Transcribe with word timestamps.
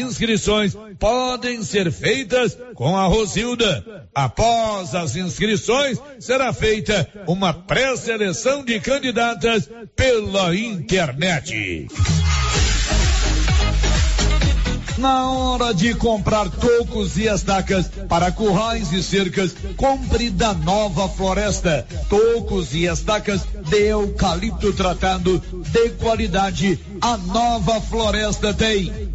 inscrições 0.00 0.76
podem 0.98 1.62
ser 1.62 1.92
feitas 1.92 2.56
com 2.74 2.96
a 2.96 3.06
Rosilda. 3.06 4.08
Após 4.14 4.94
as 4.94 5.16
inscrições, 5.16 5.98
será 6.18 6.52
feita 6.52 7.08
uma 7.26 7.52
pré-seleção 7.52 8.64
de 8.64 8.80
candidatas 8.80 9.68
pela 9.94 10.54
internet. 10.56 11.88
Na 15.00 15.30
hora 15.30 15.72
de 15.72 15.94
comprar 15.94 16.50
tocos 16.50 17.16
e 17.16 17.26
estacas 17.26 17.88
para 18.06 18.30
currais 18.30 18.92
e 18.92 19.02
cercas, 19.02 19.54
compre 19.74 20.28
da 20.28 20.52
Nova 20.52 21.08
Floresta. 21.08 21.86
Tocos 22.06 22.74
e 22.74 22.84
estacas 22.84 23.40
de 23.70 23.88
eucalipto 23.88 24.74
tratado 24.74 25.42
de 25.72 25.88
qualidade. 25.92 26.78
A 27.00 27.16
Nova 27.16 27.80
Floresta 27.80 28.52
tem. 28.52 29.09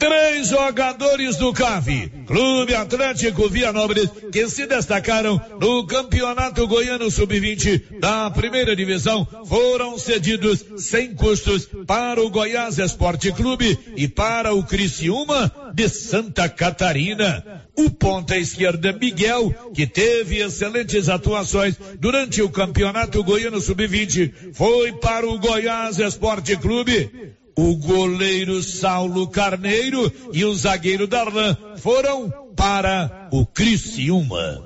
Três 0.00 0.48
jogadores 0.48 1.36
do 1.36 1.52
CAV, 1.52 2.10
Clube 2.26 2.74
Atlético 2.74 3.50
Vianópolis, 3.50 4.08
que 4.32 4.48
se 4.48 4.66
destacaram 4.66 5.38
no 5.60 5.86
Campeonato 5.86 6.66
Goiano 6.66 7.10
Sub-20 7.10 8.00
da 8.00 8.30
primeira 8.30 8.74
divisão, 8.74 9.28
foram 9.44 9.98
cedidos 9.98 10.64
sem 10.78 11.14
custos 11.14 11.68
para 11.86 12.18
o 12.22 12.30
Goiás 12.30 12.78
Esporte 12.78 13.30
Clube 13.30 13.78
e 13.94 14.08
para 14.08 14.54
o 14.54 14.64
Criciúma 14.64 15.52
de 15.74 15.86
Santa 15.90 16.48
Catarina. 16.48 17.68
O 17.76 17.90
ponta 17.90 18.38
esquerda 18.38 18.94
Miguel, 18.94 19.54
que 19.74 19.86
teve 19.86 20.38
excelentes 20.38 21.10
atuações 21.10 21.76
durante 21.98 22.40
o 22.40 22.48
Campeonato 22.48 23.22
Goiano 23.22 23.60
Sub-20, 23.60 24.54
foi 24.54 24.92
para 24.92 25.28
o 25.28 25.38
Goiás 25.38 25.98
Esporte 25.98 26.56
Clube. 26.56 27.38
O 27.62 27.76
goleiro 27.76 28.62
Saulo 28.62 29.28
Carneiro 29.28 30.10
e 30.32 30.46
o 30.46 30.54
zagueiro 30.54 31.06
Darlan 31.06 31.54
foram 31.76 32.32
para 32.56 33.28
o 33.30 33.44
Criciúma. 33.44 34.64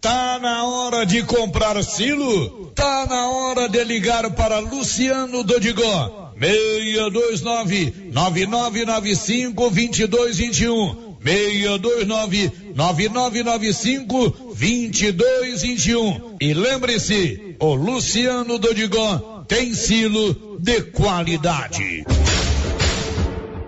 Tá 0.00 0.38
na 0.40 0.64
hora 0.64 1.04
de 1.04 1.24
comprar 1.24 1.82
silo? 1.82 2.70
Tá 2.72 3.04
na 3.10 3.30
hora 3.30 3.68
de 3.68 3.82
ligar 3.82 4.30
para 4.30 4.60
Luciano 4.60 5.42
Dodigó. 5.42 6.30
629 6.38 8.10
9995 8.12 9.70
2221 9.70 11.16
629 11.20 12.52
9995 12.76 14.30
2221 14.54 16.36
e 16.40 16.54
lembre-se, 16.54 17.56
o 17.58 17.74
Luciano 17.74 18.56
Dodigó 18.56 19.33
tem 19.46 19.74
silo 19.74 20.58
de 20.58 20.82
qualidade. 20.82 22.04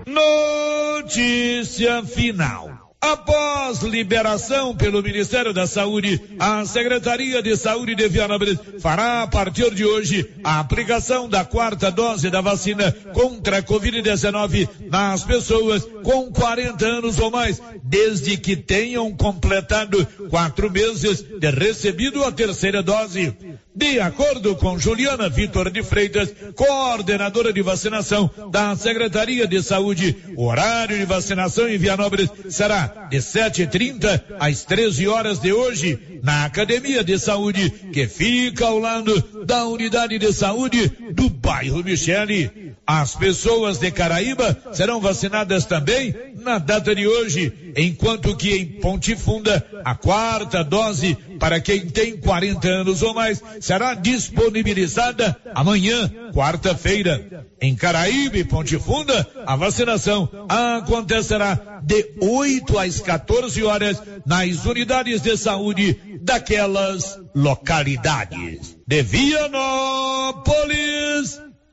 Notícia 0.07 2.03
final. 2.05 2.76
Após 3.01 3.83
liberação 3.83 4.75
pelo 4.75 5.03
Ministério 5.03 5.53
da 5.53 5.67
Saúde, 5.67 6.21
a 6.39 6.65
Secretaria 6.65 7.43
de 7.43 7.57
Saúde 7.57 7.95
de 7.95 8.09
Vianópolis 8.09 8.59
fará 8.81 9.23
a 9.23 9.27
partir 9.27 9.75
de 9.75 9.85
hoje 9.85 10.29
a 10.43 10.61
aplicação 10.61 11.29
da 11.29 11.45
quarta 11.45 11.91
dose 11.91 12.31
da 12.31 12.41
vacina 12.41 12.91
contra 13.13 13.59
a 13.59 13.63
Covid-19 13.63 14.69
nas 14.91 15.23
pessoas 15.25 15.87
com 16.03 16.33
40 16.33 16.87
anos 16.87 17.19
ou 17.19 17.31
mais, 17.31 17.61
desde 17.83 18.37
que 18.39 18.57
tenham 18.57 19.15
completado 19.15 20.05
quatro 20.31 20.71
meses 20.71 21.23
de 21.23 21.51
recebido 21.51 22.25
a 22.25 22.33
terceira 22.33 22.83
dose. 22.83 23.37
De 23.75 24.01
acordo 24.01 24.57
com 24.57 24.79
Juliana 24.79 25.29
Vitor 25.29 25.71
de 25.71 25.83
Freitas, 25.83 26.33
coordenadora 26.55 27.53
de 27.53 27.61
vacinação 27.61 28.31
da 28.51 28.75
Secretaria 28.75 29.47
de 29.47 29.63
Saúde, 29.63 30.17
o 30.35 30.47
horário 30.47 30.97
de 30.97 31.05
vacinação 31.05 31.69
em 31.69 31.77
Vianópolis 31.77 32.31
será 32.49 32.96
de 33.11 33.19
7h30 33.19 34.23
às 34.39 34.65
13 34.65 35.07
horas 35.09 35.39
de 35.41 35.53
hoje, 35.53 36.21
na 36.23 36.45
Academia 36.45 37.05
de 37.05 37.19
Saúde, 37.19 37.71
que 37.93 38.07
fica 38.07 38.67
ao 38.67 38.79
lado 38.79 39.45
da 39.45 39.67
Unidade 39.67 40.19
de 40.19 40.33
Saúde 40.33 40.91
do 41.13 41.29
bairro 41.29 41.83
Michele. 41.83 42.66
As 42.87 43.17
pessoas 43.17 43.79
de 43.79 43.91
Caraíba 43.91 44.57
serão 44.73 45.01
vacinadas 45.01 45.65
também 45.65 46.15
na 46.37 46.59
data 46.59 46.95
de 46.95 47.05
hoje, 47.07 47.73
enquanto 47.77 48.37
que 48.37 48.57
em 48.57 48.65
Ponte 48.81 49.17
Funda, 49.17 49.67
a 49.85 49.97
quarta 49.97 50.63
dose 50.63 51.17
para 51.41 51.61
quem 51.61 51.89
tem 51.89 52.17
40 52.17 52.69
anos 52.69 53.03
ou 53.03 53.13
mais 53.13 53.43
será 53.61 53.95
disponibilizada 53.95 55.37
amanhã, 55.53 56.09
quarta-feira. 56.33 57.45
Em 57.61 57.75
Caraíbe, 57.75 58.45
Ponte 58.45 58.79
Funda, 58.79 59.27
a 59.45 59.57
vacinação 59.57 60.29
acontecerá 60.49 61.81
de 61.83 62.13
8 62.21 62.79
às 62.79 63.01
14 63.01 63.65
horas 63.65 64.01
nas 64.25 64.65
unidades 64.65 65.21
de 65.21 65.37
saúde 65.37 66.21
daquelas 66.23 67.19
localidades. 67.35 68.77
De 68.87 69.03
Vianópolis, 69.03 69.57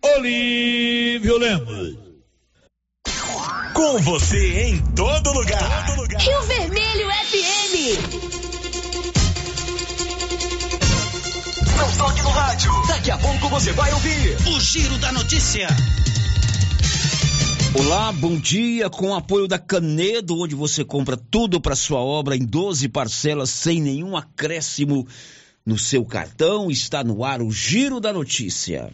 Olívio 0.06 1.38
Lemos. 1.38 1.98
Com 3.74 4.00
você 4.00 4.64
em 4.64 4.78
todo 4.94 5.32
lugar. 5.32 5.86
Todo 5.88 6.02
lugar. 6.02 6.22
Rio 6.22 6.42
Vermelho 6.42 7.08
FM. 7.10 7.74
Não 11.78 11.98
toque 11.98 12.22
no 12.22 12.30
rádio. 12.32 12.70
Daqui 12.86 13.12
a 13.12 13.18
pouco 13.18 13.48
você 13.48 13.72
vai 13.72 13.94
ouvir 13.94 14.36
o 14.54 14.60
Giro 14.60 14.98
da 14.98 15.14
Notícia. 15.14 15.68
Olá, 17.80 18.12
bom 18.12 18.38
dia. 18.38 18.90
Com 18.90 19.12
o 19.12 19.16
apoio 19.16 19.48
da 19.48 19.58
Canedo, 19.58 20.38
onde 20.38 20.54
você 20.54 20.84
compra 20.84 21.16
tudo 21.16 21.62
para 21.62 21.78
sua 21.78 22.00
obra 22.00 22.36
em 22.36 22.46
12 22.46 22.90
parcelas 22.90 23.50
sem 23.50 23.82
nenhum 23.82 24.18
acréscimo 24.18 25.08
no 25.66 25.78
seu 25.78 26.04
cartão, 26.04 26.70
está 26.70 27.06
no 27.06 27.24
ar 27.24 27.42
o 27.42 27.50
Giro 27.50 28.02
da 28.02 28.12
Notícia. 28.12 28.94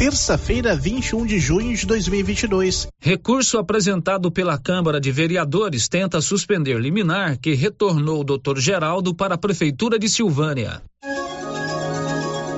Terça-feira, 0.00 0.74
21 0.74 1.26
de 1.26 1.38
junho 1.38 1.76
de 1.76 1.84
2022. 1.84 2.88
Recurso 2.98 3.58
apresentado 3.58 4.32
pela 4.32 4.56
Câmara 4.56 4.98
de 4.98 5.12
Vereadores 5.12 5.90
tenta 5.90 6.22
suspender 6.22 6.80
liminar 6.80 7.36
que 7.36 7.52
retornou 7.52 8.22
o 8.22 8.24
Dr. 8.24 8.58
Geraldo 8.58 9.14
para 9.14 9.34
a 9.34 9.38
Prefeitura 9.38 9.98
de 9.98 10.08
Silvânia. 10.08 10.80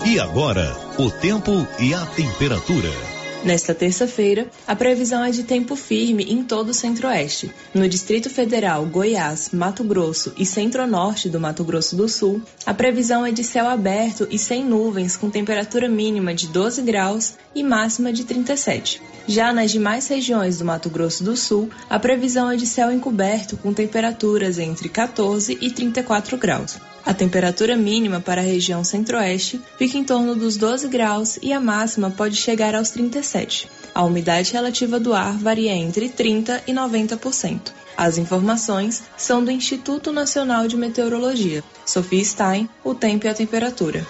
E 0.06 0.20
agora, 0.20 0.72
o 0.96 1.10
tempo 1.10 1.66
e 1.80 1.92
a 1.92 2.06
temperatura. 2.06 3.11
Nesta 3.44 3.74
terça-feira, 3.74 4.46
a 4.68 4.76
previsão 4.76 5.24
é 5.24 5.32
de 5.32 5.42
tempo 5.42 5.74
firme 5.74 6.22
em 6.30 6.44
todo 6.44 6.68
o 6.68 6.74
centro-oeste. 6.74 7.50
No 7.74 7.88
Distrito 7.88 8.30
Federal, 8.30 8.86
Goiás, 8.86 9.50
Mato 9.52 9.82
Grosso 9.82 10.32
e 10.38 10.46
centro-norte 10.46 11.28
do 11.28 11.40
Mato 11.40 11.64
Grosso 11.64 11.96
do 11.96 12.08
Sul, 12.08 12.40
a 12.64 12.72
previsão 12.72 13.26
é 13.26 13.32
de 13.32 13.42
céu 13.42 13.68
aberto 13.68 14.28
e 14.30 14.38
sem 14.38 14.64
nuvens, 14.64 15.16
com 15.16 15.28
temperatura 15.28 15.88
mínima 15.88 16.32
de 16.32 16.46
12 16.46 16.82
graus 16.82 17.34
e 17.52 17.64
máxima 17.64 18.12
de 18.12 18.24
37. 18.24 19.02
Já 19.26 19.52
nas 19.52 19.72
demais 19.72 20.06
regiões 20.06 20.58
do 20.58 20.64
Mato 20.64 20.88
Grosso 20.88 21.24
do 21.24 21.36
Sul, 21.36 21.68
a 21.90 21.98
previsão 21.98 22.48
é 22.48 22.56
de 22.56 22.66
céu 22.66 22.92
encoberto, 22.92 23.56
com 23.56 23.74
temperaturas 23.74 24.56
entre 24.58 24.88
14 24.88 25.58
e 25.60 25.68
34 25.68 26.36
graus. 26.36 26.78
A 27.04 27.12
temperatura 27.12 27.76
mínima 27.76 28.20
para 28.20 28.40
a 28.40 28.44
região 28.44 28.84
centro-oeste 28.84 29.60
fica 29.76 29.98
em 29.98 30.04
torno 30.04 30.36
dos 30.36 30.56
12 30.56 30.86
graus 30.86 31.36
e 31.42 31.52
a 31.52 31.58
máxima 31.58 32.10
pode 32.10 32.36
chegar 32.36 32.76
aos 32.76 32.90
37. 32.90 33.31
A 33.94 34.04
umidade 34.04 34.52
relativa 34.52 34.98
do 34.98 35.12
ar 35.14 35.36
varia 35.36 35.72
entre 35.72 36.08
30% 36.08 36.62
e 36.66 36.72
90%. 36.72 37.72
As 37.96 38.18
informações 38.18 39.02
são 39.16 39.44
do 39.44 39.50
Instituto 39.50 40.12
Nacional 40.12 40.66
de 40.66 40.76
Meteorologia. 40.76 41.62
Sofia 41.84 42.24
Stein, 42.24 42.68
o 42.82 42.94
tempo 42.94 43.26
e 43.26 43.28
a 43.28 43.34
temperatura. 43.34 44.06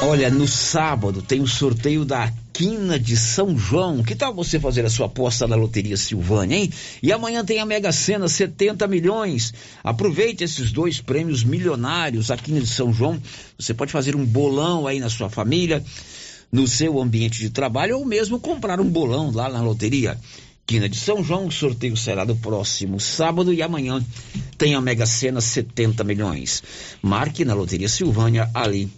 Olha, 0.00 0.30
no 0.30 0.46
sábado 0.46 1.20
tem 1.20 1.40
o 1.40 1.46
sorteio 1.46 2.04
da 2.04 2.32
Quina 2.58 2.98
de 2.98 3.16
São 3.16 3.56
João. 3.56 4.02
Que 4.02 4.16
tal 4.16 4.34
você 4.34 4.58
fazer 4.58 4.84
a 4.84 4.90
sua 4.90 5.06
aposta 5.06 5.46
na 5.46 5.54
Loteria 5.54 5.96
Silvânia, 5.96 6.56
hein? 6.56 6.72
E 7.00 7.12
amanhã 7.12 7.44
tem 7.44 7.60
a 7.60 7.64
Mega 7.64 7.92
Sena, 7.92 8.26
70 8.26 8.84
milhões. 8.88 9.54
Aproveite 9.84 10.42
esses 10.42 10.72
dois 10.72 11.00
prêmios 11.00 11.44
milionários, 11.44 12.32
a 12.32 12.36
Quina 12.36 12.60
de 12.60 12.66
São 12.66 12.92
João. 12.92 13.22
Você 13.56 13.72
pode 13.72 13.92
fazer 13.92 14.16
um 14.16 14.26
bolão 14.26 14.88
aí 14.88 14.98
na 14.98 15.08
sua 15.08 15.30
família, 15.30 15.84
no 16.50 16.66
seu 16.66 17.00
ambiente 17.00 17.38
de 17.38 17.50
trabalho, 17.50 17.96
ou 17.96 18.04
mesmo 18.04 18.40
comprar 18.40 18.80
um 18.80 18.90
bolão 18.90 19.30
lá 19.30 19.48
na 19.48 19.62
loteria. 19.62 20.18
Quina 20.66 20.88
de 20.88 20.96
São 20.96 21.22
João, 21.22 21.46
o 21.46 21.52
sorteio 21.52 21.96
será 21.96 22.24
do 22.24 22.34
próximo 22.34 22.98
sábado 22.98 23.54
e 23.54 23.62
amanhã 23.62 24.04
tem 24.58 24.74
a 24.74 24.80
Mega 24.80 25.06
Sena 25.06 25.40
70 25.40 26.02
milhões. 26.02 26.60
Marque 27.00 27.44
na 27.44 27.54
Loteria 27.54 27.88
Silvânia 27.88 28.50
ali 28.52 28.90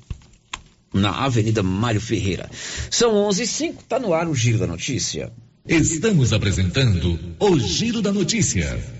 na 0.93 1.11
Avenida 1.11 1.63
Mário 1.63 2.01
Ferreira. 2.01 2.51
São 2.91 3.15
11 3.15 3.43
e 3.43 3.47
05 3.47 3.85
tá 3.85 3.99
no 3.99 4.13
ar 4.13 4.29
o 4.29 4.35
Giro 4.35 4.59
da 4.59 4.67
Notícia. 4.67 5.33
Estamos 5.67 6.33
apresentando 6.33 7.19
o 7.39 7.59
Giro 7.59 8.03
da 8.03 8.13
Notícia. 8.13 9.00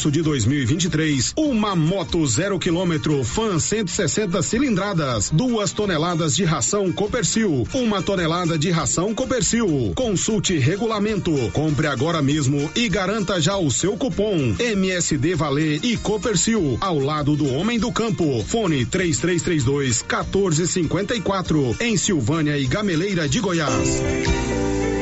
março 0.00 0.10
de 0.10 0.22
2023, 0.22 1.34
uma 1.36 1.76
moto 1.76 2.26
zero 2.26 2.58
quilômetro 2.58 3.22
Fan 3.22 3.58
160 3.58 4.40
cilindradas, 4.40 5.28
duas 5.28 5.72
toneladas 5.72 6.34
de 6.34 6.42
ração 6.42 6.90
Copercil, 6.90 7.68
uma 7.74 8.00
tonelada 8.00 8.58
de 8.58 8.70
ração 8.70 9.14
Copercil. 9.14 9.92
Consulte 9.94 10.56
regulamento, 10.56 11.32
compre 11.52 11.86
agora 11.86 12.22
mesmo 12.22 12.70
e 12.74 12.88
garanta 12.88 13.38
já 13.42 13.58
o 13.58 13.70
seu 13.70 13.94
cupom 13.94 14.54
MSD 14.58 15.34
Valer 15.34 15.84
e 15.84 15.98
Copercil 15.98 16.78
ao 16.80 16.98
lado 16.98 17.36
do 17.36 17.52
homem 17.52 17.78
do 17.78 17.92
campo. 17.92 18.42
Fone 18.44 18.86
3332 18.86 20.02
1454 20.02 21.76
em 21.78 21.98
Silvânia 21.98 22.56
e 22.56 22.66
Gameleira 22.66 23.28
de 23.28 23.38
Goiás. 23.38 24.00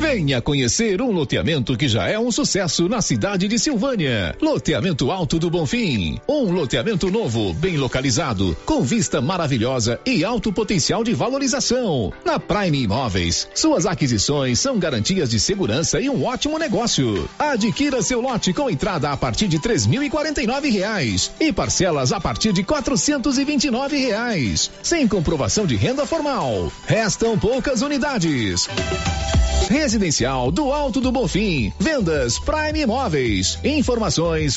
Venha 0.00 0.40
conhecer 0.40 1.02
um 1.02 1.10
loteamento 1.10 1.76
que 1.76 1.86
já 1.86 2.08
é 2.08 2.18
um 2.18 2.30
sucesso 2.30 2.88
na 2.88 3.02
cidade 3.02 3.46
de 3.46 3.58
Silvânia. 3.58 4.34
Loteamento 4.40 4.87
Alto 5.10 5.38
do 5.38 5.50
Bonfim. 5.50 6.20
Um 6.28 6.52
loteamento 6.52 7.10
novo, 7.10 7.52
bem 7.54 7.76
localizado, 7.76 8.56
com 8.64 8.82
vista 8.82 9.20
maravilhosa 9.20 10.00
e 10.04 10.24
alto 10.24 10.52
potencial 10.52 11.02
de 11.02 11.14
valorização. 11.14 12.12
Na 12.24 12.38
Prime 12.38 12.82
Imóveis, 12.82 13.48
suas 13.54 13.86
aquisições 13.86 14.60
são 14.60 14.78
garantias 14.78 15.30
de 15.30 15.40
segurança 15.40 16.00
e 16.00 16.08
um 16.08 16.24
ótimo 16.24 16.58
negócio. 16.58 17.28
Adquira 17.38 18.02
seu 18.02 18.20
lote 18.20 18.52
com 18.52 18.70
entrada 18.70 19.10
a 19.10 19.16
partir 19.16 19.48
de 19.48 19.58
três 19.58 19.86
mil 19.86 20.02
e 20.02 20.10
quarenta 20.10 20.42
e 20.42 20.46
nove 20.46 20.70
reais 20.70 21.30
e 21.40 21.52
parcelas 21.52 22.12
a 22.12 22.20
partir 22.20 22.52
de 22.52 22.62
quatrocentos 22.62 23.38
e 23.38 23.44
vinte 23.44 23.64
e 23.64 23.70
nove 23.70 23.96
reais, 23.96 24.70
sem 24.82 25.08
comprovação 25.08 25.66
de 25.66 25.76
renda 25.76 26.06
formal. 26.06 26.72
Restam 26.86 27.38
poucas 27.38 27.82
unidades. 27.82 28.68
Residencial 29.68 30.50
do 30.50 30.72
Alto 30.72 30.98
do 30.98 31.12
Bonfim. 31.12 31.70
Vendas 31.78 32.38
Prime 32.38 32.80
Imóveis. 32.80 33.58
Informações 33.62 34.56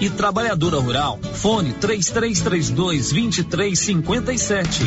e 0.00 0.08
Trabalhadora 0.08 0.78
Rural. 0.78 1.18
Fone 1.34 1.72
3332 1.72 3.10
2357. 3.10 4.84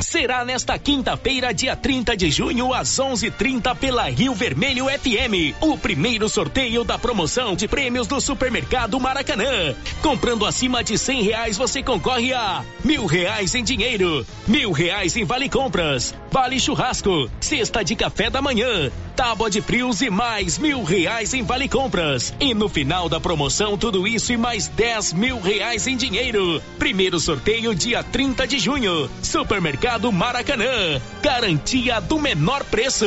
Será 0.00 0.44
nesta 0.44 0.78
quinta-feira, 0.78 1.52
dia 1.52 1.74
30 1.74 2.16
de 2.16 2.30
junho, 2.30 2.72
às 2.72 2.98
11:30 2.98 3.74
pela 3.74 4.04
Rio 4.04 4.34
Vermelho 4.34 4.86
FM, 4.86 5.54
o 5.60 5.76
primeiro 5.76 6.28
sorteio 6.28 6.84
da 6.84 6.98
promoção 6.98 7.56
de 7.56 7.66
prêmios 7.66 8.06
do 8.06 8.20
Supermercado 8.20 9.00
Maracanã. 9.00 9.74
Comprando 10.02 10.46
acima 10.46 10.84
de 10.84 10.96
cem 10.96 11.22
reais, 11.22 11.56
você 11.56 11.82
concorre 11.82 12.32
a 12.32 12.64
mil 12.84 13.04
reais 13.04 13.54
em 13.54 13.64
dinheiro, 13.64 14.24
mil 14.46 14.70
reais 14.70 15.16
em 15.16 15.24
vale 15.24 15.48
compras, 15.48 16.14
vale 16.30 16.60
churrasco, 16.60 17.28
cesta 17.40 17.82
de 17.82 17.96
café 17.96 18.30
da 18.30 18.40
manhã, 18.40 18.90
tábua 19.16 19.48
de 19.48 19.62
frios 19.62 20.02
e 20.02 20.10
mais 20.10 20.58
mil 20.58 20.84
reais 20.84 21.32
em 21.32 21.42
vale 21.42 21.68
compras. 21.68 22.34
E 22.38 22.54
no 22.54 22.68
final 22.68 23.08
da 23.08 23.18
promoção, 23.18 23.78
tudo 23.78 24.06
isso 24.06 24.30
e 24.32 24.36
mais 24.36 24.68
dez 24.68 25.12
mil 25.14 25.40
reais 25.40 25.86
em 25.86 25.96
dinheiro. 25.96 26.62
Primeiro 26.78 27.18
sorteio, 27.18 27.74
dia 27.74 28.04
30 28.04 28.46
de 28.46 28.58
junho. 28.58 29.10
Supermercado 29.22 30.12
Maracanã. 30.12 31.00
Garantia 31.22 31.98
do 32.00 32.18
menor 32.18 32.62
preço. 32.64 33.06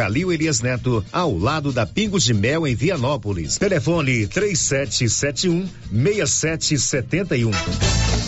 Calil 0.00 0.32
Elias 0.32 0.62
Neto, 0.62 1.04
ao 1.12 1.36
lado 1.36 1.70
da 1.72 1.84
Pingos 1.84 2.24
de 2.24 2.32
Mel 2.32 2.66
em 2.66 2.74
Vianópolis. 2.74 3.58
Telefone 3.58 4.26
3771 4.26 5.68
6771. 5.92 7.50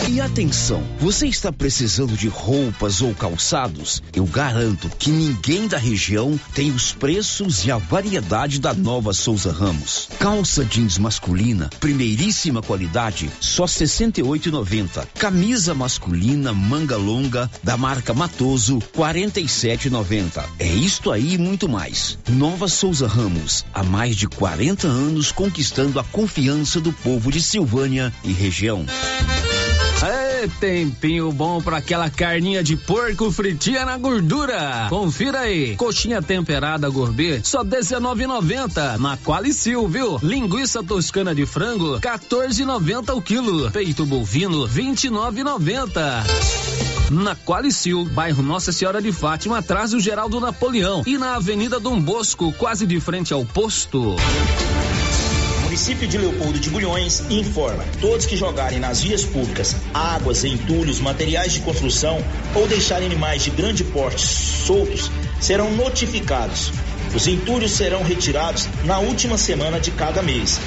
E 0.09 0.19
atenção, 0.19 0.83
você 0.99 1.27
está 1.27 1.51
precisando 1.51 2.15
de 2.15 2.27
roupas 2.27 3.01
ou 3.01 3.15
calçados? 3.15 4.03
Eu 4.13 4.25
garanto 4.25 4.89
que 4.99 5.09
ninguém 5.09 5.67
da 5.67 5.77
região 5.77 6.39
tem 6.53 6.71
os 6.71 6.91
preços 6.91 7.65
e 7.65 7.71
a 7.71 7.77
variedade 7.77 8.59
da 8.59 8.73
nova 8.73 9.13
Souza 9.13 9.51
Ramos. 9.51 10.09
Calça 10.19 10.65
jeans 10.65 10.97
masculina, 10.97 11.69
primeiríssima 11.79 12.61
qualidade, 12.61 13.31
só 13.39 13.63
68,90. 13.63 15.07
Camisa 15.17 15.73
masculina 15.73 16.53
manga 16.53 16.97
longa 16.97 17.49
da 17.63 17.77
marca 17.77 18.13
Matoso, 18.13 18.79
47,90. 18.95 20.43
É 20.59 20.67
isto 20.67 21.11
aí 21.11 21.35
e 21.35 21.37
muito 21.63 21.69
mais. 21.69 22.17
Nova 22.29 22.67
Souza 22.67 23.07
Ramos, 23.07 23.65
há 23.73 23.83
mais 23.83 24.15
de 24.15 24.27
40 24.27 24.87
anos 24.87 25.31
conquistando 25.31 25.99
a 25.99 26.03
confiança 26.03 26.81
do 26.81 26.91
povo 26.91 27.31
de 27.31 27.41
Silvânia 27.41 28.13
e 28.23 28.33
região. 28.33 28.85
É 30.01 30.47
tempinho 30.59 31.31
bom 31.31 31.61
para 31.61 31.77
aquela 31.77 32.09
carninha 32.09 32.61
de 32.61 32.75
porco 32.75 33.31
fritinha 33.31 33.85
na 33.85 33.97
gordura. 33.97 34.87
Confira 34.89 35.41
aí. 35.41 35.77
Coxinha 35.77 36.21
temperada 36.21 36.89
gourmet, 36.89 37.41
só 37.43 37.63
19,90 37.63 38.97
na 38.97 39.17
Qualicil, 39.17 39.87
viu? 39.87 40.19
Linguiça 40.21 40.83
toscana 40.83 41.33
de 41.33 41.45
frango, 41.45 41.99
14,90 42.01 43.15
o 43.15 43.21
quilo. 43.21 43.71
Peito 43.71 44.05
bovino, 44.05 44.67
29,90. 44.67 46.92
Na 47.11 47.35
Qualicil, 47.35 48.05
bairro 48.05 48.41
Nossa 48.41 48.71
Senhora 48.71 49.01
de 49.01 49.11
Fátima, 49.11 49.59
atrás 49.59 49.91
do 49.91 49.99
Geraldo 49.99 50.39
Napoleão. 50.39 51.03
E 51.05 51.17
na 51.17 51.35
Avenida 51.35 51.79
Dom 51.79 51.99
Bosco, 51.99 52.51
quase 52.53 52.85
de 52.87 52.99
frente 52.99 53.33
ao 53.33 53.45
posto 53.45 54.15
município 55.73 56.07
de 56.07 56.19
Leopoldo 56.19 56.59
de 56.59 56.69
Bulhões 56.69 57.23
informa: 57.31 57.83
todos 57.99 58.27
que 58.27 58.37
jogarem 58.37 58.79
nas 58.79 59.01
vias 59.01 59.25
públicas 59.25 59.75
águas, 59.91 60.43
entulhos, 60.43 60.99
materiais 60.99 61.53
de 61.53 61.61
construção 61.61 62.23
ou 62.53 62.67
deixarem 62.67 63.07
animais 63.07 63.43
de 63.43 63.49
grande 63.49 63.83
porte 63.83 64.21
soltos 64.21 65.09
serão 65.41 65.71
notificados. 65.71 66.71
Os 67.15 67.27
entulhos 67.27 67.71
serão 67.71 68.03
retirados 68.03 68.69
na 68.85 68.99
última 68.99 69.35
semana 69.35 69.79
de 69.79 69.89
cada 69.89 70.21
mês. 70.21 70.59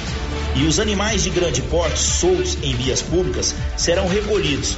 E 0.55 0.65
os 0.65 0.77
animais 0.77 1.23
de 1.23 1.29
grande 1.29 1.61
porte 1.61 1.99
soltos 1.99 2.57
em 2.61 2.75
vias 2.75 3.01
públicas 3.01 3.55
serão 3.77 4.09
recolhidos. 4.09 4.77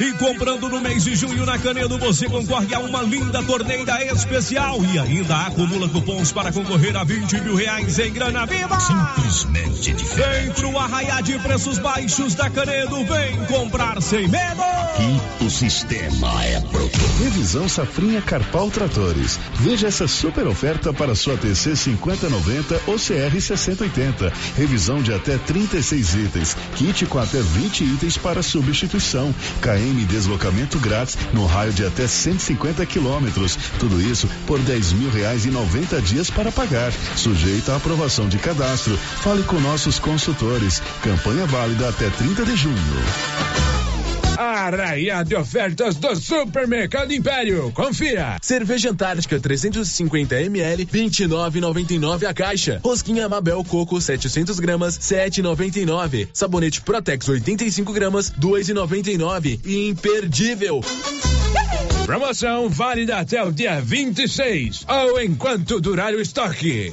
E 0.00 0.12
comprando 0.14 0.68
no 0.68 0.80
mês 0.80 1.04
de 1.04 1.16
junho 1.16 1.44
na 1.44 1.58
Canedo, 1.58 1.98
você 1.98 2.28
concorre 2.28 2.74
a 2.74 2.78
uma 2.78 3.02
linda 3.02 3.42
torneira 3.42 4.04
especial 4.04 4.78
e 4.84 4.98
ainda 4.98 5.36
acumula 5.46 5.88
cupons 5.88 6.30
para 6.32 6.52
concorrer 6.52 6.96
a 6.96 7.04
20 7.04 7.40
mil 7.40 7.56
reais 7.56 7.98
em 7.98 8.12
grana 8.12 8.46
viva. 8.46 8.78
Simplesmente 8.80 9.92
diferente. 9.92 10.18
Vem 10.18 10.52
pro 10.52 10.78
arraiar 10.78 11.22
de 11.22 11.38
preços 11.38 11.78
baixos 11.78 12.34
da 12.34 12.50
Canedo, 12.50 13.04
vem 13.04 13.36
comprar 13.46 14.00
sem 14.02 14.28
medo. 14.28 14.62
Aqui 14.62 15.44
o 15.44 15.50
sistema 15.50 16.44
é 16.44 16.60
pronto. 16.60 16.98
Revisão 17.22 17.68
Safrinha 17.68 18.20
Carpal 18.20 18.70
Tratores. 18.70 19.38
Veja 19.54 19.88
essa 19.88 20.06
super 20.06 20.46
oferta 20.46 20.92
para 20.92 21.14
sua 21.14 21.36
TC 21.36 21.76
5090 21.76 22.82
ou 22.86 22.96
CR 22.96 23.40
6080. 23.40 24.32
Revisão 24.56 25.02
de 25.02 25.12
até 25.12 25.38
36 25.38 26.14
itens. 26.14 26.56
Kit 26.76 27.06
com 27.06 27.18
até 27.18 27.40
20 27.40 27.84
itens 27.84 28.16
para 28.16 28.42
substituição. 28.42 29.34
KM 29.78 30.04
deslocamento 30.06 30.78
grátis 30.80 31.16
no 31.32 31.46
raio 31.46 31.72
de 31.72 31.86
até 31.86 32.08
150 32.08 32.84
quilômetros. 32.84 33.56
Tudo 33.78 34.00
isso 34.00 34.28
por 34.46 34.58
10 34.58 34.92
mil 34.94 35.10
reais 35.10 35.46
e 35.46 35.50
90 35.50 36.02
dias 36.02 36.28
para 36.28 36.50
pagar. 36.50 36.92
Sujeito 37.14 37.70
à 37.70 37.76
aprovação 37.76 38.28
de 38.28 38.38
cadastro. 38.38 38.96
Fale 38.96 39.44
com 39.44 39.60
nossos 39.60 40.00
consultores. 40.00 40.82
Campanha 41.02 41.46
válida 41.46 41.88
até 41.88 42.10
30 42.10 42.44
de 42.44 42.56
junho. 42.56 43.77
Arraia 44.38 45.24
de 45.24 45.34
ofertas 45.34 45.96
do 45.96 46.14
Supermercado 46.14 47.12
Império. 47.12 47.72
Confira. 47.72 48.36
Cerveja 48.40 48.90
Antártica 48.90 49.40
350 49.40 50.40
ml, 50.42 50.86
29,99 50.86 52.24
a 52.24 52.32
caixa. 52.32 52.80
Rosquinha 52.84 53.28
Mabel 53.28 53.64
Coco 53.64 54.00
700 54.00 54.60
gramas, 54.60 54.96
7,99. 54.98 56.28
Sabonete 56.32 56.80
Protex 56.80 57.28
85 57.28 57.92
gramas, 57.92 58.30
2,99. 58.30 59.60
Imperdível. 59.66 60.80
Promoção 62.06 62.68
válida 62.68 63.18
até 63.18 63.42
o 63.42 63.50
dia 63.50 63.80
26 63.80 64.86
ou 64.88 65.20
enquanto 65.20 65.80
durar 65.80 66.14
o 66.14 66.20
estoque. 66.20 66.92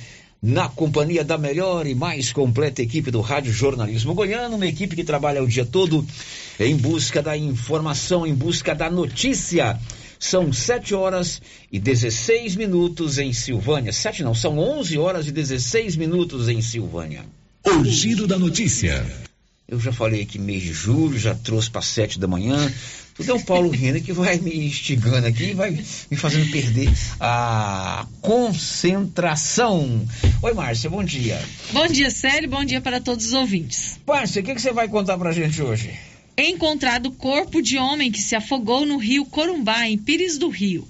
na 0.43 0.71
companhia 0.71 1.23
da 1.23 1.37
melhor 1.37 1.87
e 1.87 1.95
mais 1.95 2.33
completa 2.33 2.81
equipe 2.81 3.11
do 3.11 3.21
Rádio 3.21 3.53
Jornalismo 3.53 4.15
Goiano, 4.15 4.57
uma 4.57 4.67
equipe 4.67 4.97
que 4.97 5.05
trabalha 5.05 5.43
o 5.43 5.47
dia 5.47 5.67
todo 5.67 6.07
em 6.59 6.75
busca 6.75 7.21
da 7.21 7.37
informação, 7.37 8.27
em 8.27 8.35
busca 8.35 8.75
da 8.75 8.91
notícia. 8.91 9.79
São 10.21 10.53
7 10.53 10.95
horas 10.95 11.41
e 11.73 11.81
16 11.81 12.55
minutos 12.55 13.17
em 13.17 13.33
Silvânia. 13.33 13.91
7 13.91 14.23
não, 14.23 14.35
são 14.35 14.59
11 14.59 14.99
horas 14.99 15.27
e 15.27 15.33
16 15.33 15.97
minutos 15.97 16.47
em 16.51 16.61
Silvânia. 16.61 17.25
O 17.65 17.83
Giro 17.87 18.27
da 18.27 18.39
Notícia. 18.39 19.03
Eu 19.67 19.81
já 19.81 19.93
falei 19.93 20.27
que 20.27 20.39
mês 20.39 20.63
de 20.63 20.75
julho, 20.75 21.19
já 21.19 21.35
trouxe 21.35 21.71
para 21.71 21.81
7 21.81 22.19
da 22.19 22.27
manhã. 22.27 22.71
Tudo 23.15 23.31
é 23.31 23.35
o 23.35 23.41
Paulo 23.41 23.71
Renda 23.73 23.99
que 23.99 24.13
vai 24.13 24.37
me 24.37 24.67
instigando 24.67 25.27
aqui 25.27 25.51
e 25.51 25.55
vai 25.55 25.71
me 25.71 26.17
fazendo 26.17 26.51
perder 26.51 26.93
a 27.19 28.07
concentração. 28.21 30.07
Oi, 30.43 30.53
Márcia, 30.53 30.91
bom 30.91 31.03
dia. 31.03 31.41
Bom 31.73 31.87
dia, 31.87 32.11
Célio, 32.11 32.51
bom 32.51 32.65
dia 32.65 32.83
para 32.83 33.01
todos 33.01 33.25
os 33.29 33.33
ouvintes. 33.33 33.99
Márcia, 34.07 34.43
o 34.43 34.45
que, 34.45 34.55
que 34.55 34.61
você 34.61 34.73
vai 34.73 34.87
contar 34.87 35.17
pra 35.17 35.33
gente 35.33 35.63
hoje? 35.63 35.99
Encontrado 36.49 37.11
corpo 37.11 37.61
de 37.61 37.77
homem 37.77 38.11
que 38.11 38.23
se 38.23 38.35
afogou 38.35 38.87
no 38.87 38.97
rio 38.97 39.27
Corumbá, 39.27 39.89
em 39.89 39.99
Pires 39.99 40.39
do 40.39 40.49
Rio. 40.49 40.89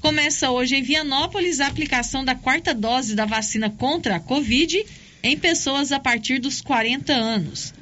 Começa 0.00 0.50
hoje 0.50 0.76
em 0.76 0.82
Vianópolis 0.82 1.60
a 1.60 1.66
aplicação 1.66 2.24
da 2.24 2.34
quarta 2.34 2.72
dose 2.72 3.14
da 3.14 3.26
vacina 3.26 3.68
contra 3.68 4.16
a 4.16 4.20
Covid 4.20 4.86
em 5.22 5.36
pessoas 5.36 5.90
a 5.90 5.98
partir 5.98 6.38
dos 6.38 6.60
40 6.60 7.12
anos. 7.12 7.74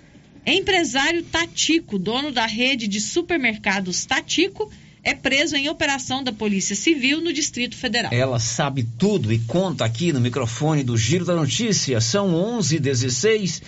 Empresário 0.47 1.23
Tatico, 1.23 1.99
dono 1.99 2.33
da 2.33 2.47
rede 2.47 2.89
de 2.89 3.01
supermercados 3.01 4.05
Tatico, 4.05 4.71
é 5.03 5.15
preso 5.15 5.55
em 5.55 5.69
operação 5.69 6.25
da 6.25 6.33
Polícia 6.33 6.75
Civil 6.75 7.21
no 7.21 7.33
Distrito 7.33 7.77
Federal. 7.77 8.13
Ela 8.13 8.39
sabe 8.39 8.87
tudo 8.99 9.33
e 9.33 9.39
conta 9.41 9.85
aqui 9.85 10.13
no 10.13 10.21
microfone 10.21 10.83
do 10.83 10.97
Giro 10.97 11.27
da 11.27 11.35
Notícia. 11.35 12.01
São 12.01 12.33
11:16. 12.33 13.63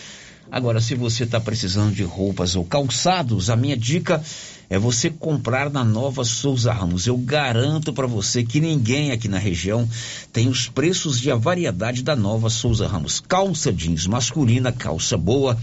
Agora, 0.50 0.81
se 0.81 0.95
você 0.95 1.25
está 1.25 1.41
precisando 1.41 1.95
de 1.95 2.05
roupas 2.05 2.55
ou 2.55 2.65
calçados, 2.65 3.50
a 3.50 3.57
minha 3.57 3.76
dica 3.76 4.23
é 4.69 4.79
você 4.79 5.11
comprar 5.11 5.71
na 5.71 5.85
Nova 5.85 6.25
Souza 6.25 6.73
Ramos. 6.73 7.07
Eu 7.07 7.17
garanto 7.17 7.93
para 7.93 8.07
você 8.07 8.45
que 8.45 8.61
ninguém 8.61 9.12
aqui 9.12 9.29
na 9.29 9.38
região 9.38 9.88
tem 10.33 10.49
os 10.49 10.68
preços 10.68 11.25
e 11.25 11.31
a 11.31 11.37
variedade 11.37 12.03
da 12.03 12.16
Nova 12.16 12.49
Souza 12.49 12.87
Ramos. 12.87 13.20
Calça 13.20 13.73
jeans 13.73 14.07
masculina, 14.07 14.73
calça 14.73 15.16
boa, 15.16 15.55
R$ 15.55 15.61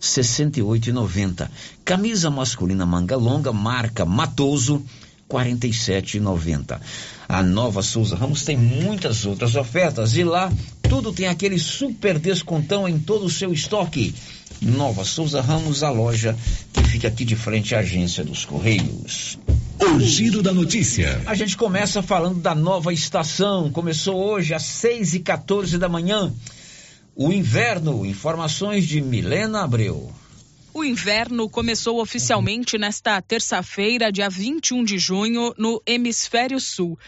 68,90. 0.00 1.48
Camisa 1.84 2.30
masculina 2.30 2.84
manga 2.84 3.16
longa, 3.16 3.52
marca 3.52 4.04
Matoso, 4.04 4.82
47,90. 5.28 6.80
A 7.28 7.42
Nova 7.42 7.82
Souza 7.82 8.16
Ramos 8.16 8.44
tem 8.44 8.56
muitas 8.56 9.24
outras 9.24 9.56
ofertas 9.56 10.16
e 10.16 10.24
lá 10.24 10.52
tudo 10.88 11.12
tem 11.12 11.26
aquele 11.26 11.58
super 11.58 12.18
descontão 12.18 12.88
em 12.88 12.98
todo 12.98 13.24
o 13.24 13.30
seu 13.30 13.52
estoque. 13.52 14.14
Nova 14.60 15.04
Souza 15.04 15.40
Ramos, 15.40 15.82
a 15.82 15.90
loja 15.90 16.36
que 16.72 16.82
fica 16.84 17.08
aqui 17.08 17.24
de 17.24 17.36
frente 17.36 17.74
à 17.74 17.80
agência 17.80 18.24
dos 18.24 18.44
Correios. 18.44 19.38
O 19.80 20.00
Giro 20.00 20.42
da 20.42 20.52
Notícia. 20.52 21.20
A 21.26 21.34
gente 21.34 21.56
começa 21.56 22.02
falando 22.02 22.40
da 22.40 22.54
nova 22.54 22.92
estação. 22.92 23.70
Começou 23.70 24.16
hoje 24.16 24.54
às 24.54 24.62
6 24.62 25.14
e 25.14 25.20
14 25.20 25.76
da 25.78 25.88
manhã. 25.88 26.32
O 27.14 27.32
inverno. 27.32 28.06
Informações 28.06 28.86
de 28.86 29.00
Milena 29.00 29.62
Abreu. 29.62 30.12
O 30.76 30.82
inverno 30.82 31.48
começou 31.48 32.00
oficialmente 32.00 32.76
nesta 32.76 33.22
terça-feira, 33.22 34.10
dia 34.10 34.28
21 34.28 34.82
de 34.82 34.98
junho, 34.98 35.54
no 35.56 35.80
Hemisfério 35.86 36.58
Sul 36.58 36.98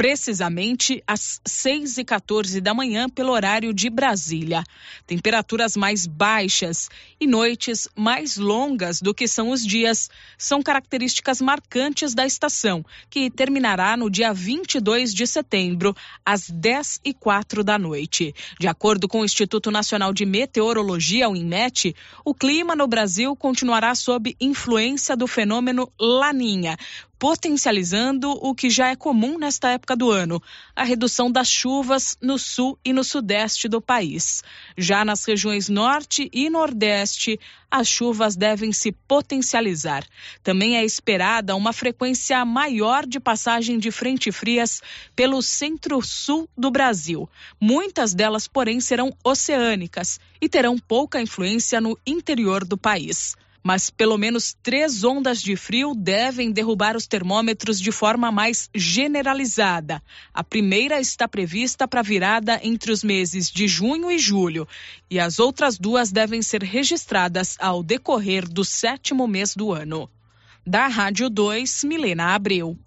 precisamente 0.00 1.04
às 1.06 1.42
6 1.44 1.98
e 1.98 2.04
14 2.06 2.58
da 2.62 2.72
manhã, 2.72 3.06
pelo 3.06 3.32
horário 3.32 3.70
de 3.74 3.90
Brasília. 3.90 4.64
Temperaturas 5.06 5.76
mais 5.76 6.06
baixas 6.06 6.88
e 7.20 7.26
noites 7.26 7.86
mais 7.94 8.38
longas 8.38 9.02
do 9.02 9.12
que 9.12 9.28
são 9.28 9.50
os 9.50 9.60
dias 9.62 10.08
são 10.38 10.62
características 10.62 11.42
marcantes 11.42 12.14
da 12.14 12.24
estação, 12.24 12.82
que 13.10 13.30
terminará 13.30 13.94
no 13.94 14.08
dia 14.08 14.32
22 14.32 15.12
de 15.12 15.26
setembro, 15.26 15.94
às 16.24 16.48
10 16.48 17.00
e 17.04 17.12
4 17.12 17.62
da 17.62 17.78
noite. 17.78 18.34
De 18.58 18.68
acordo 18.68 19.06
com 19.06 19.20
o 19.20 19.24
Instituto 19.26 19.70
Nacional 19.70 20.14
de 20.14 20.24
Meteorologia, 20.24 21.28
o 21.28 21.36
INMET, 21.36 21.94
o 22.24 22.32
clima 22.32 22.74
no 22.74 22.86
Brasil 22.86 23.36
continuará 23.36 23.94
sob 23.94 24.34
influência 24.40 25.14
do 25.14 25.26
fenômeno 25.26 25.92
Laninha, 26.00 26.78
potencializando 27.20 28.30
o 28.30 28.54
que 28.54 28.70
já 28.70 28.88
é 28.88 28.96
comum 28.96 29.38
nesta 29.38 29.68
época 29.68 29.94
do 29.94 30.10
ano, 30.10 30.42
a 30.74 30.82
redução 30.82 31.30
das 31.30 31.48
chuvas 31.48 32.16
no 32.18 32.38
sul 32.38 32.78
e 32.82 32.94
no 32.94 33.04
sudeste 33.04 33.68
do 33.68 33.78
país. 33.78 34.42
Já 34.74 35.04
nas 35.04 35.22
regiões 35.26 35.68
norte 35.68 36.30
e 36.32 36.48
nordeste, 36.48 37.38
as 37.70 37.86
chuvas 37.86 38.36
devem 38.36 38.72
se 38.72 38.90
potencializar. 38.90 40.02
Também 40.42 40.78
é 40.78 40.84
esperada 40.84 41.54
uma 41.54 41.74
frequência 41.74 42.42
maior 42.42 43.04
de 43.04 43.20
passagem 43.20 43.78
de 43.78 43.90
frente 43.90 44.32
frias 44.32 44.80
pelo 45.14 45.42
centro-sul 45.42 46.48
do 46.56 46.70
Brasil. 46.70 47.28
Muitas 47.60 48.14
delas, 48.14 48.48
porém, 48.48 48.80
serão 48.80 49.14
oceânicas 49.22 50.18
e 50.40 50.48
terão 50.48 50.78
pouca 50.78 51.20
influência 51.20 51.82
no 51.82 51.98
interior 52.06 52.64
do 52.64 52.78
país 52.78 53.36
mas 53.62 53.90
pelo 53.90 54.16
menos 54.16 54.56
três 54.62 55.04
ondas 55.04 55.42
de 55.42 55.56
frio 55.56 55.94
devem 55.94 56.50
derrubar 56.50 56.96
os 56.96 57.06
termômetros 57.06 57.80
de 57.80 57.92
forma 57.92 58.32
mais 58.32 58.68
generalizada. 58.74 60.02
A 60.32 60.42
primeira 60.42 61.00
está 61.00 61.28
prevista 61.28 61.86
para 61.86 62.02
virada 62.02 62.60
entre 62.62 62.90
os 62.90 63.04
meses 63.04 63.50
de 63.50 63.68
junho 63.68 64.10
e 64.10 64.18
julho, 64.18 64.66
e 65.10 65.20
as 65.20 65.38
outras 65.38 65.78
duas 65.78 66.10
devem 66.10 66.42
ser 66.42 66.62
registradas 66.62 67.56
ao 67.58 67.82
decorrer 67.82 68.48
do 68.48 68.64
sétimo 68.64 69.26
mês 69.26 69.54
do 69.54 69.72
ano. 69.72 70.08
Da 70.66 70.86
Rádio 70.86 71.28
2, 71.28 71.84
Milena 71.84 72.34
Abreu. 72.34 72.78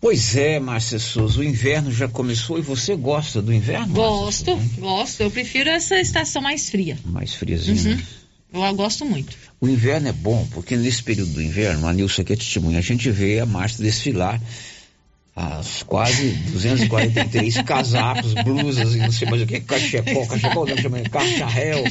Pois 0.00 0.34
é, 0.34 0.58
Márcia 0.58 0.98
Souza, 0.98 1.38
o 1.38 1.44
inverno 1.44 1.92
já 1.92 2.08
começou 2.08 2.58
e 2.58 2.60
você 2.60 2.96
gosta 2.96 3.40
do 3.40 3.52
inverno? 3.52 3.86
Gosto, 3.94 4.56
gosto. 4.76 5.20
Eu 5.20 5.30
prefiro 5.30 5.70
essa 5.70 6.00
estação 6.00 6.42
mais 6.42 6.68
fria. 6.68 6.98
Mais 7.04 7.34
friazinha. 7.34 7.94
Uhum. 7.94 8.21
Eu 8.52 8.74
gosto 8.74 9.04
muito. 9.04 9.36
O 9.60 9.68
inverno 9.68 10.08
é 10.08 10.12
bom, 10.12 10.46
porque 10.52 10.76
nesse 10.76 11.02
período 11.02 11.32
do 11.32 11.42
inverno, 11.42 11.86
a 11.86 11.92
Nilson 11.92 12.22
aqui 12.22 12.34
é 12.34 12.36
testemunha, 12.36 12.78
a 12.78 12.82
gente 12.82 13.10
vê 13.10 13.40
a 13.40 13.46
Márcia 13.46 13.82
desfilar 13.82 14.40
as 15.34 15.82
quase 15.84 16.28
243 16.52 17.54
casacos, 17.64 18.34
blusas 18.34 18.94
e 18.94 18.98
não 18.98 19.10
sei 19.10 19.28
mais 19.30 19.42
o 19.42 19.46
que, 19.46 19.60
cachecol, 19.60 20.26
cachecol 20.26 20.66
não 20.66 20.76
chama 20.76 21.00
cacharel, 21.00 21.84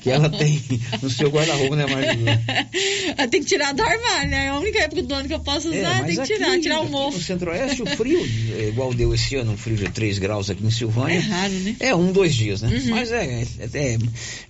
que 0.00 0.10
ela 0.10 0.30
tem 0.30 0.62
no 1.02 1.10
seu 1.10 1.28
guarda-roupa, 1.28 1.76
né, 1.76 1.84
Marisa? 1.86 3.26
tem 3.30 3.42
que 3.42 3.46
tirar 3.48 3.74
do 3.74 3.82
armário, 3.82 4.30
né? 4.30 4.46
É 4.46 4.48
a 4.48 4.58
única 4.58 4.78
época 4.78 5.02
do 5.02 5.14
ano 5.14 5.28
que 5.28 5.34
eu 5.34 5.40
posso 5.40 5.68
É, 5.72 5.78
usar, 5.80 5.98
mas 6.02 6.06
tem 6.06 6.14
que 6.16 6.20
aqui- 6.32 6.34
tirar, 6.44 6.60
tirar 6.60 6.80
o 6.80 6.88
mofo. 6.88 7.18
No 7.18 7.22
centro-oeste, 7.24 7.82
o 7.82 7.86
frio, 7.86 8.26
é, 8.58 8.68
igual 8.68 8.94
deu 8.94 9.14
esse 9.14 9.36
ano, 9.36 9.52
um 9.52 9.56
frio 9.58 9.76
de 9.76 9.90
3 9.90 10.18
graus 10.18 10.48
aqui 10.48 10.64
em 10.64 10.70
Silvânia. 10.70 11.16
É 11.16 11.20
raro, 11.20 11.52
né? 11.52 11.76
É, 11.80 11.94
um, 11.94 12.10
dois 12.10 12.34
dias, 12.34 12.62
né? 12.62 12.82
Mas 12.86 13.12
é, 13.12 13.42
é- 13.42 13.68
é- 13.74 13.98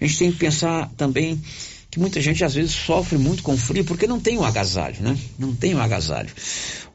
a 0.01 0.07
gente 0.07 0.18
tem 0.18 0.31
que 0.33 0.38
pensar 0.38 0.88
também 0.96 1.40
que 1.90 1.98
muita 1.98 2.20
gente 2.20 2.44
às 2.44 2.55
vezes 2.55 2.72
sofre 2.72 3.16
muito 3.16 3.42
com 3.42 3.57
frio 3.57 3.85
porque 3.85 4.07
não 4.07 4.20
tem 4.20 4.37
o 4.38 4.44
agasalho, 4.44 4.96
né? 5.01 5.16
Não 5.38 5.55
tem 5.55 5.74
o 5.74 5.81
agasalho. 5.81 6.31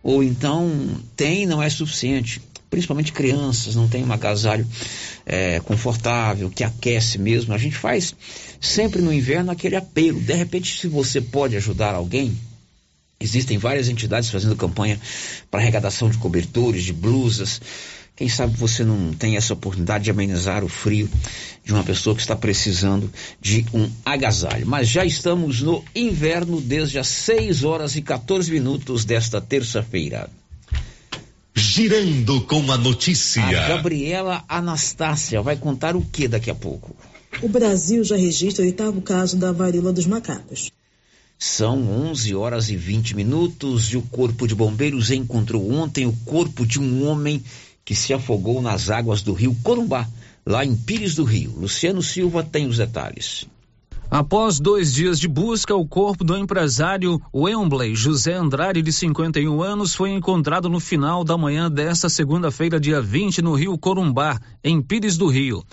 Ou 0.01 0.23
então 0.23 0.69
tem, 1.15 1.45
não 1.45 1.61
é 1.61 1.69
suficiente. 1.69 2.41
Principalmente 2.69 3.11
crianças, 3.11 3.75
não 3.75 3.87
tem 3.87 4.03
um 4.03 4.11
agasalho 4.11 4.67
é, 5.25 5.59
confortável, 5.59 6.49
que 6.49 6.63
aquece 6.63 7.19
mesmo. 7.19 7.53
A 7.53 7.57
gente 7.57 7.75
faz 7.75 8.15
sempre 8.59 9.01
no 9.01 9.13
inverno 9.13 9.51
aquele 9.51 9.75
apelo. 9.75 10.19
De 10.19 10.33
repente, 10.33 10.79
se 10.79 10.87
você 10.87 11.21
pode 11.21 11.55
ajudar 11.55 11.93
alguém, 11.93 12.35
Existem 13.23 13.57
várias 13.57 13.87
entidades 13.87 14.29
fazendo 14.29 14.53
campanha 14.53 14.99
para 15.49 15.61
arrecadação 15.61 16.09
de 16.09 16.17
cobertores, 16.17 16.83
de 16.83 16.91
blusas. 16.91 17.61
Quem 18.15 18.29
sabe 18.29 18.55
você 18.55 18.83
não 18.83 19.11
tem 19.11 19.37
essa 19.37 19.53
oportunidade 19.53 20.03
de 20.03 20.11
amenizar 20.11 20.63
o 20.63 20.69
frio 20.69 21.09
de 21.63 21.73
uma 21.73 21.83
pessoa 21.83 22.15
que 22.15 22.21
está 22.21 22.35
precisando 22.35 23.11
de 23.41 23.65
um 23.73 23.89
agasalho. 24.05 24.67
Mas 24.67 24.87
já 24.87 25.03
estamos 25.03 25.61
no 25.61 25.83
inverno 25.95 26.61
desde 26.61 26.99
as 26.99 27.07
6 27.07 27.63
horas 27.63 27.95
e 27.95 28.01
14 28.03 28.51
minutos 28.51 29.03
desta 29.03 29.41
terça-feira. 29.41 30.29
Girando 31.55 32.41
com 32.41 32.71
a 32.71 32.77
notícia. 32.77 33.43
A 33.43 33.67
Gabriela 33.69 34.43
Anastácia 34.47 35.41
vai 35.41 35.55
contar 35.55 35.95
o 35.95 36.01
que 36.01 36.27
daqui 36.27 36.51
a 36.51 36.55
pouco? 36.55 36.95
O 37.41 37.49
Brasil 37.49 38.03
já 38.03 38.15
registra 38.15 38.63
o 38.63 38.67
oitavo 38.67 39.01
caso 39.01 39.37
da 39.37 39.51
varíola 39.51 39.91
dos 39.91 40.05
macacos. 40.05 40.71
São 41.39 42.09
11 42.09 42.35
horas 42.35 42.69
e 42.69 42.77
20 42.77 43.15
minutos 43.15 43.91
e 43.91 43.97
o 43.97 44.01
Corpo 44.03 44.47
de 44.47 44.53
Bombeiros 44.53 45.09
encontrou 45.09 45.71
ontem 45.71 46.05
o 46.05 46.13
corpo 46.25 46.65
de 46.65 46.79
um 46.79 47.07
homem 47.07 47.43
que 47.85 47.95
se 47.95 48.13
afogou 48.13 48.61
nas 48.61 48.89
águas 48.89 49.21
do 49.21 49.33
rio 49.33 49.55
Corumbá, 49.63 50.07
lá 50.45 50.65
em 50.65 50.75
Pires 50.75 51.15
do 51.15 51.23
Rio. 51.23 51.53
Luciano 51.57 52.01
Silva 52.01 52.43
tem 52.43 52.67
os 52.67 52.77
detalhes. 52.77 53.47
Após 54.09 54.59
dois 54.59 54.93
dias 54.93 55.19
de 55.19 55.27
busca, 55.27 55.75
o 55.75 55.87
corpo 55.87 56.23
do 56.23 56.37
empresário 56.37 57.19
Wembley 57.33 57.95
José 57.95 58.33
Andrade, 58.33 58.81
de 58.81 58.93
51 58.93 59.61
anos, 59.63 59.95
foi 59.95 60.11
encontrado 60.11 60.69
no 60.69 60.79
final 60.79 61.23
da 61.23 61.35
manhã 61.35 61.69
desta 61.69 62.07
segunda-feira, 62.09 62.79
dia 62.79 63.01
20, 63.01 63.41
no 63.41 63.55
rio 63.55 63.75
Corumbá, 63.75 64.39
em 64.63 64.79
Pires 64.81 65.17
do 65.17 65.27
Rio. 65.27 65.63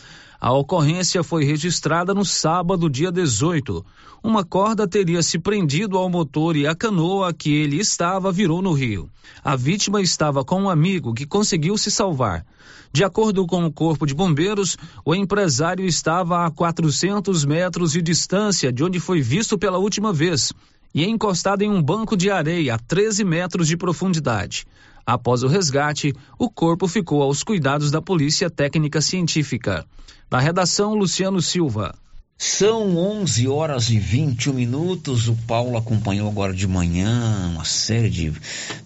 A 0.40 0.54
ocorrência 0.54 1.22
foi 1.22 1.44
registrada 1.44 2.14
no 2.14 2.24
sábado, 2.24 2.88
dia 2.88 3.12
18. 3.12 3.84
Uma 4.24 4.42
corda 4.42 4.88
teria 4.88 5.22
se 5.22 5.38
prendido 5.38 5.98
ao 5.98 6.08
motor 6.08 6.56
e 6.56 6.66
a 6.66 6.74
canoa 6.74 7.30
que 7.30 7.52
ele 7.52 7.76
estava 7.76 8.32
virou 8.32 8.62
no 8.62 8.72
rio. 8.72 9.10
A 9.44 9.54
vítima 9.54 10.00
estava 10.00 10.42
com 10.42 10.62
um 10.62 10.70
amigo 10.70 11.12
que 11.12 11.26
conseguiu 11.26 11.76
se 11.76 11.90
salvar. 11.90 12.46
De 12.90 13.04
acordo 13.04 13.46
com 13.46 13.66
o 13.66 13.70
Corpo 13.70 14.06
de 14.06 14.14
Bombeiros, 14.14 14.78
o 15.04 15.14
empresário 15.14 15.84
estava 15.84 16.46
a 16.46 16.50
400 16.50 17.44
metros 17.44 17.92
de 17.92 18.00
distância 18.00 18.72
de 18.72 18.82
onde 18.82 18.98
foi 18.98 19.20
visto 19.20 19.58
pela 19.58 19.76
última 19.76 20.10
vez 20.10 20.54
e 20.94 21.04
encostado 21.04 21.60
em 21.60 21.70
um 21.70 21.82
banco 21.82 22.16
de 22.16 22.30
areia 22.30 22.76
a 22.76 22.78
13 22.78 23.24
metros 23.24 23.68
de 23.68 23.76
profundidade. 23.76 24.66
Após 25.04 25.42
o 25.42 25.48
resgate, 25.48 26.14
o 26.38 26.48
corpo 26.48 26.88
ficou 26.88 27.22
aos 27.22 27.42
cuidados 27.42 27.90
da 27.90 28.00
Polícia 28.00 28.48
Técnica 28.48 29.02
Científica. 29.02 29.84
Na 30.30 30.38
redação, 30.38 30.94
Luciano 30.94 31.42
Silva. 31.42 31.92
São 32.38 32.96
11 32.96 33.48
horas 33.48 33.90
e 33.90 33.98
21 33.98 34.52
minutos. 34.52 35.26
O 35.26 35.34
Paulo 35.34 35.76
acompanhou 35.76 36.28
agora 36.28 36.54
de 36.54 36.68
manhã 36.68 37.50
uma 37.52 37.64
série 37.64 38.08
de 38.08 38.32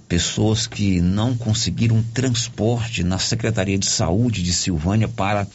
pessoas 0.09 0.67
que 0.67 1.03
não 1.03 1.37
conseguiram 1.37 2.03
transporte 2.15 3.05
na 3.05 3.19
Secretaria 3.19 3.79
de 3.79 3.85
Saúde 3.85 4.43
de 4.43 4.55
Silvânia 4.55 5.07
para 5.07 5.47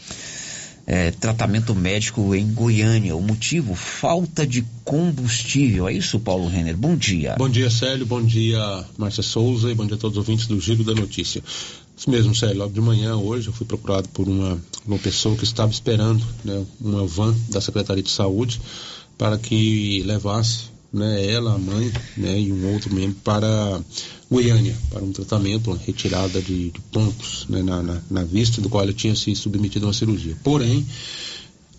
eh, 0.86 1.12
tratamento 1.20 1.74
médico 1.74 2.36
em 2.36 2.54
Goiânia. 2.54 3.16
O 3.16 3.22
motivo? 3.22 3.74
Falta 3.74 4.46
de 4.46 4.64
combustível. 4.84 5.88
É 5.88 5.94
isso, 5.94 6.20
Paulo 6.20 6.48
Renner? 6.48 6.78
Bom 6.78 6.96
dia. 6.96 7.36
Bom 7.38 7.50
dia, 7.50 7.70
Célio. 7.70 8.06
Bom 8.06 8.24
dia, 8.24 8.60
Márcia 8.98 9.24
Souza. 9.24 9.72
E 9.72 9.76
bom 9.76 9.86
dia 9.86 9.96
a 9.96 10.00
todos 10.00 10.18
os 10.18 10.28
ouvintes 10.28 10.46
do 10.46 10.60
Giro 10.62 10.84
da 10.84 10.94
Notícia. 10.94 11.44
Isso 12.00 12.10
mesmo, 12.10 12.34
Célio. 12.34 12.60
Logo 12.60 12.74
de 12.74 12.80
manhã, 12.80 13.18
hoje, 13.18 13.48
eu 13.48 13.54
fui 13.54 13.66
procurado 13.68 14.08
por 14.10 14.26
uma, 14.26 14.58
uma 14.88 14.98
pessoa 14.98 15.36
que 15.36 15.44
estava 15.44 15.70
esperando 15.70 16.26
né, 16.46 16.66
uma 16.80 17.06
van 17.06 17.36
da 17.50 17.60
Secretaria 17.60 18.02
de 18.02 18.10
Saúde 18.10 18.62
para 19.18 19.38
que 19.38 20.02
levasse 20.04 20.70
né, 20.94 21.30
ela, 21.30 21.56
a 21.56 21.58
mãe 21.58 21.92
né, 22.16 22.40
e 22.40 22.54
um 22.54 22.72
outro 22.72 22.94
membro 22.96 23.18
para 23.22 23.82
Goiânia, 24.32 24.78
para 24.90 25.04
um 25.04 25.12
tratamento, 25.12 25.72
uma 25.72 25.78
retirada 25.78 26.42
de, 26.42 26.72
de 26.72 26.80
pontos 26.90 27.46
né, 27.50 27.62
na, 27.62 27.84
na, 27.84 28.02
na 28.10 28.24
vista, 28.24 28.62
do 28.62 28.70
qual 28.70 28.84
ela 28.84 28.94
tinha 28.94 29.14
se 29.14 29.36
submetido 29.36 29.86
a 29.86 29.90
uma 29.90 29.94
cirurgia. 29.94 30.38
Porém, 30.42 30.88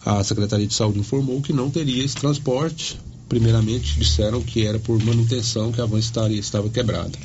a 0.05 0.23
Secretaria 0.23 0.67
de 0.67 0.75
Saúde 0.75 0.99
informou 0.99 1.41
que 1.41 1.55
não 1.55 1.71
teria 1.71 2.05
esse 2.05 2.17
transporte. 2.17 3.01
Primeiramente, 3.27 3.99
disseram 3.99 4.43
que 4.43 4.67
era 4.67 4.79
por 4.79 5.03
manutenção 5.03 5.73
que 5.73 5.81
a 5.81 5.87
van 5.87 5.99
estaria, 5.99 6.39
estava 6.39 6.69
quebrada. 6.69 7.19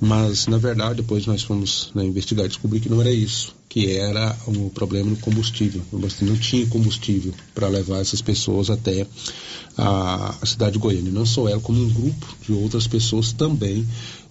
Mas, 0.00 0.46
na 0.46 0.58
verdade, 0.58 0.96
depois 0.96 1.26
nós 1.26 1.42
fomos 1.42 1.90
né, 1.94 2.04
investigar 2.04 2.44
e 2.44 2.48
descobrir 2.48 2.80
que 2.80 2.88
não 2.88 3.00
era 3.00 3.10
isso, 3.10 3.54
que 3.68 3.90
era 3.90 4.36
o 4.46 4.70
problema 4.70 5.10
no 5.10 5.16
combustível. 5.16 5.82
Não 5.92 6.36
tinha 6.36 6.66
combustível 6.66 7.32
para 7.54 7.68
levar 7.68 8.00
essas 8.00 8.20
pessoas 8.20 8.68
até 8.68 9.06
a, 9.76 10.34
a 10.40 10.46
cidade 10.46 10.72
de 10.72 10.78
Goiânia. 10.78 11.10
Não 11.10 11.24
só 11.24 11.48
ela, 11.48 11.60
como 11.60 11.82
um 11.82 11.88
grupo 11.88 12.36
de 12.46 12.52
outras 12.52 12.86
pessoas 12.86 13.32
também 13.32 13.86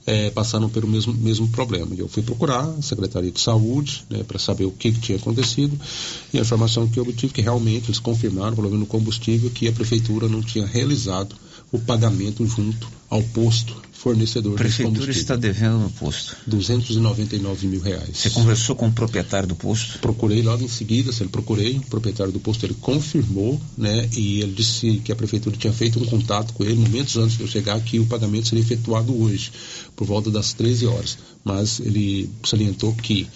eh, 0.06 0.30
passaram 0.30 0.70
pelo 0.70 0.88
mesmo, 0.88 1.14
mesmo 1.14 1.48
problema. 1.48 1.96
E 1.96 2.00
eu 2.00 2.08
fui 2.08 2.22
procurar 2.22 2.64
a 2.64 2.82
Secretaria 2.82 3.32
de 3.32 3.40
Saúde 3.40 4.06
né, 4.10 4.24
para 4.24 4.38
saber 4.38 4.66
o 4.66 4.72
que, 4.72 4.92
que 4.92 5.00
tinha 5.00 5.18
acontecido 5.18 5.78
e 6.32 6.38
a 6.38 6.42
informação 6.42 6.88
que 6.88 7.00
eu 7.00 7.04
obtive 7.04 7.34
que 7.34 7.42
realmente 7.42 7.88
eles 7.88 8.00
confirmaram 8.00 8.52
o 8.52 8.56
problema 8.56 8.78
no 8.78 8.86
combustível 8.86 9.50
que 9.50 9.68
a 9.68 9.72
prefeitura 9.72 10.28
não 10.28 10.42
tinha 10.42 10.66
realizado 10.66 11.36
o 11.72 11.80
pagamento 11.80 12.46
junto 12.46 12.88
ao 13.10 13.24
posto 13.24 13.85
fornecedor 13.96 14.56
prefeitura 14.56 15.10
está 15.10 15.36
devendo 15.36 15.80
no 15.80 15.90
posto. 15.90 16.36
299 16.46 17.68
mil 17.68 17.82
reais. 17.82 18.18
Você 18.18 18.30
conversou 18.30 18.76
com 18.76 18.88
o 18.88 18.92
proprietário 18.92 19.48
do 19.48 19.56
posto? 19.56 20.00
Procurei 20.00 20.42
logo 20.42 20.64
em 20.64 20.68
seguida, 20.68 21.12
se 21.12 21.24
ele 21.24 21.30
procurei, 21.30 21.78
o 21.78 21.86
proprietário 21.88 22.32
do 22.32 22.40
posto 22.40 22.66
ele 22.66 22.76
confirmou, 22.76 23.60
né? 23.78 24.08
E 24.16 24.42
ele 24.42 24.54
disse 24.54 25.02
que 25.04 25.12
a 25.12 25.16
prefeitura 25.16 25.56
tinha 25.58 25.74
feito 25.74 26.00
um 26.00 26.06
contato 26.06 26.54
com 26.54 26.64
ele 26.64 26.76
momentos 26.76 27.18
antes 27.18 27.38
de 27.38 27.44
eu 27.44 27.48
chegar 27.48 27.80
que 27.82 28.00
o 28.00 28.06
pagamento 28.06 28.50
seria 28.50 28.64
efetuado 28.64 29.20
hoje, 29.20 29.52
por 29.96 30.06
volta 30.06 30.30
das 30.30 30.54
13 30.54 30.86
horas. 30.86 31.18
Mas 31.44 31.80
ele 31.80 32.30
salientou 32.44 32.94
que 32.94 33.28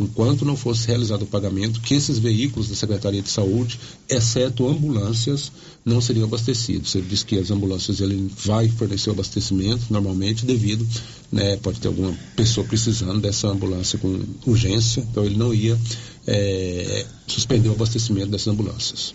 enquanto 0.00 0.44
não 0.44 0.56
fosse 0.56 0.86
realizado 0.86 1.22
o 1.22 1.26
pagamento, 1.26 1.80
que 1.80 1.94
esses 1.94 2.18
veículos 2.18 2.68
da 2.68 2.74
Secretaria 2.74 3.22
de 3.22 3.30
Saúde, 3.30 3.78
exceto 4.08 4.68
ambulâncias, 4.68 5.50
não 5.84 6.00
seriam 6.00 6.24
abastecidos. 6.24 6.94
Ele 6.94 7.06
disse 7.08 7.24
que 7.24 7.38
as 7.38 7.50
ambulâncias 7.50 8.00
ele 8.00 8.30
vai 8.44 8.68
fornecer 8.68 9.10
o 9.10 9.12
abastecimento 9.12 9.86
normalmente 9.90 10.44
devido, 10.44 10.86
né, 11.30 11.56
pode 11.56 11.80
ter 11.80 11.88
alguma 11.88 12.16
pessoa 12.36 12.66
precisando 12.66 13.20
dessa 13.20 13.48
ambulância 13.48 13.98
com 13.98 14.20
urgência, 14.46 15.06
então 15.10 15.24
ele 15.24 15.36
não 15.36 15.52
ia 15.52 15.78
eh, 16.26 17.06
suspender 17.26 17.68
o 17.68 17.72
abastecimento 17.72 18.30
dessas 18.30 18.48
ambulâncias. 18.48 19.14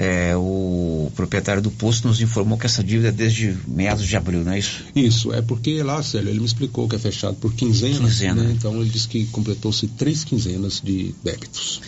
É, 0.00 0.36
o 0.36 1.10
proprietário 1.16 1.60
do 1.60 1.72
posto 1.72 2.06
nos 2.06 2.20
informou 2.20 2.56
que 2.56 2.66
essa 2.66 2.84
dívida 2.84 3.08
é 3.08 3.10
desde 3.10 3.56
meados 3.66 4.06
de 4.06 4.16
abril, 4.16 4.44
não 4.44 4.52
é 4.52 4.58
isso? 4.60 4.84
Isso, 4.94 5.32
é 5.34 5.42
porque 5.42 5.82
lá, 5.82 6.00
Célio, 6.04 6.28
ele 6.28 6.38
me 6.38 6.46
explicou 6.46 6.88
que 6.88 6.94
é 6.94 6.98
fechado 7.00 7.34
por 7.34 7.52
quinzenas, 7.52 7.98
Quinzena. 7.98 8.44
né? 8.44 8.54
então 8.56 8.80
ele 8.80 8.90
disse 8.90 9.08
que 9.08 9.26
completou-se 9.26 9.88
três 9.88 10.22
quinzenas 10.22 10.80
de 10.80 11.12
débitos. 11.24 11.80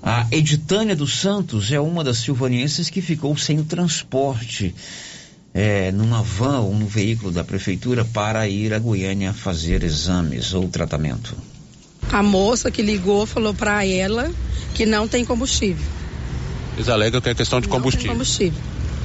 A 0.00 0.24
Editânia 0.30 0.94
dos 0.94 1.18
Santos 1.18 1.72
é 1.72 1.80
uma 1.80 2.04
das 2.04 2.18
silvanienses 2.18 2.88
que 2.88 3.02
ficou 3.02 3.36
sem 3.36 3.58
o 3.58 3.64
transporte 3.64 4.72
é, 5.52 5.90
numa 5.90 6.22
van 6.22 6.60
ou 6.60 6.72
no 6.76 6.86
veículo 6.86 7.32
da 7.32 7.42
prefeitura 7.42 8.04
para 8.04 8.48
ir 8.48 8.72
a 8.72 8.78
Goiânia 8.78 9.32
fazer 9.32 9.82
exames 9.82 10.54
ou 10.54 10.68
tratamento. 10.68 11.36
A 12.12 12.22
moça 12.22 12.70
que 12.70 12.82
ligou 12.82 13.26
falou 13.26 13.52
para 13.52 13.84
ela 13.84 14.30
que 14.74 14.86
não 14.86 15.08
tem 15.08 15.24
combustível. 15.24 16.01
Eles 16.76 16.88
alegam 16.88 17.20
que 17.20 17.28
é 17.28 17.34
questão 17.34 17.60
de 17.60 17.68
tem 17.68 17.78
combustível. 17.78 18.16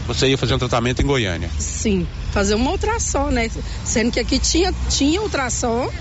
Você 0.07 0.29
ia 0.29 0.37
fazer 0.37 0.53
um 0.53 0.57
tratamento 0.57 1.01
em 1.01 1.05
Goiânia. 1.05 1.49
Sim, 1.59 2.07
fazer 2.31 2.55
uma 2.55 2.71
ultrassom, 2.71 3.29
né? 3.29 3.51
Sendo 3.83 4.09
que 4.11 4.19
aqui 4.19 4.39
tinha, 4.39 4.73
tinha 4.89 5.21
ultrassom, 5.21 5.91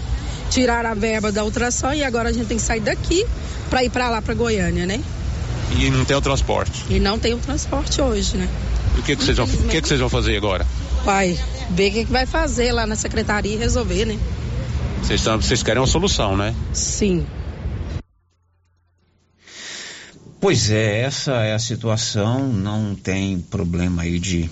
tiraram 0.48 0.90
a 0.90 0.94
verba 0.94 1.32
da 1.32 1.42
ultrassom 1.44 1.92
e 1.92 2.04
agora 2.04 2.28
a 2.28 2.32
gente 2.32 2.46
tem 2.46 2.56
que 2.56 2.62
sair 2.62 2.80
daqui 2.80 3.26
para 3.68 3.82
ir 3.82 3.90
para 3.90 4.08
lá, 4.08 4.22
para 4.22 4.32
Goiânia, 4.32 4.86
né? 4.86 5.02
E 5.76 5.90
não 5.90 6.04
tem 6.04 6.16
o 6.16 6.20
transporte. 6.20 6.84
E 6.88 7.00
não 7.00 7.18
tem 7.18 7.34
o 7.34 7.38
transporte 7.38 8.00
hoje, 8.00 8.36
né? 8.36 8.48
E 8.96 9.00
o 9.00 9.02
que, 9.02 9.16
que, 9.16 9.24
vocês, 9.24 9.36
vão, 9.36 9.46
que, 9.46 9.80
que 9.80 9.88
vocês 9.88 9.98
vão 9.98 10.08
fazer 10.08 10.36
agora? 10.36 10.64
Vai 11.04 11.36
ver 11.70 11.90
o 11.90 11.92
que, 11.92 12.04
que 12.04 12.12
vai 12.12 12.26
fazer 12.26 12.70
lá 12.70 12.86
na 12.86 12.94
secretaria 12.94 13.54
e 13.54 13.56
resolver, 13.56 14.04
né? 14.04 14.16
Vocês, 15.02 15.22
vocês 15.22 15.62
querem 15.62 15.80
uma 15.80 15.86
solução, 15.86 16.36
né? 16.36 16.54
Sim. 16.72 17.26
Pois 20.40 20.70
é, 20.70 21.00
essa 21.00 21.32
é 21.32 21.54
a 21.54 21.58
situação, 21.58 22.52
não 22.52 22.94
tem 22.94 23.38
problema 23.38 24.02
aí 24.02 24.18
de. 24.18 24.50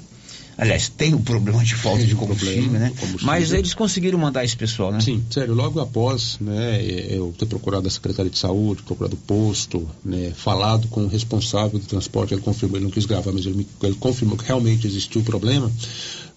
Aliás, 0.57 0.89
tem 0.89 1.13
o 1.13 1.17
um 1.17 1.23
problema 1.23 1.65
de 1.65 1.75
falta 1.75 2.05
de 2.05 2.15
combustível, 2.15 2.63
problema, 2.63 2.79
né? 2.79 2.93
Combustível. 2.99 3.27
Mas 3.27 3.53
eles 3.53 3.75
conseguiram 3.75 4.17
mandar 4.19 4.45
esse 4.45 4.57
pessoal, 4.57 4.93
né? 4.93 5.01
Sim, 5.01 5.23
sério, 5.29 5.53
logo 5.53 5.81
após, 5.81 6.39
né, 6.41 6.81
eu 6.81 7.35
ter 7.37 7.47
procurado 7.47 7.89
a 7.89 7.91
Secretaria 7.91 8.31
de 8.31 8.39
Saúde, 8.39 8.83
procurado 8.83 9.15
o 9.15 9.19
posto, 9.19 9.89
né, 10.05 10.33
falado 10.35 10.87
com 10.87 11.05
o 11.05 11.09
responsável 11.09 11.77
do 11.77 11.87
transporte, 11.87 12.35
ele 12.35 12.41
confirmou, 12.41 12.79
ele 12.79 12.85
não 12.85 12.93
quis 12.93 13.05
gravar, 13.05 13.33
mas 13.33 13.45
ele, 13.47 13.67
ele 13.83 13.97
confirmou 13.97 14.39
que 14.39 14.45
realmente 14.45 14.87
existiu 14.87 15.23
o 15.23 15.25
problema 15.25 15.71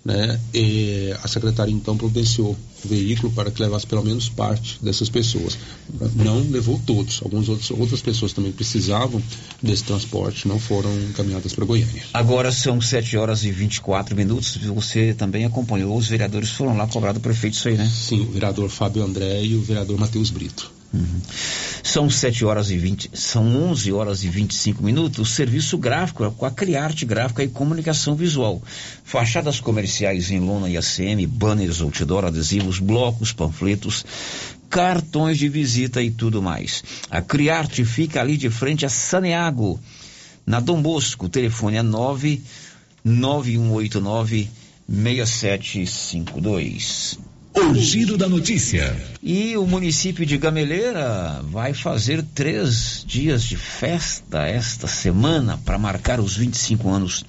né? 0.03 0.39
E 0.53 1.13
a 1.21 1.27
secretaria 1.27 1.73
então 1.73 1.97
providenciou 1.97 2.57
o 2.83 2.87
veículo 2.87 3.31
para 3.33 3.51
que 3.51 3.61
levasse 3.61 3.85
pelo 3.85 4.03
menos 4.03 4.29
parte 4.29 4.79
dessas 4.81 5.09
pessoas. 5.09 5.57
Não 6.15 6.39
levou 6.49 6.81
todos, 6.85 7.19
algumas 7.23 7.49
outras, 7.49 7.71
outras 7.71 8.01
pessoas 8.01 8.33
também 8.33 8.51
precisavam 8.51 9.21
desse 9.61 9.83
transporte, 9.83 10.47
não 10.47 10.59
foram 10.59 10.93
encaminhadas 11.09 11.53
para 11.53 11.65
Goiânia. 11.65 12.03
Agora 12.13 12.51
são 12.51 12.79
7 12.79 13.17
horas 13.17 13.43
e 13.43 13.51
24 13.51 14.15
minutos, 14.15 14.57
você 14.57 15.13
também 15.13 15.45
acompanhou, 15.45 15.97
os 15.97 16.07
vereadores 16.07 16.51
foram 16.51 16.77
lá 16.77 16.87
cobrar 16.87 17.11
do 17.11 17.19
prefeito 17.19 17.55
isso 17.55 17.67
aí, 17.67 17.77
né? 17.77 17.91
Sim, 17.93 18.21
o 18.21 18.31
vereador 18.31 18.69
Fábio 18.69 19.03
André 19.03 19.43
e 19.43 19.55
o 19.55 19.61
vereador 19.61 19.97
Matheus 19.99 20.29
Brito. 20.29 20.76
Uhum. 20.93 21.21
São 21.83 22.09
7 22.09 22.45
horas 22.45 22.71
e 22.71 22.77
20, 22.77 23.11
são 23.13 23.45
11 23.71 23.91
horas 23.91 24.23
e 24.23 24.29
25 24.29 24.81
minutos. 24.83 25.19
O 25.19 25.25
serviço 25.25 25.77
gráfico 25.77 26.23
é 26.25 26.31
com 26.31 26.45
a 26.45 26.51
Criarte 26.51 27.05
Gráfica 27.05 27.43
e 27.43 27.49
Comunicação 27.49 28.15
Visual. 28.15 28.61
Fachadas 29.03 29.59
comerciais 29.59 30.31
em 30.31 30.39
lona 30.39 30.69
e 30.69 30.77
ACM, 30.77 31.27
banners, 31.27 31.81
outdoor, 31.81 32.23
adesivos, 32.25 32.79
blocos, 32.79 33.33
panfletos, 33.33 34.05
cartões 34.69 35.37
de 35.37 35.49
visita 35.49 36.01
e 36.01 36.09
tudo 36.09 36.41
mais. 36.41 36.83
A 37.09 37.21
Criarte 37.21 37.83
fica 37.83 38.21
ali 38.21 38.37
de 38.37 38.49
frente 38.49 38.85
a 38.85 38.89
Saneago, 38.89 39.77
na 40.45 40.59
Dom 40.59 40.81
Bosco. 40.81 41.25
O 41.25 41.29
telefone 41.29 41.77
é 41.77 41.83
99189 41.83 44.49
6752. 44.89 47.26
O 47.59 47.73
Giro 47.73 48.17
da 48.19 48.29
Notícia. 48.29 48.95
E 49.21 49.57
o 49.57 49.65
município 49.65 50.23
de 50.27 50.37
Gameleira 50.37 51.41
vai 51.41 51.73
fazer 51.73 52.23
três 52.35 53.03
dias 53.03 53.41
de 53.41 53.57
festa 53.57 54.45
esta 54.45 54.85
semana 54.85 55.59
para 55.65 55.79
marcar 55.79 56.19
os 56.19 56.37
25 56.37 56.87
anos 56.87 57.25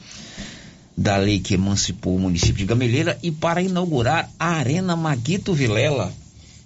da 0.94 1.16
lei 1.16 1.38
que 1.38 1.54
emancipou 1.54 2.14
o 2.14 2.20
município 2.20 2.56
de 2.56 2.66
Gameleira 2.66 3.18
e 3.22 3.30
para 3.32 3.62
inaugurar 3.62 4.28
a 4.38 4.48
Arena 4.48 4.94
Maguito 4.94 5.54
Vilela. 5.54 6.12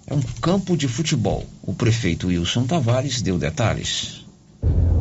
É 0.05 0.13
um 0.13 0.21
campo 0.41 0.75
de 0.75 0.89
futebol. 0.89 1.47
O 1.61 1.73
prefeito 1.73 2.27
Wilson 2.27 2.65
Tavares 2.65 3.21
deu 3.21 3.37
detalhes. 3.37 4.25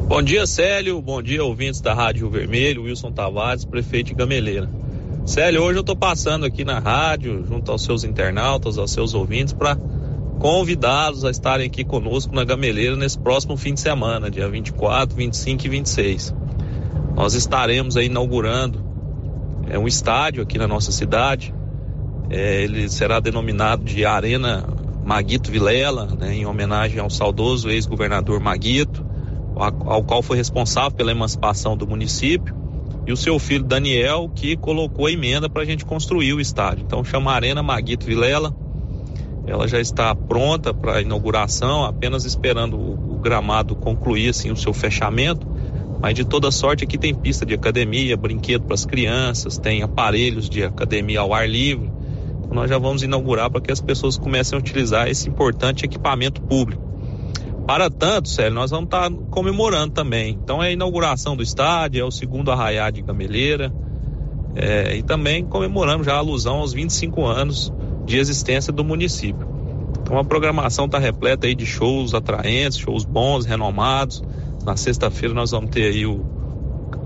Bom 0.07 0.23
dia, 0.23 0.47
Célio. 0.47 1.03
Bom 1.03 1.21
dia, 1.21 1.43
ouvintes 1.43 1.81
da 1.81 1.95
Rádio 1.95 2.31
Vermelho. 2.31 2.85
Wilson 2.85 3.11
Tavares, 3.11 3.65
prefeito 3.65 4.07
de 4.07 4.15
Gameleira. 4.15 4.71
Célio, 5.25 5.63
hoje 5.63 5.79
eu 5.79 5.83
estou 5.83 5.95
passando 5.95 6.45
aqui 6.45 6.65
na 6.65 6.81
rádio, 6.81 7.45
junto 7.47 7.71
aos 7.71 7.85
seus 7.85 8.03
internautas, 8.03 8.77
aos 8.77 8.91
seus 8.91 9.15
ouvintes, 9.15 9.53
para 9.53 9.77
convidá-los 10.41 11.25
a 11.25 11.31
estarem 11.31 11.67
aqui 11.67 11.85
conosco 11.85 12.35
na 12.35 12.43
Gameleira 12.43 12.97
nesse 12.97 13.19
próximo 13.21 13.57
fim 13.57 13.73
de 13.73 13.81
semana, 13.81 14.29
dia 14.29 14.49
24, 14.49 15.17
25 15.17 15.65
e 15.65 15.69
26. 15.69 16.35
Nós 17.15 17.35
estaremos 17.35 17.97
aí 17.97 18.07
inaugurando 18.07 18.85
é, 19.69 19.79
um 19.79 19.87
estádio 19.87 20.43
aqui 20.43 20.59
na 20.59 20.67
nossa 20.67 20.91
cidade. 20.91 21.55
É, 22.29 22.65
ele 22.65 22.89
será 22.89 23.21
denominado 23.21 23.85
de 23.85 24.05
Arena 24.05 24.67
Maguito 25.05 25.53
Vilela, 25.53 26.07
né, 26.19 26.35
em 26.35 26.47
homenagem 26.47 26.99
ao 26.99 27.09
saudoso 27.09 27.71
ex-governador 27.71 28.41
Maguito, 28.41 29.07
ao, 29.55 29.93
ao 29.93 30.03
qual 30.03 30.21
foi 30.21 30.37
responsável 30.37 30.91
pela 30.91 31.13
emancipação 31.13 31.77
do 31.77 31.87
município 31.87 32.62
e 33.07 33.13
o 33.13 33.17
seu 33.17 33.39
filho 33.39 33.65
Daniel, 33.65 34.31
que 34.35 34.57
colocou 34.57 35.07
a 35.07 35.13
emenda 35.13 35.49
para 35.49 35.63
a 35.63 35.65
gente 35.65 35.85
construir 35.85 36.35
o 36.35 36.41
estádio. 36.41 36.85
Então 36.85 37.05
chama 37.05 37.33
Arena 37.33 37.63
Maguito 37.63 38.07
Vilela. 38.07 38.55
Ela 39.45 39.67
já 39.67 39.81
está 39.81 40.15
pronta 40.15 40.73
para 40.73 41.03
inauguração, 41.03 41.85
apenas 41.85 42.25
esperando 42.25 42.77
o, 42.77 43.15
o, 43.15 43.19
gramado 43.19 43.75
concluir 43.75 44.29
assim, 44.29 44.53
o 44.53 44.57
seu 44.57 44.73
fechamento. 44.73 45.47
Mas 46.01 46.15
de 46.15 46.25
toda 46.25 46.51
sorte 46.51 46.85
aqui 46.85 46.97
tem 46.97 47.15
pista 47.15 47.45
de 47.45 47.55
academia, 47.55 48.17
brinquedo 48.17 48.63
para 48.63 48.75
as 48.75 48.85
crianças, 48.85 49.59
tem 49.59 49.83
aparelhos 49.83 50.49
de 50.49 50.63
academia 50.63 51.21
ao 51.21 51.35
ar 51.35 51.49
livre. 51.49 51.91
Então 52.39 52.55
nós 52.55 52.71
já 52.71 52.79
vamos 52.79 53.03
inaugurar 53.03 53.51
para 53.51 53.61
que 53.61 53.73
as 53.73 53.81
pessoas 53.81 54.17
comecem 54.17 54.57
a 54.57 54.61
utilizar 54.61 55.09
esse 55.09 55.29
importante 55.29 55.85
equipamento 55.85 56.41
público. 56.43 56.83
Para 57.67 57.89
tanto, 57.89 58.29
Célio, 58.29 58.55
nós 58.55 58.71
vamos 58.71 58.87
estar 58.87 59.11
comemorando 59.31 59.93
também. 59.93 60.39
Então 60.43 60.63
é 60.63 60.69
a 60.69 60.73
inauguração 60.73 61.37
do 61.37 61.43
estádio, 61.43 62.01
é 62.01 62.05
o 62.05 62.11
segundo 62.11 62.51
arraiá 62.51 62.91
de 62.91 63.03
Gameleira. 63.03 63.73
É, 64.55 64.97
e 64.97 65.03
também 65.03 65.45
comemoramos 65.45 66.05
já 66.05 66.15
a 66.15 66.19
alusão 66.19 66.57
aos 66.57 66.73
25 66.73 67.25
anos 67.25 67.73
de 68.05 68.19
existência 68.19 68.73
do 68.73 68.85
município. 68.85 69.49
Então 70.03 70.19
a 70.19 70.25
programação 70.25 70.87
está 70.87 70.99
repleta 70.99 71.47
aí 71.47 71.55
de 71.55 71.65
shows 71.65 72.13
atraentes, 72.13 72.79
shows 72.79 73.05
bons, 73.05 73.47
renomados. 73.47 74.23
Na 74.65 74.77
sexta-feira 74.77 75.35
nós 75.35 75.53
vamos 75.53 75.71
ter 75.71 75.85
aí 75.85 76.05
o, 76.05 76.21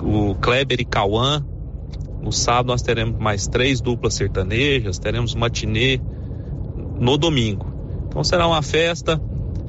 o 0.02 0.34
Kleber 0.36 0.80
e 0.80 0.84
Cauã. 0.84 1.44
No 2.20 2.32
sábado 2.32 2.68
nós 2.68 2.82
teremos 2.82 3.18
mais 3.18 3.46
três 3.46 3.80
duplas 3.80 4.14
sertanejas, 4.14 4.98
teremos 4.98 5.34
matinê 5.34 6.00
no 6.98 7.16
domingo. 7.16 7.66
Então 8.08 8.24
será 8.24 8.46
uma 8.46 8.62
festa 8.62 9.20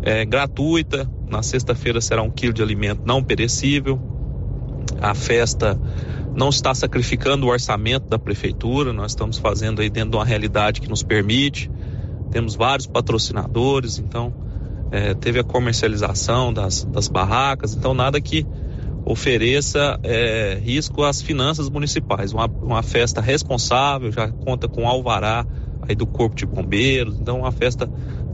é, 0.07 0.23
gratuita. 0.23 1.09
Na 1.29 1.43
sexta-feira 1.43 1.99
será 1.99 2.23
um 2.23 2.31
quilo 2.31 2.53
de 2.53 2.63
alimento 2.63 3.01
não 3.05 3.21
perecível. 3.21 3.99
A 5.01 5.13
festa 5.13 5.77
não 6.33 6.47
está 6.47 6.73
sacrificando 6.73 7.45
o 7.45 7.49
orçamento 7.49 8.07
da 8.07 8.17
prefeitura, 8.17 8.93
nós 8.93 9.11
estamos 9.11 9.37
fazendo 9.37 9.81
aí 9.81 9.89
dentro 9.89 10.11
de 10.11 10.15
uma 10.15 10.23
realidade 10.23 10.79
que 10.79 10.87
nos 10.87 11.03
permite. 11.03 11.69
Temos 12.31 12.55
vários 12.55 12.87
patrocinadores, 12.87 13.99
então 13.99 14.33
é, 14.91 15.13
teve 15.13 15.39
a 15.39 15.43
comercialização 15.43 16.53
das, 16.53 16.85
das 16.85 17.09
barracas, 17.09 17.75
então 17.75 17.93
nada 17.93 18.21
que 18.21 18.45
ofereça 19.03 19.99
é, 20.03 20.57
risco 20.63 21.03
às 21.03 21.21
finanças 21.21 21.69
municipais. 21.69 22.31
Uma, 22.31 22.45
uma 22.45 22.83
festa 22.83 23.19
responsável, 23.19 24.09
já 24.11 24.29
conta 24.29 24.69
com 24.69 24.87
alvará 24.87 25.45
aí 25.81 25.95
do 25.95 26.07
Corpo 26.07 26.35
de 26.35 26.45
Bombeiros, 26.45 27.19
então 27.19 27.39
uma 27.39 27.51
festa 27.51 27.89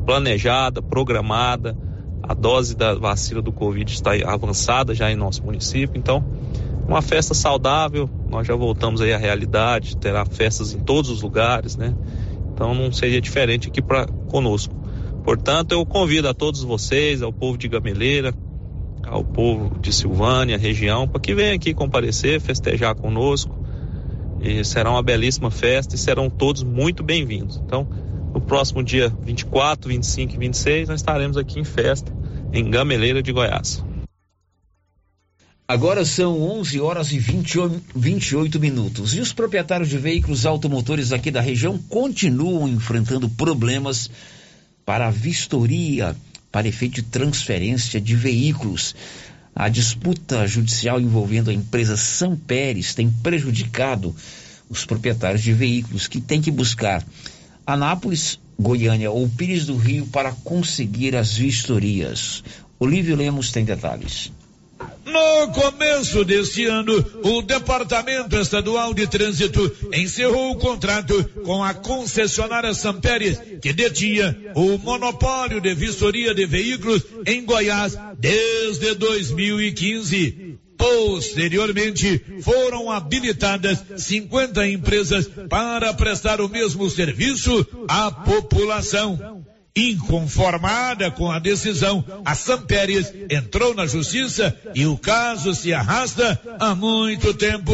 planejada, 0.05 0.81
programada. 0.81 1.77
A 2.21 2.33
dose 2.33 2.75
da 2.75 2.95
vacina 2.95 3.41
do 3.41 3.51
Covid 3.51 3.91
está 3.91 4.11
avançada 4.25 4.95
já 4.95 5.11
em 5.11 5.15
nosso 5.15 5.43
município, 5.43 5.99
então 5.99 6.23
uma 6.87 7.01
festa 7.01 7.33
saudável. 7.33 8.09
Nós 8.29 8.47
já 8.47 8.55
voltamos 8.55 9.01
aí 9.01 9.13
à 9.13 9.17
realidade, 9.17 9.97
terá 9.97 10.25
festas 10.25 10.73
em 10.73 10.79
todos 10.79 11.09
os 11.09 11.21
lugares, 11.21 11.75
né? 11.75 11.93
Então 12.53 12.73
não 12.73 12.91
seria 12.91 13.19
diferente 13.19 13.67
aqui 13.67 13.81
para 13.81 14.05
conosco. 14.29 14.73
Portanto, 15.23 15.71
eu 15.71 15.85
convido 15.85 16.27
a 16.27 16.33
todos 16.33 16.63
vocês, 16.63 17.21
ao 17.21 17.31
povo 17.31 17.57
de 17.57 17.67
Gameleira, 17.67 18.33
ao 19.05 19.23
povo 19.23 19.79
de 19.79 19.93
Silvânia, 19.93 20.57
região, 20.57 21.07
para 21.07 21.21
que 21.21 21.33
venham 21.33 21.55
aqui 21.55 21.73
comparecer, 21.73 22.39
festejar 22.41 22.95
conosco. 22.95 23.63
E 24.41 24.63
será 24.65 24.91
uma 24.91 25.01
belíssima 25.01 25.49
festa 25.49 25.95
e 25.95 25.97
serão 25.97 26.29
todos 26.29 26.63
muito 26.63 27.01
bem-vindos. 27.01 27.61
Então, 27.65 27.87
no 28.33 28.41
próximo 28.41 28.83
dia 28.83 29.09
24, 29.09 29.89
25 29.89 30.33
e 30.33 30.37
26, 30.37 30.89
nós 30.89 30.99
estaremos 30.99 31.37
aqui 31.37 31.59
em 31.59 31.63
festa 31.63 32.11
em 32.51 32.69
Gameleira 32.69 33.21
de 33.21 33.31
Goiás. 33.31 33.83
Agora 35.67 36.03
são 36.03 36.41
11 36.41 36.79
horas 36.81 37.11
e 37.11 37.19
20, 37.19 37.57
28 37.95 38.59
minutos 38.59 39.15
e 39.15 39.21
os 39.21 39.31
proprietários 39.31 39.89
de 39.89 39.97
veículos 39.97 40.45
automotores 40.45 41.13
aqui 41.13 41.31
da 41.31 41.39
região 41.39 41.77
continuam 41.77 42.67
enfrentando 42.67 43.29
problemas 43.29 44.09
para 44.85 45.07
a 45.07 45.11
vistoria, 45.11 46.15
para 46.51 46.67
efeito 46.67 46.95
de 46.95 47.03
transferência 47.03 48.01
de 48.01 48.15
veículos. 48.15 48.93
A 49.55 49.69
disputa 49.69 50.45
judicial 50.47 50.99
envolvendo 50.99 51.49
a 51.49 51.53
empresa 51.53 51.95
São 51.95 52.35
Pérez 52.35 52.93
tem 52.93 53.09
prejudicado 53.09 54.13
os 54.69 54.85
proprietários 54.85 55.41
de 55.41 55.53
veículos 55.53 56.07
que 56.07 56.19
têm 56.19 56.41
que 56.41 56.51
buscar 56.51 57.05
Anápolis, 57.65 58.39
Goiânia 58.59 59.11
ou 59.11 59.27
Pires 59.27 59.65
do 59.65 59.75
Rio 59.75 60.05
para 60.07 60.31
conseguir 60.31 61.15
as 61.15 61.35
vistorias. 61.35 62.43
Olívio 62.79 63.15
Lemos 63.15 63.51
tem 63.51 63.63
detalhes. 63.63 64.31
No 65.05 65.51
começo 65.51 66.23
deste 66.23 66.65
ano, 66.65 66.93
o 67.23 67.41
Departamento 67.41 68.35
Estadual 68.37 68.93
de 68.93 69.05
Trânsito 69.05 69.71
encerrou 69.93 70.51
o 70.51 70.57
contrato 70.57 71.23
com 71.43 71.63
a 71.63 71.73
concessionária 71.73 72.73
Sampere, 72.73 73.59
que 73.61 73.73
detinha 73.73 74.35
o 74.55 74.77
monopólio 74.77 75.59
de 75.59 75.73
vistoria 75.75 76.33
de 76.33 76.45
veículos 76.45 77.03
em 77.25 77.45
Goiás 77.45 77.97
desde 78.17 78.95
2015. 78.95 80.52
Posteriormente, 80.77 82.21
foram 82.41 82.91
habilitadas 82.91 83.83
50 83.97 84.67
empresas 84.67 85.29
para 85.49 85.93
prestar 85.93 86.41
o 86.41 86.49
mesmo 86.49 86.89
serviço 86.89 87.65
à 87.87 88.11
população. 88.11 89.43
Inconformada 89.75 91.09
com 91.09 91.31
a 91.31 91.39
decisão, 91.39 92.05
a 92.23 92.35
Sampérias 92.35 93.11
entrou 93.27 93.73
na 93.73 93.87
justiça 93.87 94.55
e 94.75 94.85
o 94.85 94.95
caso 94.95 95.55
se 95.55 95.73
arrasta 95.73 96.39
há 96.59 96.75
muito 96.75 97.33
tempo. 97.33 97.73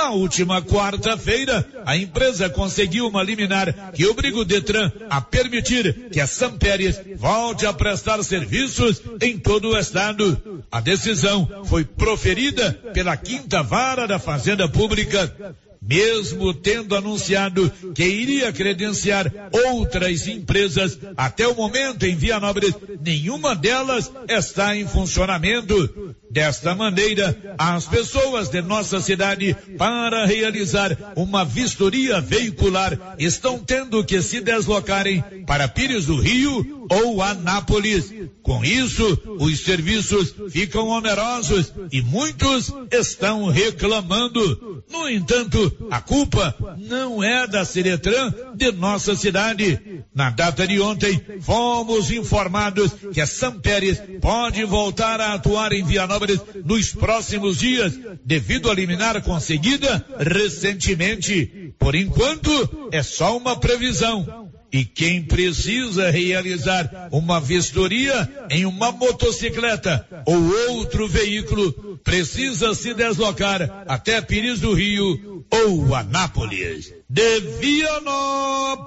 Na 0.00 0.12
última 0.12 0.62
quarta-feira, 0.62 1.64
a 1.84 1.94
empresa 1.94 2.48
conseguiu 2.48 3.06
uma 3.06 3.22
liminar 3.22 3.92
que 3.92 4.06
obriga 4.06 4.38
o 4.38 4.46
Detran 4.46 4.90
a 5.10 5.20
permitir 5.20 6.08
que 6.10 6.18
a 6.18 6.26
Sampérias 6.26 6.98
volte 7.16 7.66
a 7.66 7.72
prestar 7.74 8.22
serviços 8.24 9.02
em 9.20 9.38
todo 9.38 9.68
o 9.68 9.78
estado. 9.78 10.64
A 10.72 10.80
decisão 10.80 11.66
foi 11.66 11.84
proferida 11.84 12.72
pela 12.94 13.14
quinta 13.14 13.62
vara 13.62 14.06
da 14.06 14.18
Fazenda 14.18 14.66
Pública 14.66 15.54
mesmo 15.80 16.52
tendo 16.52 16.94
anunciado 16.94 17.70
que 17.94 18.04
iria 18.04 18.52
credenciar 18.52 19.32
outras 19.66 20.26
empresas, 20.28 20.98
até 21.16 21.48
o 21.48 21.56
momento 21.56 22.04
em 22.04 22.14
Vianópolis, 22.14 22.74
nenhuma 23.00 23.56
delas 23.56 24.12
está 24.28 24.76
em 24.76 24.86
funcionamento. 24.86 26.14
Desta 26.30 26.76
maneira, 26.76 27.36
as 27.58 27.86
pessoas 27.86 28.48
de 28.48 28.62
nossa 28.62 29.00
cidade, 29.00 29.56
para 29.76 30.24
realizar 30.26 30.96
uma 31.16 31.44
vistoria 31.44 32.20
veicular, 32.20 33.16
estão 33.18 33.58
tendo 33.58 34.04
que 34.04 34.22
se 34.22 34.40
deslocarem 34.40 35.24
para 35.44 35.66
Pires 35.66 36.06
do 36.06 36.20
Rio 36.20 36.86
ou 36.88 37.20
Anápolis. 37.20 38.14
Com 38.44 38.64
isso, 38.64 39.20
os 39.40 39.60
serviços 39.60 40.32
ficam 40.50 40.86
onerosos 40.88 41.72
e 41.90 42.00
muitos 42.00 42.72
estão 42.92 43.46
reclamando. 43.46 44.84
No 44.88 45.08
entanto, 45.08 45.88
a 45.90 46.00
culpa 46.00 46.54
não 46.78 47.24
é 47.24 47.46
da 47.48 47.64
Ciretran 47.64 48.32
de 48.54 48.70
nossa 48.70 49.16
cidade. 49.16 50.04
Na 50.14 50.30
data 50.30 50.64
de 50.66 50.80
ontem, 50.80 51.20
fomos 51.40 52.10
informados 52.12 52.92
que 53.12 53.20
a 53.20 53.26
Sampérez 53.26 54.00
pode 54.20 54.64
voltar 54.64 55.20
a 55.20 55.34
atuar 55.34 55.72
em 55.72 55.84
Vianópolis 55.84 56.19
nos 56.64 56.92
próximos 56.92 57.58
dias, 57.58 57.98
devido 58.24 58.70
à 58.70 58.74
liminar 58.74 59.22
conseguida 59.22 60.04
recentemente. 60.18 61.74
Por 61.78 61.94
enquanto, 61.94 62.88
é 62.92 63.02
só 63.02 63.36
uma 63.36 63.58
previsão. 63.58 64.50
E 64.72 64.84
quem 64.84 65.22
precisa 65.22 66.10
realizar 66.10 67.08
uma 67.10 67.40
vistoria 67.40 68.46
em 68.48 68.64
uma 68.64 68.92
motocicleta 68.92 70.06
ou 70.24 70.36
outro 70.76 71.08
veículo 71.08 71.98
precisa 72.04 72.72
se 72.72 72.94
deslocar 72.94 73.84
até 73.88 74.20
Pires 74.20 74.60
do 74.60 74.72
Rio 74.72 75.44
ou 75.50 75.92
Anápolis. 75.92 76.94
De 77.08 77.40
Vianópolis, 77.60 78.86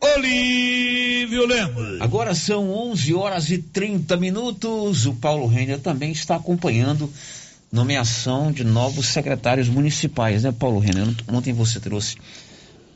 Olívio 0.00 1.46
Lemos. 1.46 2.00
Agora 2.00 2.34
são 2.34 2.70
11 2.70 3.14
horas 3.14 3.50
e 3.50 3.58
30 3.58 4.16
minutos. 4.16 5.06
O 5.06 5.14
Paulo 5.14 5.46
Renner 5.46 5.78
também 5.80 6.12
está 6.12 6.36
acompanhando 6.36 7.10
nomeação 7.72 8.52
de 8.52 8.62
novos 8.62 9.06
secretários 9.06 9.68
municipais, 9.68 10.44
né, 10.44 10.52
Paulo 10.52 10.78
Renner? 10.78 11.12
Ontem 11.26 11.52
você 11.52 11.80
trouxe 11.80 12.16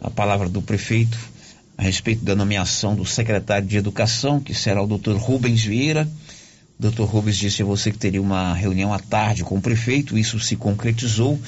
a 0.01 0.09
palavra 0.09 0.49
do 0.49 0.63
prefeito 0.63 1.19
a 1.77 1.83
respeito 1.83 2.25
da 2.25 2.35
nomeação 2.35 2.95
do 2.95 3.05
secretário 3.05 3.67
de 3.67 3.77
Educação, 3.77 4.41
que 4.41 4.53
será 4.53 4.83
o 4.83 4.87
doutor 4.87 5.17
Rubens 5.17 5.63
Vieira. 5.63 6.09
O 6.79 6.83
doutor 6.83 7.07
Rubens 7.07 7.37
disse 7.37 7.63
a 7.63 7.65
você 7.65 7.91
que 7.93 7.99
teria 7.99 8.21
uma 8.21 8.53
reunião 8.53 8.93
à 8.93 8.99
tarde 8.99 9.45
com 9.45 9.57
o 9.57 9.61
prefeito, 9.61 10.19
isso 10.19 10.39
se 10.41 10.57
concretizou 10.57 11.41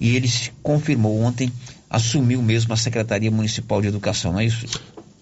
e 0.00 0.14
ele 0.14 0.28
se 0.28 0.52
confirmou 0.62 1.20
ontem, 1.20 1.52
assumiu 1.88 2.42
mesmo 2.42 2.72
a 2.72 2.76
Secretaria 2.76 3.30
Municipal 3.30 3.80
de 3.80 3.88
Educação, 3.88 4.32
não 4.32 4.40
é 4.40 4.46
isso? 4.46 4.66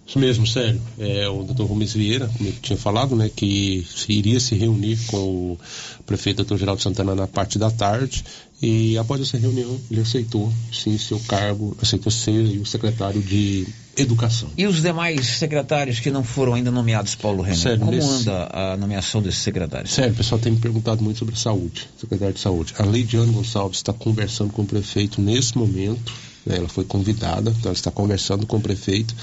Isso 0.06 0.20
mesmo, 0.20 0.46
sério. 0.46 0.80
É, 0.98 1.28
o 1.28 1.42
doutor 1.42 1.66
Rubens 1.66 1.92
Vieira, 1.92 2.28
como 2.28 2.48
eu 2.48 2.52
tinha 2.62 2.78
falado, 2.78 3.16
né, 3.16 3.28
que 3.34 3.84
iria 4.08 4.38
se 4.38 4.54
reunir 4.54 4.96
com 5.08 5.16
o 5.18 5.58
prefeito 6.06 6.36
doutor 6.38 6.58
Geraldo 6.58 6.80
Santana 6.80 7.14
na 7.14 7.26
parte 7.26 7.58
da 7.58 7.70
tarde 7.72 8.24
e 8.62 8.96
após 8.96 9.20
essa 9.20 9.36
reunião 9.36 9.78
ele 9.90 10.00
aceitou 10.00 10.52
sim 10.72 10.96
seu 10.96 11.18
cargo, 11.20 11.76
aceitou 11.82 12.12
ser 12.12 12.60
o 12.60 12.64
secretário 12.64 13.20
de 13.20 13.66
Educação. 13.98 14.50
E 14.58 14.66
os 14.66 14.82
demais 14.82 15.26
secretários 15.38 16.00
que 16.00 16.10
não 16.10 16.22
foram 16.22 16.52
ainda 16.52 16.70
nomeados, 16.70 17.14
Paulo 17.14 17.42
Renan? 17.42 17.56
Sério, 17.56 17.78
Como 17.78 17.92
nesse... 17.92 18.06
anda 18.06 18.50
a 18.52 18.76
nomeação 18.76 19.22
desses 19.22 19.40
secretários? 19.40 19.90
Sério, 19.90 20.12
o 20.12 20.16
pessoal 20.16 20.38
tem 20.38 20.52
me 20.52 20.58
perguntado 20.58 21.02
muito 21.02 21.18
sobre 21.18 21.34
a 21.34 21.38
saúde, 21.38 21.88
secretário 21.98 22.34
de 22.34 22.40
saúde. 22.40 22.74
A 22.78 22.84
Leidiane 22.84 23.32
Gonçalves 23.32 23.78
está 23.78 23.94
conversando 23.94 24.52
com 24.52 24.62
o 24.62 24.66
prefeito 24.66 25.22
nesse 25.22 25.56
momento, 25.56 26.12
né, 26.46 26.56
ela 26.58 26.68
foi 26.68 26.84
convidada, 26.84 27.50
então 27.50 27.70
ela 27.70 27.72
está 27.72 27.90
conversando 27.90 28.46
com 28.46 28.56
o 28.56 28.60
prefeito 28.60 29.14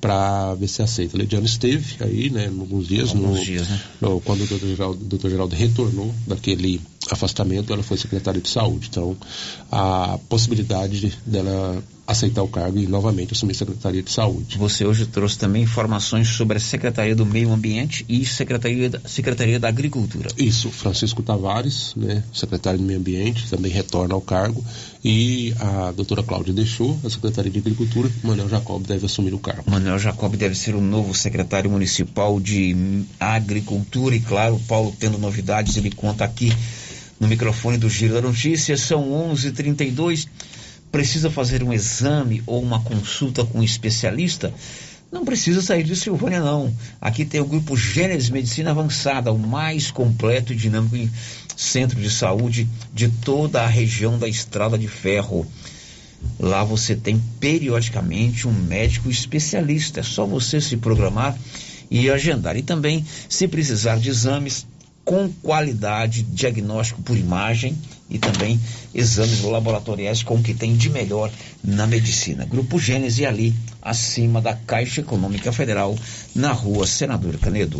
para 0.00 0.54
ver 0.54 0.66
se 0.66 0.82
aceita. 0.82 1.16
A 1.16 1.18
Leidiane 1.18 1.46
esteve 1.46 1.96
aí, 2.00 2.28
né, 2.28 2.46
alguns 2.46 2.88
dias, 2.88 3.10
alguns 3.10 3.38
no, 3.38 3.44
dias 3.44 3.68
né? 3.68 3.80
no, 4.00 4.20
quando 4.20 4.42
o 4.42 4.46
doutor 4.46 4.68
Geraldo, 4.68 5.04
doutor 5.04 5.30
Geraldo 5.30 5.54
retornou 5.54 6.12
daquele 6.26 6.80
afastamento, 7.10 7.72
ela 7.72 7.84
foi 7.84 7.96
secretária 7.96 8.40
de 8.40 8.48
saúde. 8.48 8.88
Então, 8.90 9.16
a 9.70 10.18
possibilidade 10.28 10.98
de, 10.98 11.12
dela 11.24 11.82
aceitar 12.06 12.42
o 12.42 12.48
cargo 12.48 12.78
e 12.78 12.86
novamente 12.86 13.32
assumir 13.32 13.52
a 13.52 13.56
Secretaria 13.56 14.02
de 14.02 14.10
Saúde. 14.10 14.58
Você 14.58 14.84
hoje 14.84 15.06
trouxe 15.06 15.38
também 15.38 15.62
informações 15.62 16.28
sobre 16.28 16.56
a 16.56 16.60
Secretaria 16.60 17.14
do 17.14 17.24
Meio 17.24 17.52
Ambiente 17.52 18.04
e 18.08 18.26
Secretaria 18.26 18.90
da, 18.90 19.00
Secretaria 19.06 19.58
da 19.58 19.68
Agricultura. 19.68 20.28
Isso, 20.36 20.70
Francisco 20.70 21.22
Tavares, 21.22 21.94
né, 21.96 22.24
secretário 22.32 22.78
do 22.78 22.84
Meio 22.84 22.98
Ambiente, 22.98 23.48
também 23.48 23.70
retorna 23.70 24.14
ao 24.14 24.20
cargo 24.20 24.64
e 25.04 25.54
a 25.60 25.92
doutora 25.92 26.22
Cláudia 26.22 26.52
deixou 26.52 26.98
a 27.04 27.10
Secretaria 27.10 27.50
de 27.50 27.58
Agricultura, 27.58 28.10
Manuel 28.22 28.48
Jacob 28.48 28.84
deve 28.84 29.06
assumir 29.06 29.32
o 29.32 29.38
cargo. 29.38 29.70
Manuel 29.70 29.98
Jacob 29.98 30.34
deve 30.36 30.54
ser 30.56 30.74
o 30.74 30.80
novo 30.80 31.14
secretário 31.14 31.70
municipal 31.70 32.40
de 32.40 33.04
Agricultura 33.18 34.16
e 34.16 34.20
claro, 34.20 34.60
Paulo 34.66 34.94
tendo 34.98 35.18
novidades, 35.18 35.76
ele 35.76 35.90
conta 35.90 36.24
aqui 36.24 36.52
no 37.20 37.28
microfone 37.28 37.78
do 37.78 37.88
Giro 37.88 38.14
da 38.14 38.20
Notícia, 38.20 38.76
são 38.76 39.08
11:32 39.32 40.26
precisa 40.92 41.30
fazer 41.30 41.64
um 41.64 41.72
exame 41.72 42.42
ou 42.46 42.62
uma 42.62 42.80
consulta 42.80 43.44
com 43.44 43.60
um 43.60 43.62
especialista, 43.62 44.52
não 45.10 45.24
precisa 45.24 45.60
sair 45.60 45.82
de 45.82 45.96
Silvânia, 45.96 46.40
não. 46.40 46.72
Aqui 47.00 47.24
tem 47.24 47.40
o 47.40 47.46
grupo 47.46 47.76
Gênesis 47.76 48.30
Medicina 48.30 48.70
Avançada, 48.70 49.32
o 49.32 49.38
mais 49.38 49.90
completo 49.90 50.52
e 50.52 50.56
dinâmico 50.56 50.96
centro 51.56 52.00
de 52.00 52.10
saúde 52.10 52.68
de 52.94 53.08
toda 53.08 53.62
a 53.62 53.66
região 53.66 54.18
da 54.18 54.28
Estrada 54.28 54.78
de 54.78 54.88
Ferro. 54.88 55.46
Lá 56.38 56.62
você 56.62 56.94
tem 56.94 57.20
periodicamente 57.40 58.46
um 58.46 58.52
médico 58.52 59.10
especialista. 59.10 60.00
É 60.00 60.02
só 60.02 60.24
você 60.24 60.60
se 60.60 60.76
programar 60.76 61.36
e 61.90 62.10
agendar. 62.10 62.56
E 62.56 62.62
também, 62.62 63.04
se 63.28 63.46
precisar 63.46 63.98
de 63.98 64.08
exames, 64.08 64.66
com 65.04 65.28
qualidade, 65.42 66.22
diagnóstico 66.22 67.02
por 67.02 67.16
imagem 67.16 67.76
e 68.08 68.18
também 68.18 68.60
exames 68.94 69.42
laboratoriais 69.42 70.22
com 70.22 70.36
o 70.36 70.42
que 70.42 70.54
tem 70.54 70.76
de 70.76 70.90
melhor 70.90 71.30
na 71.62 71.86
medicina. 71.86 72.44
Grupo 72.44 72.78
Gênese 72.78 73.24
ali, 73.26 73.54
acima 73.80 74.40
da 74.40 74.54
Caixa 74.54 75.00
Econômica 75.00 75.52
Federal, 75.52 75.96
na 76.34 76.52
rua 76.52 76.86
Senador 76.86 77.36
Canedo. 77.38 77.78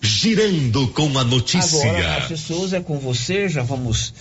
Girando 0.00 0.88
com 0.88 1.18
a 1.18 1.24
notícia. 1.24 1.90
Agora, 1.90 2.08
Márcio 2.08 2.36
Souza, 2.36 2.76
é 2.76 2.80
com 2.80 2.98
você, 2.98 3.48
já 3.48 3.62
vamos 3.62 4.12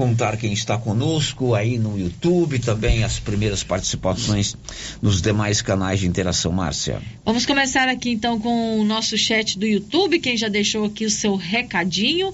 contar 0.00 0.38
quem 0.38 0.54
está 0.54 0.78
conosco 0.78 1.54
aí 1.54 1.76
no 1.76 1.98
YouTube, 1.98 2.58
também 2.58 3.04
as 3.04 3.18
primeiras 3.18 3.62
participações 3.62 4.56
nos 5.02 5.20
demais 5.20 5.60
canais 5.60 6.00
de 6.00 6.06
interação, 6.06 6.50
Márcia. 6.50 7.02
Vamos 7.22 7.44
começar 7.44 7.86
aqui 7.86 8.08
então 8.08 8.40
com 8.40 8.80
o 8.80 8.84
nosso 8.84 9.18
chat 9.18 9.58
do 9.58 9.66
YouTube, 9.66 10.18
quem 10.18 10.38
já 10.38 10.48
deixou 10.48 10.86
aqui 10.86 11.04
o 11.04 11.10
seu 11.10 11.36
recadinho, 11.36 12.32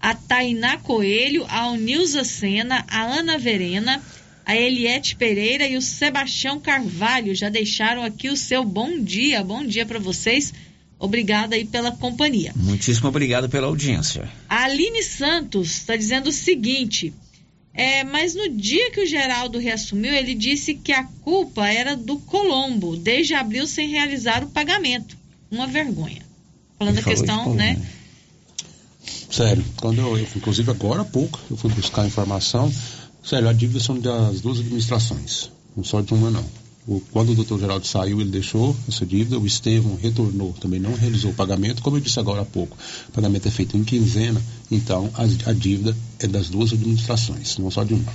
a 0.00 0.14
Tainá 0.14 0.76
Coelho, 0.76 1.44
a 1.48 1.68
Unilza 1.72 2.22
Sena, 2.22 2.84
a 2.86 3.02
Ana 3.02 3.36
Verena, 3.36 4.00
a 4.46 4.54
Eliette 4.54 5.16
Pereira 5.16 5.66
e 5.66 5.76
o 5.76 5.82
Sebastião 5.82 6.60
Carvalho 6.60 7.34
já 7.34 7.48
deixaram 7.48 8.04
aqui 8.04 8.28
o 8.28 8.36
seu 8.36 8.64
bom 8.64 8.96
dia, 8.96 9.42
bom 9.42 9.64
dia 9.64 9.84
para 9.84 9.98
vocês. 9.98 10.54
Obrigada 10.98 11.54
aí 11.54 11.64
pela 11.64 11.92
companhia. 11.92 12.52
Muitíssimo 12.56 13.08
obrigado 13.08 13.48
pela 13.48 13.68
audiência. 13.68 14.28
A 14.48 14.64
Aline 14.64 15.02
Santos 15.02 15.68
está 15.76 15.94
dizendo 15.94 16.28
o 16.28 16.32
seguinte: 16.32 17.14
é, 17.72 18.02
mas 18.02 18.34
no 18.34 18.48
dia 18.48 18.90
que 18.90 19.00
o 19.00 19.06
Geraldo 19.06 19.58
reassumiu, 19.58 20.12
ele 20.12 20.34
disse 20.34 20.74
que 20.74 20.92
a 20.92 21.04
culpa 21.22 21.68
era 21.68 21.96
do 21.96 22.18
Colombo, 22.18 22.96
desde 22.96 23.34
abril 23.34 23.68
sem 23.68 23.88
realizar 23.88 24.42
o 24.42 24.48
pagamento. 24.48 25.16
Uma 25.48 25.66
vergonha. 25.66 26.22
Falando 26.76 26.98
a 26.98 27.02
questão, 27.02 27.54
né? 27.54 27.80
Sério, 29.30 29.64
quando 29.76 30.00
eu, 30.00 30.18
inclusive 30.18 30.70
agora 30.70 31.02
há 31.02 31.04
pouco, 31.04 31.40
eu 31.48 31.56
fui 31.56 31.70
buscar 31.70 32.04
informação. 32.04 32.72
Sério, 33.22 33.48
a 33.48 33.52
dívida 33.52 33.78
são 33.78 33.98
das 33.98 34.40
duas 34.40 34.58
administrações, 34.58 35.50
não 35.76 35.84
só 35.84 36.00
de 36.00 36.12
uma 36.12 36.30
não. 36.30 36.44
O, 36.88 37.00
quando 37.12 37.32
o 37.32 37.34
doutor 37.34 37.60
Geraldo 37.60 37.86
saiu, 37.86 38.18
ele 38.18 38.30
deixou 38.30 38.74
essa 38.88 39.04
dívida, 39.04 39.38
o 39.38 39.46
Estevão 39.46 39.94
retornou, 39.96 40.54
também 40.54 40.80
não 40.80 40.94
realizou 40.94 41.32
o 41.32 41.34
pagamento. 41.34 41.82
Como 41.82 41.98
eu 41.98 42.00
disse 42.00 42.18
agora 42.18 42.40
há 42.40 42.44
pouco, 42.46 42.78
o 43.10 43.12
pagamento 43.12 43.46
é 43.46 43.50
feito 43.50 43.76
em 43.76 43.84
quinzena, 43.84 44.40
então 44.70 45.10
a, 45.12 45.50
a 45.50 45.52
dívida 45.52 45.94
é 46.18 46.26
das 46.26 46.48
duas 46.48 46.72
administrações, 46.72 47.58
não 47.58 47.70
só 47.70 47.84
de 47.84 47.92
uma. 47.92 48.10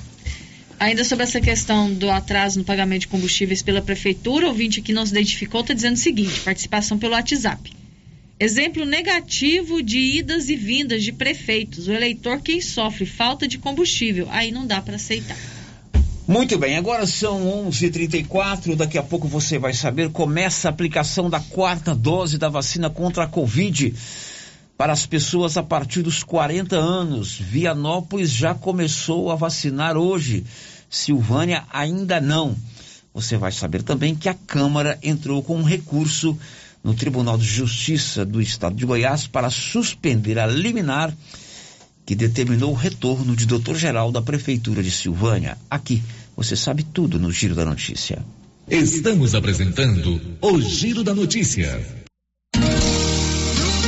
Ainda 0.80 1.04
sobre 1.04 1.24
essa 1.24 1.40
questão 1.40 1.94
do 1.94 2.10
atraso 2.10 2.58
no 2.58 2.66
pagamento 2.66 3.02
de 3.02 3.10
combustíveis 3.10 3.62
pela 3.62 3.80
prefeitura, 3.80 4.48
ouvinte 4.48 4.82
que 4.82 4.92
não 4.92 5.06
se 5.06 5.12
identificou 5.12 5.62
está 5.62 5.76
dizendo 5.76 5.94
o 5.94 6.00
seguinte: 6.00 6.40
participação 6.40 6.98
pelo 6.98 7.14
WhatsApp. 7.14 7.72
Exemplo 8.40 8.84
negativo 8.84 9.84
de 9.84 10.00
idas 10.00 10.50
e 10.50 10.56
vindas 10.56 11.04
de 11.04 11.12
prefeitos. 11.12 11.88
O 11.88 11.94
eleitor 11.94 12.42
quem 12.42 12.60
sofre 12.60 13.06
falta 13.06 13.48
de 13.48 13.60
combustível. 13.60 14.28
Aí 14.32 14.52
não 14.52 14.66
dá 14.66 14.82
para 14.82 14.96
aceitar. 14.96 15.38
Muito 16.26 16.58
bem, 16.58 16.78
agora 16.78 17.06
são 17.06 17.68
11:34. 17.68 18.78
Daqui 18.78 18.98
a 18.98 19.04
pouco 19.04 19.28
você 19.28 19.60
vai 19.60 19.74
saber. 19.74 20.10
Começa 20.10 20.70
a 20.70 20.72
aplicação 20.72 21.30
da 21.30 21.42
quarta 21.42 21.94
dose 21.94 22.38
da 22.38 22.48
vacina 22.48 22.90
contra 22.90 23.26
a 23.26 23.28
Covid 23.28 23.94
para 24.78 24.94
as 24.94 25.06
pessoas 25.06 25.58
a 25.58 25.64
partir 25.64 26.02
dos 26.02 26.24
40 26.24 26.78
anos. 26.78 27.38
Vianópolis 27.38 28.32
já 28.32 28.56
começou 28.56 29.32
a 29.32 29.36
vacinar 29.36 29.98
hoje. 29.98 30.46
Silvânia 30.90 31.66
ainda 31.70 32.22
não. 32.22 32.56
Você 33.14 33.36
vai 33.36 33.52
saber 33.52 33.84
também 33.84 34.16
que 34.16 34.30
a 34.30 34.34
Câmara 34.34 34.98
entrou 35.04 35.44
com 35.44 35.58
um 35.58 35.64
recurso 35.64 36.38
no 36.82 36.94
Tribunal 36.94 37.38
de 37.38 37.46
Justiça 37.46 38.26
do 38.26 38.42
Estado 38.42 38.76
de 38.78 38.86
Goiás 38.86 39.28
para 39.28 39.50
suspender 39.50 40.40
a 40.40 40.48
liminar 40.48 41.14
que 42.06 42.16
determinou 42.16 42.72
o 42.72 42.76
retorno 42.76 43.36
de 43.36 43.46
doutor-geral 43.46 44.12
da 44.12 44.22
Prefeitura 44.22 44.84
de 44.84 44.92
Silvânia. 44.92 45.58
Aqui, 45.70 46.02
você 46.36 46.56
sabe 46.56 46.84
tudo 46.84 47.20
no 47.20 47.32
Giro 47.32 47.56
da 47.56 47.66
Notícia. 47.66 48.24
Estamos 48.70 49.36
apresentando 49.36 50.20
o 50.42 50.62
Giro 50.62 51.04
da 51.04 51.14
Notícia. 51.14 52.03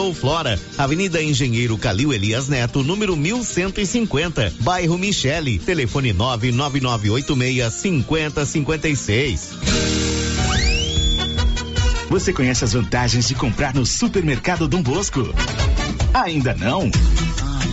Zouflora 0.00 0.14
Flora, 0.14 0.58
Avenida 0.78 1.22
Engenheiro 1.22 1.76
Calil 1.76 2.14
Elias 2.14 2.48
Neto, 2.48 2.82
número 2.82 3.14
1150, 3.14 4.54
bairro 4.60 4.96
Michele, 4.96 5.58
telefone 5.58 6.14
99986 6.14 7.74
5056. 7.74 9.50
Você 12.08 12.32
conhece 12.32 12.64
as 12.64 12.72
vantagens 12.72 13.28
de 13.28 13.34
comprar 13.34 13.74
no 13.74 13.84
supermercado 13.84 14.66
Dom 14.66 14.82
Bosco? 14.82 15.34
Ainda 16.14 16.54
não? 16.54 16.90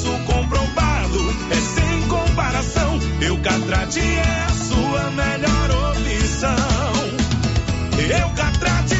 preço 0.00 0.18
comprovado. 0.24 1.18
É 1.50 1.54
sem 1.54 2.08
comparação. 2.08 2.98
Eucatrate 3.20 4.00
é 4.00 4.44
a 4.44 4.48
sua 4.48 5.10
melhor 5.10 5.70
opção. 5.90 6.56
Eucatrate 7.98 8.99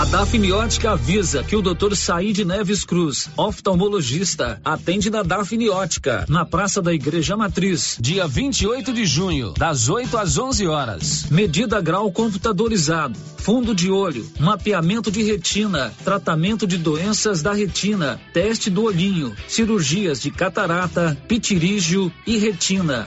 A 0.00 0.04
Dafniótica 0.06 0.92
avisa 0.92 1.44
que 1.44 1.54
o 1.54 1.60
Dr. 1.60 1.94
Said 1.94 2.38
Neves 2.38 2.86
Cruz, 2.86 3.28
oftalmologista, 3.36 4.58
atende 4.64 5.10
na 5.10 5.22
Dafniótica, 5.22 6.24
na 6.26 6.42
Praça 6.42 6.80
da 6.80 6.90
Igreja 6.90 7.36
Matriz, 7.36 7.98
dia 8.00 8.26
28 8.26 8.94
de 8.94 9.04
junho, 9.04 9.52
das 9.58 9.90
8 9.90 10.16
às 10.16 10.38
11 10.38 10.66
horas. 10.66 11.26
Medida 11.30 11.82
grau 11.82 12.10
computadorizado, 12.10 13.14
fundo 13.36 13.74
de 13.74 13.90
olho, 13.90 14.26
mapeamento 14.40 15.10
de 15.10 15.22
retina, 15.22 15.92
tratamento 16.02 16.66
de 16.66 16.78
doenças 16.78 17.42
da 17.42 17.52
retina, 17.52 18.18
teste 18.32 18.70
do 18.70 18.84
olhinho, 18.84 19.36
cirurgias 19.46 20.22
de 20.22 20.30
catarata, 20.30 21.14
pitirígio 21.28 22.10
e 22.26 22.38
retina. 22.38 23.06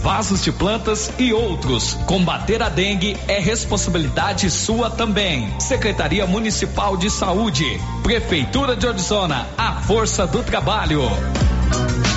vasos 0.00 0.42
de 0.42 0.52
plantas 0.52 1.12
e 1.18 1.32
outros. 1.32 1.94
Combater 2.06 2.62
a 2.62 2.68
dengue 2.68 3.16
é 3.28 3.38
responsabilidade 3.38 4.50
sua 4.50 4.90
também. 4.90 5.52
Secretaria 5.60 6.26
Municipal 6.26 6.96
de 6.96 7.10
Saúde, 7.10 7.80
Prefeitura 8.02 8.76
de 8.76 8.86
Orizona, 8.86 9.46
a 9.56 9.80
força 9.82 10.26
do 10.26 10.42
trabalho. 10.42 11.02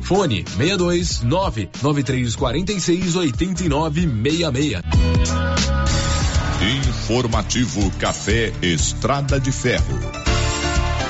Fone 0.00 0.44
62 0.44 1.22
99346 1.22 3.16
8966. 3.16 4.82
Informativo 7.06 7.90
Café 7.98 8.52
Estrada 8.62 9.40
de 9.40 9.50
Ferro. 9.50 10.29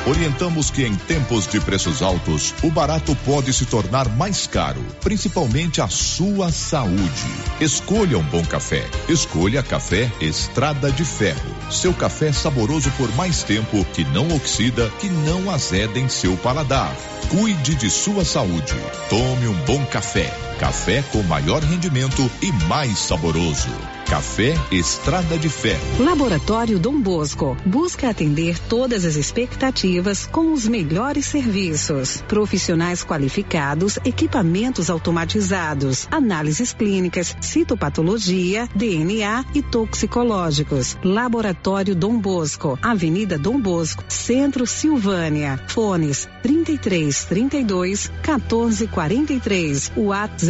Orientamos 0.07 0.71
que 0.71 0.83
em 0.85 0.95
tempos 0.95 1.47
de 1.47 1.61
preços 1.61 2.01
altos, 2.01 2.55
o 2.63 2.71
barato 2.71 3.15
pode 3.17 3.53
se 3.53 3.67
tornar 3.67 4.09
mais 4.09 4.47
caro, 4.47 4.83
principalmente 5.03 5.83
a 5.83 5.89
sua 5.89 6.51
saúde. 6.51 7.27
Escolha 7.61 8.19
um 8.19 8.23
bom 8.23 8.43
café. 8.43 8.83
Escolha 9.09 9.63
Café 9.63 10.11
Estrada 10.19 10.91
de 10.91 11.05
Ferro. 11.05 11.55
Seu 11.71 11.93
café 11.93 12.33
saboroso 12.33 12.91
por 12.97 13.15
mais 13.15 13.43
tempo, 13.43 13.85
que 13.93 14.03
não 14.05 14.35
oxida, 14.35 14.91
que 14.99 15.09
não 15.09 15.51
azeda 15.51 15.99
em 15.99 16.09
seu 16.09 16.35
paladar. 16.39 16.97
Cuide 17.29 17.75
de 17.75 17.91
sua 17.91 18.25
saúde. 18.25 18.75
Tome 19.11 19.49
um 19.49 19.65
bom 19.67 19.85
café. 19.85 20.50
Café 20.61 21.03
com 21.11 21.23
maior 21.23 21.63
rendimento 21.63 22.31
e 22.43 22.53
mais 22.69 22.99
saboroso. 22.99 23.71
Café 24.07 24.55
Estrada 24.71 25.39
de 25.39 25.49
Ferro. 25.49 25.81
Laboratório 26.05 26.79
Dom 26.79 27.01
Bosco 27.01 27.57
busca 27.65 28.11
atender 28.11 28.59
todas 28.69 29.07
as 29.07 29.15
expectativas 29.17 30.27
com 30.27 30.53
os 30.53 30.69
melhores 30.69 31.25
serviços. 31.27 32.23
Profissionais 32.29 33.03
qualificados, 33.03 33.99
equipamentos 34.05 34.91
automatizados, 34.91 36.07
análises 36.11 36.75
clínicas, 36.75 37.35
citopatologia, 37.41 38.69
DNA 38.75 39.47
e 39.55 39.63
toxicológicos. 39.63 40.99
Laboratório 41.03 41.95
Dom 41.95 42.19
Bosco, 42.19 42.79
Avenida 42.83 43.39
Dom 43.39 43.59
Bosco, 43.59 44.05
Centro 44.09 44.67
Silvânia. 44.67 45.59
Fones 45.69 46.29
33 46.43 47.25
32 47.25 48.13
14 48.23 48.89
43. 48.89 49.93
WhatsApp 49.97 50.50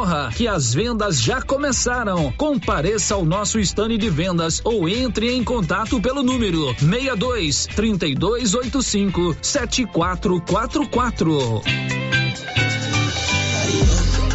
corra 0.01 0.31
que 0.35 0.47
as 0.47 0.73
vendas 0.73 1.21
já 1.21 1.43
começaram. 1.43 2.31
Compareça 2.31 3.13
ao 3.13 3.23
nosso 3.23 3.59
estande 3.59 3.99
de 3.99 4.09
vendas 4.09 4.59
ou 4.63 4.89
entre 4.89 5.31
em 5.31 5.43
contato 5.43 6.01
pelo 6.01 6.23
número 6.23 6.73
62 6.79 7.67
3285 7.75 9.37
7444. 9.39 11.61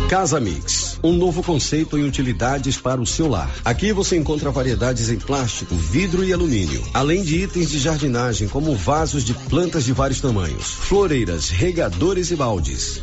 Casa 0.09 0.39
Mix, 0.39 1.01
um 1.03 1.15
novo 1.15 1.43
conceito 1.43 1.99
em 1.99 2.05
utilidades 2.05 2.77
para 2.77 3.01
o 3.01 3.07
seu 3.07 3.27
lar. 3.27 3.51
Aqui 3.65 3.93
você 3.93 4.17
encontra 4.17 4.53
variedades 4.53 5.11
em 5.11 5.19
plástico, 5.19 5.75
vidro 5.75 6.23
e 6.23 6.33
alumínio, 6.33 6.81
além 6.95 7.25
de 7.25 7.43
itens 7.43 7.71
de 7.71 7.81
jardinagem 7.81 8.47
como 8.47 8.77
vasos 8.77 9.25
de 9.25 9.35
plantas 9.35 9.85
de 9.85 9.93
vários 9.93 10.21
tamanhos, 10.21 10.71
floreiras, 10.71 11.51
regadores 11.51 12.31
e 12.31 12.37
baldes. 12.37 13.03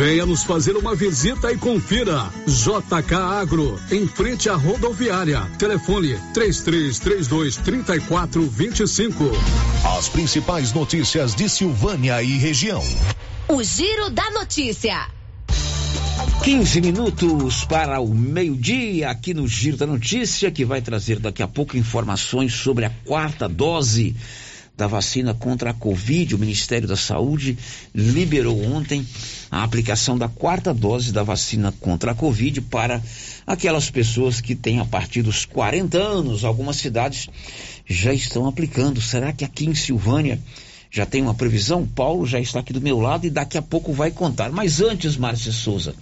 Venha 0.00 0.24
nos 0.24 0.44
fazer 0.44 0.78
uma 0.78 0.94
visita 0.94 1.52
e 1.52 1.58
confira. 1.58 2.30
JK 2.46 3.14
Agro, 3.16 3.78
em 3.92 4.06
frente 4.06 4.48
à 4.48 4.54
rodoviária. 4.54 5.42
Telefone 5.58 6.18
3332 6.32 7.58
3425. 7.58 9.24
As 9.98 10.08
principais 10.08 10.72
notícias 10.72 11.34
de 11.34 11.50
Silvânia 11.50 12.22
e 12.22 12.38
região. 12.38 12.82
O 13.46 13.62
Giro 13.62 14.08
da 14.08 14.30
Notícia. 14.30 15.06
15 16.44 16.80
minutos 16.80 17.66
para 17.66 18.00
o 18.00 18.14
meio-dia 18.14 19.10
aqui 19.10 19.34
no 19.34 19.46
Giro 19.46 19.76
da 19.76 19.86
Notícia, 19.86 20.50
que 20.50 20.64
vai 20.64 20.80
trazer 20.80 21.18
daqui 21.18 21.42
a 21.42 21.48
pouco 21.48 21.76
informações 21.76 22.54
sobre 22.54 22.86
a 22.86 22.90
quarta 23.04 23.46
dose 23.46 24.16
da 24.80 24.86
vacina 24.86 25.34
contra 25.34 25.70
a 25.70 25.74
Covid. 25.74 26.34
O 26.34 26.38
Ministério 26.38 26.88
da 26.88 26.96
Saúde 26.96 27.58
liberou 27.94 28.64
ontem 28.64 29.06
a 29.50 29.62
aplicação 29.62 30.16
da 30.16 30.26
quarta 30.26 30.72
dose 30.72 31.12
da 31.12 31.22
vacina 31.22 31.70
contra 31.80 32.12
a 32.12 32.14
Covid 32.14 32.62
para 32.62 33.02
aquelas 33.46 33.90
pessoas 33.90 34.40
que 34.40 34.54
têm 34.54 34.80
a 34.80 34.84
partir 34.86 35.20
dos 35.20 35.44
40 35.44 35.98
anos. 35.98 36.44
Algumas 36.44 36.76
cidades 36.76 37.28
já 37.86 38.14
estão 38.14 38.46
aplicando. 38.46 39.02
Será 39.02 39.34
que 39.34 39.44
aqui 39.44 39.66
em 39.66 39.74
Silvânia 39.74 40.40
já 40.90 41.04
tem 41.04 41.20
uma 41.20 41.34
previsão? 41.34 41.86
Paulo 41.86 42.26
já 42.26 42.40
está 42.40 42.60
aqui 42.60 42.72
do 42.72 42.80
meu 42.80 42.98
lado 42.98 43.26
e 43.26 43.30
daqui 43.30 43.58
a 43.58 43.62
pouco 43.62 43.92
vai 43.92 44.10
contar. 44.10 44.50
Mas 44.50 44.80
antes, 44.80 45.14
Márcia 45.14 45.52
Souza 45.52 45.94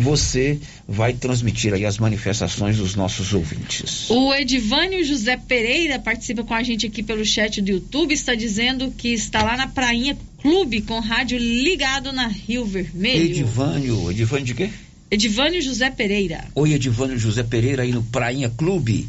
você 0.00 0.58
vai 0.88 1.12
transmitir 1.12 1.72
aí 1.72 1.84
as 1.84 1.98
manifestações 1.98 2.78
dos 2.78 2.94
nossos 2.94 3.32
ouvintes. 3.32 4.08
O 4.10 4.34
Edivânio 4.34 5.04
José 5.04 5.36
Pereira 5.36 5.98
participa 5.98 6.42
com 6.42 6.54
a 6.54 6.62
gente 6.62 6.86
aqui 6.86 7.02
pelo 7.02 7.24
chat 7.24 7.60
do 7.60 7.70
YouTube, 7.70 8.12
está 8.12 8.34
dizendo 8.34 8.90
que 8.90 9.08
está 9.08 9.42
lá 9.42 9.56
na 9.56 9.66
Prainha 9.66 10.16
Clube 10.40 10.80
com 10.80 10.98
rádio 11.00 11.38
ligado 11.38 12.12
na 12.12 12.26
Rio 12.26 12.64
Vermelho. 12.64 13.26
Edivânio, 13.26 14.10
Edivânio 14.10 14.46
de 14.46 14.54
quê? 14.54 14.70
Edivânio 15.10 15.60
José 15.60 15.90
Pereira. 15.90 16.44
Oi, 16.54 16.72
Edivânio 16.72 17.18
José 17.18 17.42
Pereira 17.42 17.82
aí 17.82 17.92
no 17.92 18.02
Prainha 18.02 18.48
Clube. 18.48 19.08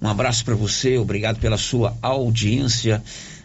Um 0.00 0.06
abraço 0.06 0.44
para 0.44 0.54
você, 0.54 0.96
obrigado 0.96 1.40
pela 1.40 1.56
sua 1.56 1.96
audiência 2.00 3.02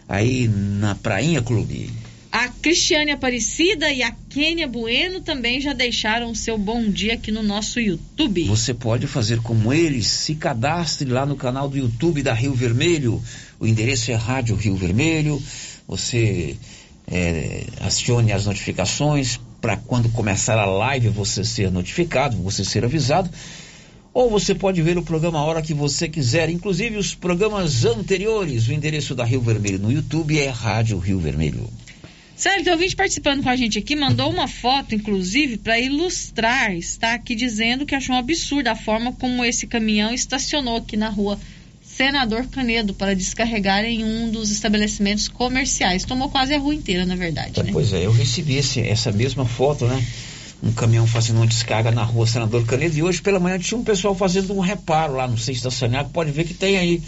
aí 0.08 0.46
na 0.46 0.94
Prainha 0.94 1.42
Clube. 1.42 1.90
A 2.34 2.48
Cristiane 2.48 3.12
Aparecida 3.12 3.92
e 3.92 4.02
a 4.02 4.10
Kênia 4.10 4.66
Bueno 4.66 5.20
também 5.20 5.60
já 5.60 5.72
deixaram 5.72 6.32
o 6.32 6.34
seu 6.34 6.58
bom 6.58 6.90
dia 6.90 7.14
aqui 7.14 7.30
no 7.30 7.44
nosso 7.44 7.78
YouTube. 7.78 8.42
Você 8.48 8.74
pode 8.74 9.06
fazer 9.06 9.40
como 9.40 9.72
eles, 9.72 10.08
se 10.08 10.34
cadastre 10.34 11.08
lá 11.08 11.24
no 11.24 11.36
canal 11.36 11.68
do 11.68 11.78
YouTube 11.78 12.24
da 12.24 12.34
Rio 12.34 12.52
Vermelho. 12.52 13.22
O 13.60 13.68
endereço 13.68 14.10
é 14.10 14.16
Rádio 14.16 14.56
Rio 14.56 14.74
Vermelho. 14.74 15.40
Você 15.86 16.56
é, 17.06 17.66
acione 17.82 18.32
as 18.32 18.46
notificações 18.46 19.38
para 19.60 19.76
quando 19.76 20.08
começar 20.08 20.58
a 20.58 20.66
live 20.66 21.10
você 21.10 21.44
ser 21.44 21.70
notificado, 21.70 22.36
você 22.38 22.64
ser 22.64 22.84
avisado. 22.84 23.30
Ou 24.12 24.28
você 24.28 24.56
pode 24.56 24.82
ver 24.82 24.98
o 24.98 25.04
programa 25.04 25.38
a 25.38 25.44
hora 25.44 25.62
que 25.62 25.72
você 25.72 26.08
quiser, 26.08 26.50
inclusive 26.50 26.96
os 26.96 27.14
programas 27.14 27.84
anteriores. 27.84 28.66
O 28.66 28.72
endereço 28.72 29.14
da 29.14 29.24
Rio 29.24 29.40
Vermelho 29.40 29.78
no 29.78 29.92
YouTube 29.92 30.36
é 30.36 30.48
Rádio 30.48 30.98
Rio 30.98 31.20
Vermelho. 31.20 31.70
Sério, 32.36 32.64
tem 32.64 32.72
ouvinte 32.72 32.96
participando 32.96 33.42
com 33.42 33.48
a 33.48 33.56
gente 33.56 33.78
aqui, 33.78 33.94
mandou 33.94 34.28
uma 34.28 34.48
foto, 34.48 34.94
inclusive, 34.94 35.56
para 35.56 35.78
ilustrar. 35.78 36.74
Está 36.74 37.14
aqui 37.14 37.34
dizendo 37.34 37.86
que 37.86 37.94
achou 37.94 38.16
um 38.16 38.18
absurdo 38.18 38.68
a 38.68 38.74
forma 38.74 39.12
como 39.12 39.44
esse 39.44 39.66
caminhão 39.66 40.12
estacionou 40.12 40.76
aqui 40.76 40.96
na 40.96 41.08
rua 41.08 41.38
Senador 41.80 42.46
Canedo 42.48 42.92
para 42.92 43.14
descarregar 43.14 43.84
em 43.84 44.02
um 44.02 44.28
dos 44.30 44.50
estabelecimentos 44.50 45.28
comerciais. 45.28 46.04
Tomou 46.04 46.28
quase 46.28 46.52
a 46.52 46.58
rua 46.58 46.74
inteira, 46.74 47.06
na 47.06 47.14
verdade. 47.14 47.62
Né? 47.62 47.70
Pois 47.72 47.92
é, 47.92 48.04
eu 48.04 48.12
recebi 48.12 48.56
esse, 48.56 48.80
essa 48.80 49.12
mesma 49.12 49.46
foto, 49.46 49.86
né? 49.86 50.04
Um 50.60 50.72
caminhão 50.72 51.06
fazendo 51.06 51.36
uma 51.36 51.46
descarga 51.46 51.92
na 51.92 52.02
rua 52.02 52.26
Senador 52.26 52.66
Canedo 52.66 52.96
e 52.96 53.02
hoje 53.02 53.22
pela 53.22 53.38
manhã 53.38 53.58
tinha 53.58 53.78
um 53.78 53.84
pessoal 53.84 54.14
fazendo 54.14 54.52
um 54.54 54.60
reparo 54.60 55.14
lá 55.14 55.28
no 55.28 55.38
sei 55.38 55.54
estacionar, 55.54 56.08
pode 56.08 56.32
ver 56.32 56.44
que 56.44 56.54
tem 56.54 56.78
aí. 56.78 57.02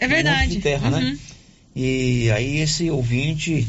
É 0.00 0.08
verdade. 0.08 0.52
Um 0.52 0.56
de 0.56 0.60
terra, 0.60 0.90
né? 0.90 0.98
uhum. 0.98 1.04
né? 1.04 1.18
E 1.76 2.30
aí 2.30 2.58
esse 2.58 2.90
ouvinte 2.90 3.66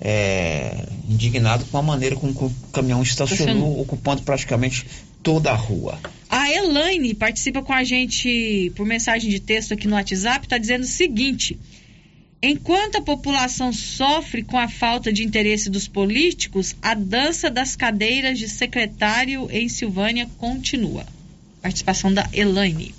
é, 0.00 0.86
indignado 1.08 1.64
com 1.66 1.78
a 1.78 1.82
maneira 1.82 2.16
como 2.16 2.32
o 2.32 2.54
caminhão 2.72 3.02
estacionou, 3.02 3.80
ocupando 3.80 4.22
praticamente 4.22 4.86
toda 5.22 5.50
a 5.50 5.54
rua. 5.54 5.98
A 6.28 6.50
Elaine 6.50 7.14
participa 7.14 7.62
com 7.62 7.72
a 7.72 7.82
gente 7.84 8.72
por 8.76 8.86
mensagem 8.86 9.30
de 9.30 9.40
texto 9.40 9.74
aqui 9.74 9.88
no 9.88 9.96
WhatsApp, 9.96 10.46
está 10.46 10.58
dizendo 10.58 10.82
o 10.82 10.86
seguinte. 10.86 11.58
Enquanto 12.40 12.96
a 12.96 13.02
população 13.02 13.72
sofre 13.72 14.44
com 14.44 14.56
a 14.56 14.68
falta 14.68 15.12
de 15.12 15.24
interesse 15.24 15.68
dos 15.68 15.88
políticos, 15.88 16.76
a 16.80 16.94
dança 16.94 17.50
das 17.50 17.74
cadeiras 17.74 18.38
de 18.38 18.48
secretário 18.48 19.48
em 19.50 19.68
Silvânia 19.68 20.28
continua. 20.38 21.04
Participação 21.60 22.14
da 22.14 22.28
Elaine. 22.32 22.94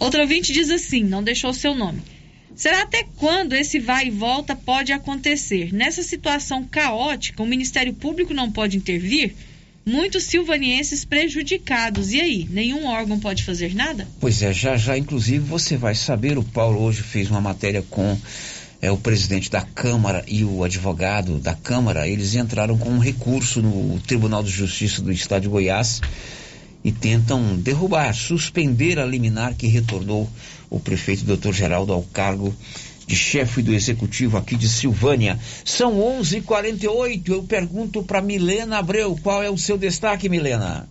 Outro 0.00 0.20
ouvinte 0.20 0.52
diz 0.52 0.70
assim, 0.70 1.04
não 1.04 1.22
deixou 1.22 1.54
seu 1.54 1.72
nome. 1.74 2.02
Será 2.58 2.82
até 2.82 3.04
quando 3.14 3.52
esse 3.52 3.78
vai 3.78 4.08
e 4.08 4.10
volta 4.10 4.56
pode 4.56 4.92
acontecer? 4.92 5.72
Nessa 5.72 6.02
situação 6.02 6.64
caótica, 6.64 7.40
o 7.40 7.46
Ministério 7.46 7.94
Público 7.94 8.34
não 8.34 8.50
pode 8.50 8.76
intervir? 8.76 9.32
Muitos 9.86 10.24
silvanienses 10.24 11.04
prejudicados. 11.04 12.12
E 12.12 12.20
aí, 12.20 12.48
nenhum 12.50 12.84
órgão 12.86 13.20
pode 13.20 13.44
fazer 13.44 13.76
nada? 13.76 14.08
Pois 14.18 14.42
é, 14.42 14.52
já 14.52 14.76
já, 14.76 14.98
inclusive, 14.98 15.38
você 15.38 15.76
vai 15.76 15.94
saber. 15.94 16.36
O 16.36 16.42
Paulo 16.42 16.82
hoje 16.82 17.00
fez 17.00 17.30
uma 17.30 17.40
matéria 17.40 17.80
com 17.88 18.18
é, 18.82 18.90
o 18.90 18.96
presidente 18.96 19.48
da 19.48 19.62
Câmara 19.62 20.24
e 20.26 20.44
o 20.44 20.64
advogado 20.64 21.38
da 21.38 21.54
Câmara. 21.54 22.08
Eles 22.08 22.34
entraram 22.34 22.76
com 22.76 22.88
um 22.88 22.98
recurso 22.98 23.62
no 23.62 24.00
Tribunal 24.00 24.42
de 24.42 24.50
Justiça 24.50 25.00
do 25.00 25.12
Estado 25.12 25.42
de 25.42 25.48
Goiás 25.48 26.00
e 26.82 26.90
tentam 26.90 27.56
derrubar, 27.56 28.12
suspender 28.14 28.98
a 28.98 29.06
liminar 29.06 29.54
que 29.54 29.68
retornou 29.68 30.28
o 30.70 30.78
prefeito 30.80 31.24
doutor 31.24 31.52
Geraldo 31.52 31.92
ao 31.92 32.02
cargo 32.02 32.54
de 33.06 33.16
chefe 33.16 33.62
do 33.62 33.74
executivo 33.74 34.36
aqui 34.36 34.54
de 34.54 34.68
Silvânia. 34.68 35.38
São 35.64 35.98
11:48. 35.98 37.32
Eu 37.32 37.42
pergunto 37.42 38.02
para 38.02 38.20
Milena 38.20 38.78
Abreu, 38.78 39.18
qual 39.22 39.42
é 39.42 39.50
o 39.50 39.56
seu 39.56 39.78
destaque, 39.78 40.28
Milena? 40.28 40.86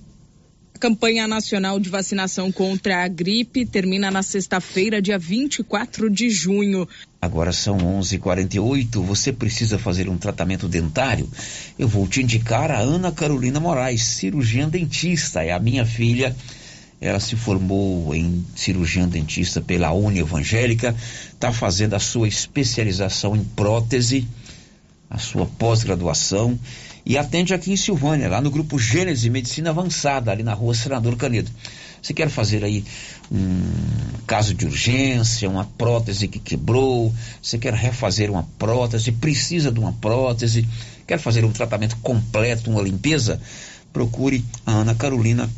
A 0.73 0.79
campanha 0.79 1.27
nacional 1.27 1.79
de 1.79 1.89
vacinação 1.89 2.51
contra 2.51 3.03
a 3.03 3.07
gripe 3.07 3.65
termina 3.65 4.11
na 4.11 4.21
sexta-feira, 4.21 5.01
dia 5.01 5.17
24 5.17 6.07
de 6.07 6.29
junho. 6.29 6.87
Agora 7.21 7.51
são 7.51 7.77
11:48. 7.77 9.01
Você 9.03 9.31
precisa 9.31 9.77
fazer 9.77 10.07
um 10.09 10.17
tratamento 10.17 10.67
dentário? 10.67 11.29
Eu 11.77 11.87
vou 11.87 12.07
te 12.07 12.21
indicar 12.21 12.71
a 12.71 12.79
Ana 12.79 13.11
Carolina 13.11 13.59
Moraes, 13.59 14.03
cirurgiã 14.03 14.69
dentista. 14.69 15.43
É 15.43 15.51
a 15.51 15.59
minha 15.59 15.85
filha 15.85 16.35
ela 16.99 17.19
se 17.19 17.35
formou 17.35 18.13
em 18.15 18.45
cirurgia 18.55 19.05
dentista 19.05 19.61
pela 19.61 19.93
Uni 19.93 20.19
Evangélica, 20.19 20.95
está 21.31 21.51
fazendo 21.51 21.93
a 21.93 21.99
sua 21.99 22.27
especialização 22.27 23.35
em 23.35 23.43
prótese, 23.43 24.27
a 25.09 25.17
sua 25.17 25.45
pós-graduação 25.45 26.59
e 27.05 27.17
atende 27.17 27.53
aqui 27.53 27.71
em 27.71 27.77
Silvânia, 27.77 28.27
lá 28.27 28.41
no 28.41 28.51
grupo 28.51 28.77
Gênese 28.77 29.29
Medicina 29.29 29.69
Avançada, 29.69 30.31
ali 30.31 30.43
na 30.43 30.53
rua 30.53 30.73
Senador 30.73 31.15
Canedo. 31.15 31.49
Você 32.01 32.13
quer 32.13 32.29
fazer 32.29 32.63
aí 32.63 32.83
um 33.31 33.61
caso 34.25 34.53
de 34.53 34.65
urgência, 34.65 35.49
uma 35.49 35.65
prótese 35.65 36.27
que 36.27 36.39
quebrou, 36.39 37.13
você 37.41 37.57
quer 37.57 37.73
refazer 37.73 38.29
uma 38.29 38.43
prótese, 38.57 39.11
precisa 39.11 39.71
de 39.71 39.79
uma 39.79 39.93
prótese, 39.93 40.67
quer 41.05 41.17
fazer 41.17 41.45
um 41.45 41.51
tratamento 41.51 41.95
completo, 41.97 42.69
uma 42.69 42.81
limpeza? 42.81 43.39
Procure 43.93 44.43
a 44.65 44.71
Ana 44.71 44.93
Carolina 44.93 45.49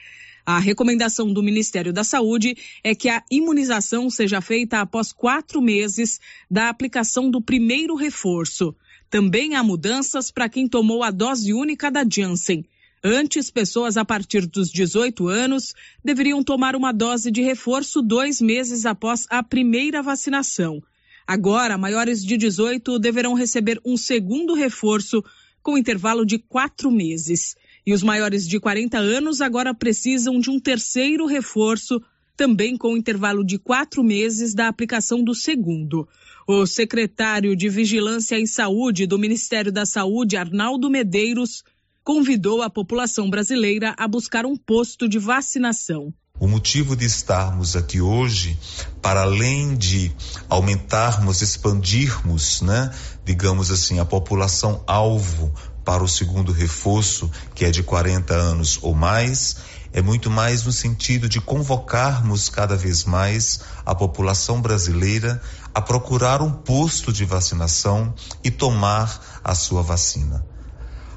A 0.45 0.59
recomendação 0.59 1.33
do 1.33 1.43
Ministério 1.43 1.93
da 1.93 2.05
Saúde 2.05 2.57
é 2.85 2.95
que 2.95 3.09
a 3.09 3.22
imunização 3.31 4.11
seja 4.11 4.41
feita 4.41 4.81
após 4.81 5.12
quatro 5.12 5.62
meses 5.62 6.20
da 6.51 6.68
aplicação 6.68 7.31
do 7.31 7.41
primeiro 7.41 7.95
reforço. 7.95 8.74
Também 9.09 9.57
há 9.57 9.62
mudanças 9.62 10.31
para 10.31 10.49
quem 10.49 10.68
tomou 10.68 11.03
a 11.03 11.11
dose 11.11 11.53
única 11.53 11.91
da 11.91 12.05
Janssen. 12.09 12.64
Antes, 13.03 13.51
pessoas 13.51 13.96
a 13.96 14.05
partir 14.05 14.46
dos 14.46 14.70
18 14.70 15.26
anos 15.26 15.74
deveriam 16.05 16.44
tomar 16.44 16.76
uma 16.76 16.92
dose 16.92 17.30
de 17.30 17.40
reforço 17.40 18.03
dois 18.03 18.42
meses 18.42 18.84
após 18.84 19.26
a 19.30 19.42
primeira 19.42 20.03
vacinação. 20.03 20.82
Agora, 21.26 21.78
maiores 21.78 22.22
de 22.22 22.36
18 22.36 22.98
deverão 22.98 23.32
receber 23.32 23.80
um 23.86 23.96
segundo 23.96 24.53
reforço 24.53 25.24
com 25.62 25.78
intervalo 25.78 26.26
de 26.26 26.38
quatro 26.38 26.90
meses. 26.90 27.57
E 27.86 27.94
os 27.94 28.03
maiores 28.03 28.46
de 28.46 28.61
40 28.61 28.98
anos 28.98 29.40
agora 29.40 29.72
precisam 29.72 30.38
de 30.38 30.51
um 30.51 30.61
terceiro 30.61 31.24
reforço, 31.24 32.03
também 32.36 32.76
com 32.76 32.96
intervalo 32.96 33.42
de 33.42 33.59
quatro 33.59 34.05
meses 34.05 34.55
da 34.55 34.68
aplicação 34.68 35.24
do 35.24 35.34
segundo. 35.34 36.07
O 36.46 36.66
secretário 36.66 37.57
de 37.57 37.68
Vigilância 37.70 38.38
em 38.38 38.46
Saúde 38.46 39.07
do 39.07 39.18
Ministério 39.18 39.72
da 39.72 39.86
Saúde, 39.86 40.36
Arnaldo 40.36 40.90
Medeiros, 40.90 41.64
convidou 42.05 42.62
a 42.62 42.70
população 42.70 43.28
brasileira 43.28 43.94
a 43.98 44.09
buscar 44.09 44.46
um 44.46 44.57
posto 44.57 45.09
de 45.09 45.18
vacinação. 45.18 46.12
O 46.38 46.48
motivo 46.48 46.96
de 46.96 47.05
estarmos 47.05 47.76
aqui 47.76 48.01
hoje, 48.01 48.59
para 49.03 49.22
além 49.22 49.76
de 49.76 50.11
aumentarmos, 50.48 51.42
expandirmos, 51.42 52.62
né, 52.62 52.90
digamos 53.24 53.70
assim, 53.70 53.98
a 53.98 54.07
população 54.07 54.82
alvo 54.86 55.53
para 55.84 56.03
o 56.03 56.09
segundo 56.09 56.51
reforço, 56.51 57.30
que 57.55 57.64
é 57.64 57.70
de 57.70 57.82
40 57.82 58.32
anos 58.32 58.78
ou 58.80 58.94
mais, 58.94 59.57
é 59.92 60.01
muito 60.01 60.30
mais 60.30 60.64
no 60.64 60.72
sentido 60.72 61.28
de 61.28 61.40
convocarmos 61.40 62.48
cada 62.48 62.76
vez 62.76 63.05
mais 63.05 63.61
a 63.84 63.94
população 63.94 64.62
brasileira 64.62 65.42
a 65.74 65.82
procurar 65.82 66.40
um 66.40 66.51
posto 66.51 67.12
de 67.12 67.24
vacinação 67.24 68.14
e 68.42 68.51
tomar 68.51 69.40
a 69.44 69.55
sua 69.55 69.82
vacina. 69.82 70.44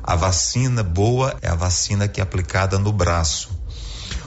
A 0.04 0.18
vacina 0.18 0.84
boa 0.84 1.38
é 1.42 1.48
a 1.48 1.56
vacina 1.56 2.10
que 2.10 2.20
é 2.20 2.24
aplicada 2.24 2.78
no 2.78 2.92
braço. 2.92 3.50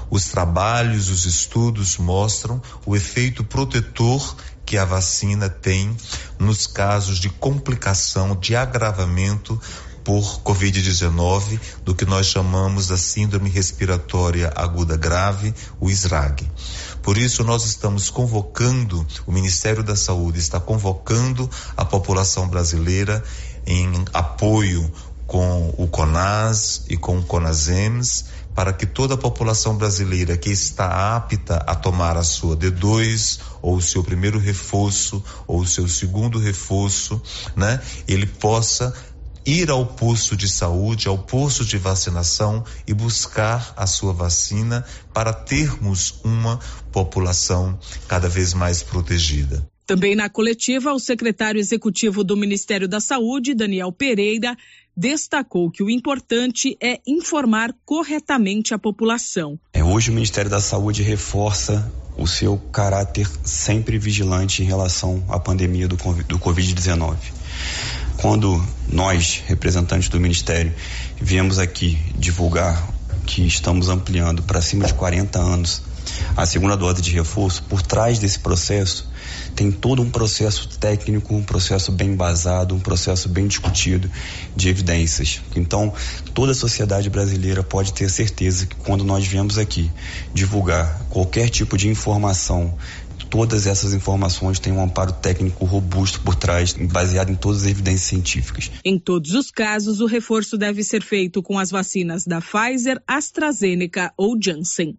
Os 0.09 0.24
trabalhos, 0.27 1.11
os 1.11 1.27
estudos 1.27 1.99
mostram 1.99 2.62
o 2.87 2.97
efeito 2.97 3.45
protetor 3.45 4.37
que 4.64 4.79
a 4.79 4.87
vacina 4.87 5.51
tem 5.51 5.95
nos 6.39 6.66
casos 6.66 7.18
de 7.18 7.29
complicação, 7.29 8.35
de 8.35 8.57
agravamento 8.57 9.61
por 10.03 10.41
Covid-19, 10.43 11.61
do 11.85 11.95
que 11.95 12.07
nós 12.07 12.27
chamamos 12.27 12.87
da 12.87 12.97
Síndrome 12.97 13.51
Respiratória 13.51 14.53
Aguda 14.55 14.97
Grave, 14.97 15.53
o 15.81 15.91
SRAG. 15.91 16.49
Por 17.03 17.18
isso, 17.18 17.43
nós 17.45 17.64
estamos 17.64 18.09
convocando, 18.09 19.05
o 19.27 19.33
Ministério 19.33 19.83
da 19.83 19.97
Saúde 19.97 20.39
está 20.39 20.61
convocando 20.61 21.51
a 21.77 21.85
população 21.85 22.49
brasileira 22.49 23.22
em 23.66 24.05
apoio 24.14 24.89
com 25.27 25.74
o 25.77 25.89
CONAS 25.89 26.85
e 26.89 26.97
com 26.97 27.18
o 27.18 27.22
CONASEMS, 27.22 28.27
para 28.55 28.72
que 28.72 28.87
toda 28.87 29.14
a 29.14 29.18
população 29.18 29.77
brasileira 29.77 30.37
que 30.37 30.51
está 30.51 31.16
apta 31.16 31.57
a 31.66 31.74
tomar 31.74 32.16
a 32.16 32.22
sua 32.22 32.57
D2 32.57 33.41
ou 33.61 33.77
o 33.77 33.83
seu 33.83 34.03
primeiro 34.03 34.39
reforço 34.39 35.22
ou 35.47 35.61
o 35.61 35.66
seu 35.66 35.87
segundo 35.89 36.39
reforço, 36.39 37.20
né, 37.55 37.83
ele 38.09 38.27
possa 38.27 38.95
ir 39.45 39.70
ao 39.70 39.87
posto 39.87 40.37
de 40.37 40.49
saúde, 40.49 41.07
ao 41.07 41.18
posto 41.18 41.64
de 41.64 41.79
vacinação 41.79 42.64
e 42.87 42.95
buscar 42.95 43.72
a 43.77 43.87
sua 43.87 44.12
vacina 44.12 44.85
para 45.12 45.33
termos 45.33 46.18
uma 46.24 46.59
população 46.91 47.79
cada 48.09 48.29
vez 48.29 48.55
mais 48.55 48.83
protegida. 48.83 49.68
Também 49.87 50.16
na 50.16 50.29
coletiva, 50.29 50.93
o 50.93 50.99
secretário 50.99 51.61
executivo 51.61 52.24
do 52.24 52.37
Ministério 52.37 52.89
da 52.89 52.99
Saúde, 52.99 53.55
Daniel 53.55 53.93
Pereira, 53.93 54.57
destacou 54.97 55.70
que 55.70 55.82
o 55.82 55.90
importante 55.90 56.76
é 56.80 57.01
informar 57.07 57.74
corretamente 57.84 58.72
a 58.72 58.78
população. 58.78 59.59
É, 59.72 59.84
hoje 59.84 60.11
o 60.11 60.14
Ministério 60.14 60.51
da 60.51 60.61
Saúde 60.61 61.03
reforça 61.03 61.92
o 62.16 62.26
seu 62.26 62.57
caráter 62.72 63.28
sempre 63.44 63.99
vigilante 63.99 64.62
em 64.62 64.66
relação 64.66 65.22
à 65.28 65.38
pandemia 65.38 65.86
do, 65.86 65.97
do 65.97 66.38
Covid-19. 66.38 67.16
Quando 68.16 68.64
nós, 68.88 69.42
representantes 69.47 70.09
do 70.09 70.18
Ministério, 70.18 70.72
viemos 71.20 71.59
aqui 71.59 71.99
divulgar 72.16 72.88
que 73.26 73.47
estamos 73.47 73.90
ampliando 73.90 74.42
para 74.42 74.62
cima 74.62 74.86
de 74.86 74.94
40 74.94 75.38
anos 75.38 75.82
a 76.36 76.47
segunda 76.47 76.76
dose 76.76 77.03
de 77.03 77.11
reforço, 77.11 77.62
por 77.64 77.82
trás 77.82 78.18
desse 78.18 78.38
processo 78.38 79.11
tem 79.57 79.72
todo 79.72 80.02
um 80.02 80.11
processo 80.11 80.68
técnico, 80.78 81.34
um 81.34 81.42
processo 81.42 81.90
bem 81.90 82.11
embasado, 82.11 82.74
um 82.74 82.78
processo 82.78 83.26
bem 83.26 83.46
discutido 83.46 84.11
de 84.54 84.68
evidências. 84.68 85.40
Então, 85.57 85.92
toda 86.34 86.52
a 86.52 86.54
sociedade 86.54 87.09
brasileira 87.09 87.62
pode 87.62 87.94
ter 87.94 88.11
certeza 88.11 88.66
que 88.66 88.76
quando 88.76 89.02
nós 89.02 89.26
viemos 89.26 89.57
aqui 89.57 89.90
divulgar 90.34 91.07
qualquer 91.09 91.48
tipo 91.48 91.78
de 91.78 91.88
informação 91.88 92.76
todas 93.28 93.66
essas 93.66 93.92
informações 93.92 94.61
têm 94.61 94.72
um 94.72 94.80
amparo 94.80 95.12
técnico 95.12 95.64
robusto 95.64 96.20
por 96.20 96.36
trás, 96.36 96.72
baseado 96.72 97.30
em 97.30 97.34
todas 97.34 97.62
as 97.62 97.70
evidências 97.70 98.09
científicas. 98.09 98.70
Em 98.84 98.98
todos 98.98 99.32
os 99.32 99.50
casos, 99.50 100.00
o 100.00 100.07
reforço 100.07 100.57
deve 100.57 100.84
ser 100.84 101.02
feito 101.02 101.42
com 101.42 101.59
as 101.59 101.70
vacinas 101.70 102.24
da 102.24 102.40
Pfizer, 102.40 103.02
AstraZeneca 103.07 104.12
ou 104.16 104.36
Janssen. 104.40 104.96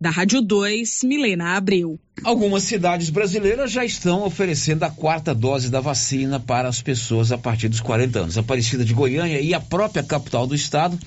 Da 0.00 0.08
Rádio 0.08 0.40
2, 0.40 1.00
Milena 1.04 1.58
Abreu. 1.58 2.00
Algumas 2.24 2.62
cidades 2.62 3.10
brasileiras 3.10 3.70
já 3.70 3.84
estão 3.84 4.24
oferecendo 4.24 4.84
a 4.84 4.90
quarta 4.90 5.34
dose 5.34 5.68
da 5.68 5.78
vacina 5.78 6.40
para 6.40 6.66
as 6.66 6.80
pessoas 6.80 7.30
a 7.30 7.36
partir 7.36 7.68
dos 7.68 7.80
40 7.80 8.18
anos. 8.18 8.38
A 8.38 8.40
Aparecida 8.40 8.82
de 8.82 8.94
Goiânia 8.94 9.38
e 9.42 9.52
a 9.52 9.60
própria 9.60 10.02
capital 10.02 10.46
do 10.46 10.54
estado 10.54 10.98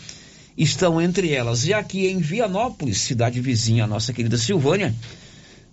estão 0.56 1.02
entre 1.02 1.32
elas. 1.32 1.66
E 1.66 1.74
aqui 1.74 2.06
em 2.06 2.20
Vianópolis, 2.20 3.00
cidade 3.00 3.42
vizinha, 3.42 3.86
a 3.86 3.88
nossa 3.88 4.14
querida 4.14 4.38
Silvânia, 4.38 4.94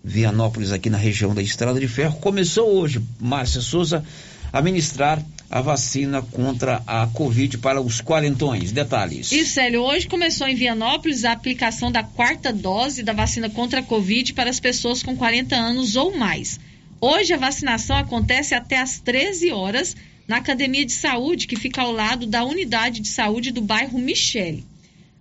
Vianópolis, 0.02 0.72
aqui 0.72 0.88
na 0.88 0.96
região 0.96 1.34
da 1.34 1.42
Estrada 1.42 1.78
de 1.78 1.88
Ferro, 1.88 2.16
começou 2.20 2.74
hoje, 2.74 3.02
Márcia 3.20 3.60
Souza, 3.60 4.02
a 4.50 4.62
ministrar 4.62 5.22
a 5.50 5.60
vacina 5.60 6.22
contra 6.22 6.80
a 6.86 7.08
Covid 7.08 7.58
para 7.58 7.80
os 7.80 8.00
quarentões. 8.00 8.70
Detalhes. 8.70 9.32
E 9.32 9.44
Célio, 9.44 9.82
hoje 9.82 10.06
começou 10.06 10.46
em 10.46 10.54
Vianópolis 10.54 11.24
a 11.24 11.32
aplicação 11.32 11.90
da 11.90 12.04
quarta 12.04 12.52
dose 12.52 13.02
da 13.02 13.12
vacina 13.12 13.50
contra 13.50 13.80
a 13.80 13.82
Covid 13.82 14.32
para 14.32 14.48
as 14.48 14.60
pessoas 14.60 15.02
com 15.02 15.16
40 15.16 15.56
anos 15.56 15.96
ou 15.96 16.16
mais. 16.16 16.60
Hoje 17.00 17.32
a 17.32 17.36
vacinação 17.36 17.96
acontece 17.96 18.54
até 18.54 18.78
às 18.78 19.00
13 19.00 19.50
horas 19.50 19.96
na 20.28 20.36
Academia 20.36 20.86
de 20.86 20.92
Saúde, 20.92 21.48
que 21.48 21.56
fica 21.56 21.82
ao 21.82 21.90
lado 21.90 22.26
da 22.26 22.44
unidade 22.44 23.00
de 23.00 23.08
saúde 23.08 23.50
do 23.50 23.60
bairro 23.60 23.98
Michele. 23.98 24.64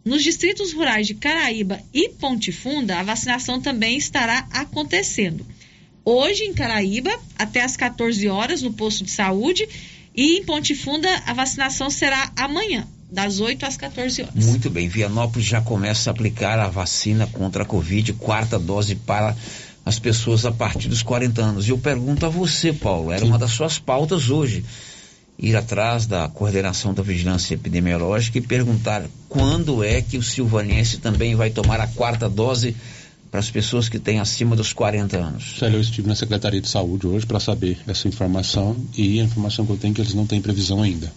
Nos 0.05 0.23
distritos 0.23 0.73
rurais 0.73 1.07
de 1.07 1.15
Caraíba 1.15 1.81
e 1.91 2.09
Ponte 2.09 2.51
Funda, 2.51 2.99
a 2.99 3.03
vacinação 3.03 3.59
também 3.59 3.97
estará 3.97 4.47
acontecendo. 4.51 5.45
Hoje 6.05 6.43
em 6.43 6.53
Caraíba, 6.53 7.11
até 7.37 7.61
às 7.61 7.75
14 7.75 8.27
horas 8.27 8.61
no 8.61 8.71
posto 8.71 9.03
de 9.03 9.11
saúde 9.11 9.67
e 10.19 10.39
em 10.39 10.43
Ponte 10.43 10.75
Funda, 10.75 11.07
a 11.25 11.33
vacinação 11.33 11.89
será 11.89 12.29
amanhã, 12.35 12.85
das 13.09 13.39
8 13.39 13.65
às 13.65 13.77
14 13.77 14.23
horas. 14.23 14.45
Muito 14.45 14.69
bem, 14.69 14.89
Vianópolis 14.89 15.47
já 15.47 15.61
começa 15.61 16.09
a 16.09 16.11
aplicar 16.11 16.59
a 16.59 16.67
vacina 16.67 17.25
contra 17.25 17.63
a 17.63 17.65
Covid, 17.65 18.11
quarta 18.11 18.59
dose 18.59 18.95
para 18.95 19.33
as 19.85 19.97
pessoas 19.97 20.45
a 20.45 20.51
partir 20.51 20.89
dos 20.89 21.01
40 21.01 21.41
anos. 21.41 21.67
E 21.67 21.69
eu 21.69 21.77
pergunto 21.77 22.25
a 22.25 22.29
você, 22.29 22.73
Paulo, 22.73 23.13
era 23.13 23.21
Sim. 23.21 23.27
uma 23.27 23.39
das 23.39 23.51
suas 23.51 23.79
pautas 23.79 24.29
hoje. 24.29 24.65
ir 25.41 25.55
atrás 25.55 26.05
da 26.05 26.27
coordenação 26.27 26.93
da 26.93 27.01
vigilância 27.01 27.53
epidemiológica 27.53 28.39
e 28.39 28.41
perguntar 28.41 29.05
quando 29.29 29.81
é 29.85 30.01
que 30.01 30.17
o 30.17 30.21
silvanense 30.21 30.97
também 30.97 31.33
vai 31.33 31.49
tomar 31.49 31.79
a 31.79 31.87
quarta 31.87 32.27
dose 32.29 32.75
para 33.29 33.39
as 33.39 33.49
pessoas 33.49 33.87
que 33.87 33.99
têm 33.99 34.19
acima 34.19 34.55
dos 34.55 34.73
40 34.73 35.17
anos. 35.17 35.57
Célio, 35.59 35.77
eu 35.77 35.81
estive 35.81 36.07
na 36.07 36.15
Secretaria 36.15 36.61
de 36.61 36.67
Saúde 36.67 37.07
hoje 37.07 37.25
para 37.25 37.39
saber 37.39 37.79
essa 37.87 38.07
informação 38.07 38.75
e 38.97 39.19
a 39.19 39.23
informação 39.23 39.65
que 39.65 39.71
eu 39.71 39.77
tenho 39.77 39.91
é 39.91 39.95
que 39.95 40.01
eles 40.01 40.13
não 40.13 40.25
têm 40.25 40.41
previsão 40.41 40.81
ainda 40.81 41.11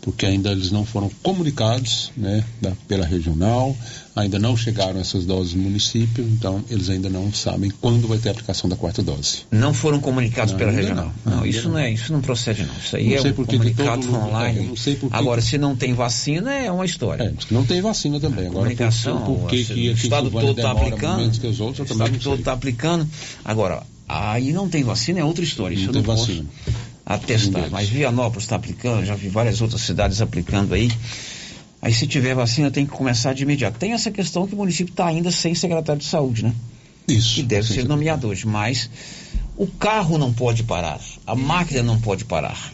porque 0.00 0.24
ainda 0.24 0.50
eles 0.50 0.70
não 0.70 0.84
foram 0.84 1.10
comunicados 1.22 2.10
né, 2.16 2.44
da, 2.60 2.72
pela 2.88 3.04
regional, 3.04 3.76
ainda 4.16 4.38
não 4.38 4.56
chegaram 4.56 4.98
essas 5.00 5.24
doses 5.24 5.54
no 5.54 5.62
município, 5.62 6.24
então 6.24 6.64
eles 6.70 6.88
ainda 6.88 7.08
não 7.08 7.32
sabem 7.32 7.70
quando 7.80 8.08
vai 8.08 8.18
ter 8.18 8.30
a 8.30 8.32
aplicação 8.32 8.68
da 8.68 8.76
quarta 8.76 9.02
dose. 9.02 9.42
Não 9.50 9.74
foram 9.74 10.00
comunicados 10.00 10.52
não, 10.52 10.58
pela 10.58 10.72
regional. 10.72 11.12
Não, 11.24 11.36
não 11.36 11.46
isso 11.46 11.64
não. 11.64 11.72
não. 11.72 11.78
é, 11.80 11.92
isso 11.92 12.12
não 12.12 12.20
procede 12.20 12.64
não. 12.64 12.74
Isso 12.74 12.96
aí 12.96 13.10
não 13.10 13.16
é 13.16 13.28
um 13.28 13.32
comunicado 13.32 14.14
online. 14.14 14.72
Não. 15.02 15.08
Agora, 15.12 15.40
se 15.40 15.58
não 15.58 15.76
tem 15.76 15.92
vacina 15.92 16.52
é 16.52 16.70
uma 16.70 16.84
história. 16.84 17.24
É, 17.24 17.52
não 17.52 17.64
tem 17.64 17.80
vacina 17.80 18.18
também. 18.18 18.46
Agora, 18.46 18.60
comunicação, 18.60 19.22
por, 19.22 19.38
por 19.40 19.50
que, 19.50 19.64
que 19.64 19.88
o 19.88 19.92
estado 19.92 20.30
todo 20.30 20.50
está 20.50 20.70
aplicando, 20.72 21.38
que 21.38 21.46
os 21.46 21.60
outros, 21.60 21.88
o 21.88 21.92
estado 21.92 22.18
todo 22.18 22.38
está 22.38 22.52
aplicando. 22.52 23.06
Agora, 23.44 23.82
aí 24.08 24.52
não 24.52 24.68
tem 24.68 24.82
vacina 24.82 25.20
é 25.20 25.24
outra 25.24 25.44
história. 25.44 25.76
Não 25.76 25.82
isso 25.82 25.92
tem 25.92 26.02
vacina. 26.02 26.44
Posso 26.64 26.89
a 27.10 27.18
testar. 27.18 27.68
Mas 27.70 27.88
Vianópolis 27.88 28.44
está 28.44 28.54
aplicando, 28.54 29.04
já 29.04 29.16
vi 29.16 29.28
várias 29.28 29.60
outras 29.60 29.80
cidades 29.80 30.20
aplicando 30.20 30.74
aí. 30.74 30.92
Aí 31.82 31.92
se 31.92 32.06
tiver 32.06 32.36
vacina 32.36 32.70
tem 32.70 32.86
que 32.86 32.92
começar 32.92 33.32
de 33.32 33.42
imediato. 33.42 33.80
Tem 33.80 33.92
essa 33.92 34.12
questão 34.12 34.46
que 34.46 34.54
o 34.54 34.56
município 34.56 34.92
está 34.92 35.06
ainda 35.06 35.28
sem 35.32 35.52
secretário 35.52 36.00
de 36.00 36.06
saúde, 36.06 36.44
né? 36.44 36.54
Isso. 37.08 37.34
Que 37.34 37.42
deve 37.42 37.66
ser 37.66 37.84
nomeado 37.84 38.28
hoje, 38.28 38.46
mas 38.46 38.88
o 39.56 39.66
carro 39.66 40.18
não 40.18 40.32
pode 40.32 40.62
parar, 40.62 41.00
a 41.26 41.34
máquina 41.34 41.82
não 41.82 42.00
pode 42.00 42.24
parar. 42.24 42.72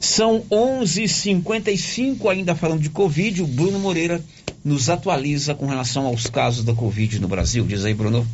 São 0.00 0.42
11:55 0.50 2.30
ainda 2.30 2.54
falando 2.54 2.80
de 2.80 2.88
Covid. 2.88 3.42
O 3.42 3.46
Bruno 3.46 3.78
Moreira 3.78 4.24
nos 4.64 4.88
atualiza 4.88 5.54
com 5.54 5.66
relação 5.66 6.06
aos 6.06 6.26
casos 6.28 6.64
da 6.64 6.72
Covid 6.72 7.18
no 7.18 7.28
Brasil. 7.28 7.66
Diz 7.66 7.84
aí, 7.84 7.92
Bruno. 7.92 8.26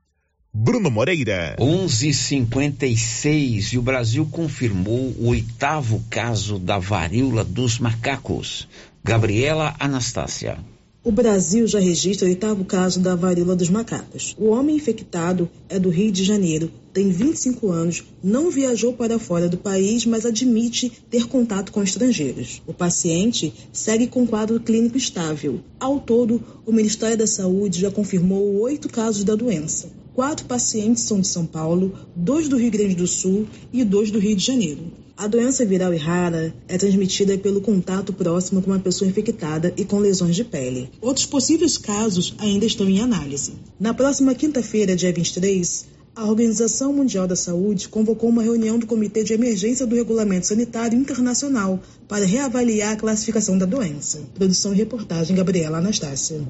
Bruno 0.52 0.90
Moreira. 0.90 1.56
11:56 1.60 3.74
e 3.74 3.78
o 3.78 3.84
Brasil 3.84 4.28
confirmou 4.32 5.14
o 5.20 5.28
oitavo 5.28 6.04
caso 6.10 6.58
da 6.58 6.80
varíola 6.80 7.44
dos 7.44 7.78
macacos. 7.78 8.68
Gabriela 9.04 9.76
Anastácia. 9.80 10.58
O 11.04 11.12
Brasil 11.12 11.68
já 11.68 11.80
registra 11.80 12.28
o 12.28 12.32
oitavo 12.32 12.66
caso 12.66 13.00
da 13.00 13.16
varíola 13.16 13.56
dos 13.56 13.70
macacos. 13.70 14.36
O 14.40 14.48
homem 14.48 14.76
infectado 14.76 15.48
é 15.70 15.78
do 15.78 15.90
Rio 15.90 16.12
de 16.12 16.24
Janeiro, 16.24 16.72
tem 16.92 17.12
25 17.12 17.72
anos, 17.72 18.04
não 18.24 18.50
viajou 18.50 18.94
para 18.94 19.20
fora 19.20 19.48
do 19.48 19.56
país, 19.56 20.04
mas 20.06 20.26
admite 20.26 20.92
ter 21.12 21.28
contato 21.28 21.72
com 21.72 21.84
estrangeiros. 21.84 22.60
O 22.66 22.74
paciente 22.74 23.54
segue 23.72 24.08
com 24.08 24.26
quadro 24.26 24.60
clínico 24.60 24.98
estável. 24.98 25.60
Ao 25.80 26.00
todo, 26.00 26.44
o 26.66 26.72
Ministério 26.72 27.18
da 27.18 27.28
Saúde 27.28 27.80
já 27.80 27.92
confirmou 27.92 28.60
oito 28.62 28.90
casos 28.90 29.24
da 29.24 29.36
doença. 29.36 30.00
Quatro 30.20 30.48
pacientes 30.48 31.04
são 31.04 31.22
de 31.22 31.28
São 31.28 31.46
Paulo, 31.46 31.98
dois 32.14 32.50
do 32.50 32.58
Rio 32.58 32.70
Grande 32.70 32.94
do 32.94 33.08
Sul 33.08 33.48
e 33.72 33.86
dois 33.86 34.12
do 34.12 34.20
Rio 34.20 34.36
de 34.36 34.46
Janeiro. 34.46 34.92
A 35.16 35.28
doença 35.28 35.66
viral 35.66 35.94
e 35.94 35.98
rara 35.98 36.54
é 36.68 36.78
transmitida 36.78 37.38
pelo 37.38 37.62
contato 37.62 38.12
próximo 38.12 38.62
com 38.62 38.70
uma 38.70 38.80
pessoa 38.80 39.10
infectada 39.10 39.74
e 39.78 39.86
com 39.86 39.98
lesões 39.98 40.36
de 40.36 40.44
pele. 40.44 40.92
Outros 41.00 41.26
possíveis 41.26 41.78
casos 41.78 42.36
ainda 42.38 42.66
estão 42.66 42.90
em 42.90 43.00
análise. 43.00 43.54
Na 43.80 43.94
próxima 43.94 44.36
quinta-feira, 44.36 44.94
dia 44.94 45.14
23, 45.14 45.86
a 46.14 46.26
Organização 46.26 46.92
Mundial 46.92 47.26
da 47.26 47.38
Saúde 47.38 47.88
convocou 47.88 48.30
uma 48.30 48.44
reunião 48.44 48.78
do 48.78 48.88
Comitê 48.88 49.24
de 49.24 49.32
Emergência 49.32 49.88
do 49.88 49.96
Regulamento 49.96 50.48
Sanitário 50.48 51.00
Internacional 51.00 51.80
para 52.10 52.26
reavaliar 52.26 52.92
a 52.92 52.98
classificação 52.98 53.58
da 53.58 53.66
doença. 53.66 54.20
Produção 54.36 54.74
e 54.74 54.76
reportagem 54.76 55.34
Gabriela 55.34 55.78
Anastácia. 55.78 56.46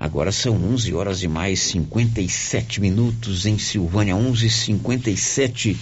Agora 0.00 0.32
são 0.32 0.54
11 0.54 0.92
horas 0.94 1.22
e 1.22 1.28
mais 1.28 1.60
57 1.60 2.80
minutos 2.80 3.44
em 3.44 3.58
Silvânia, 3.58 4.14
11:57. 4.14 5.76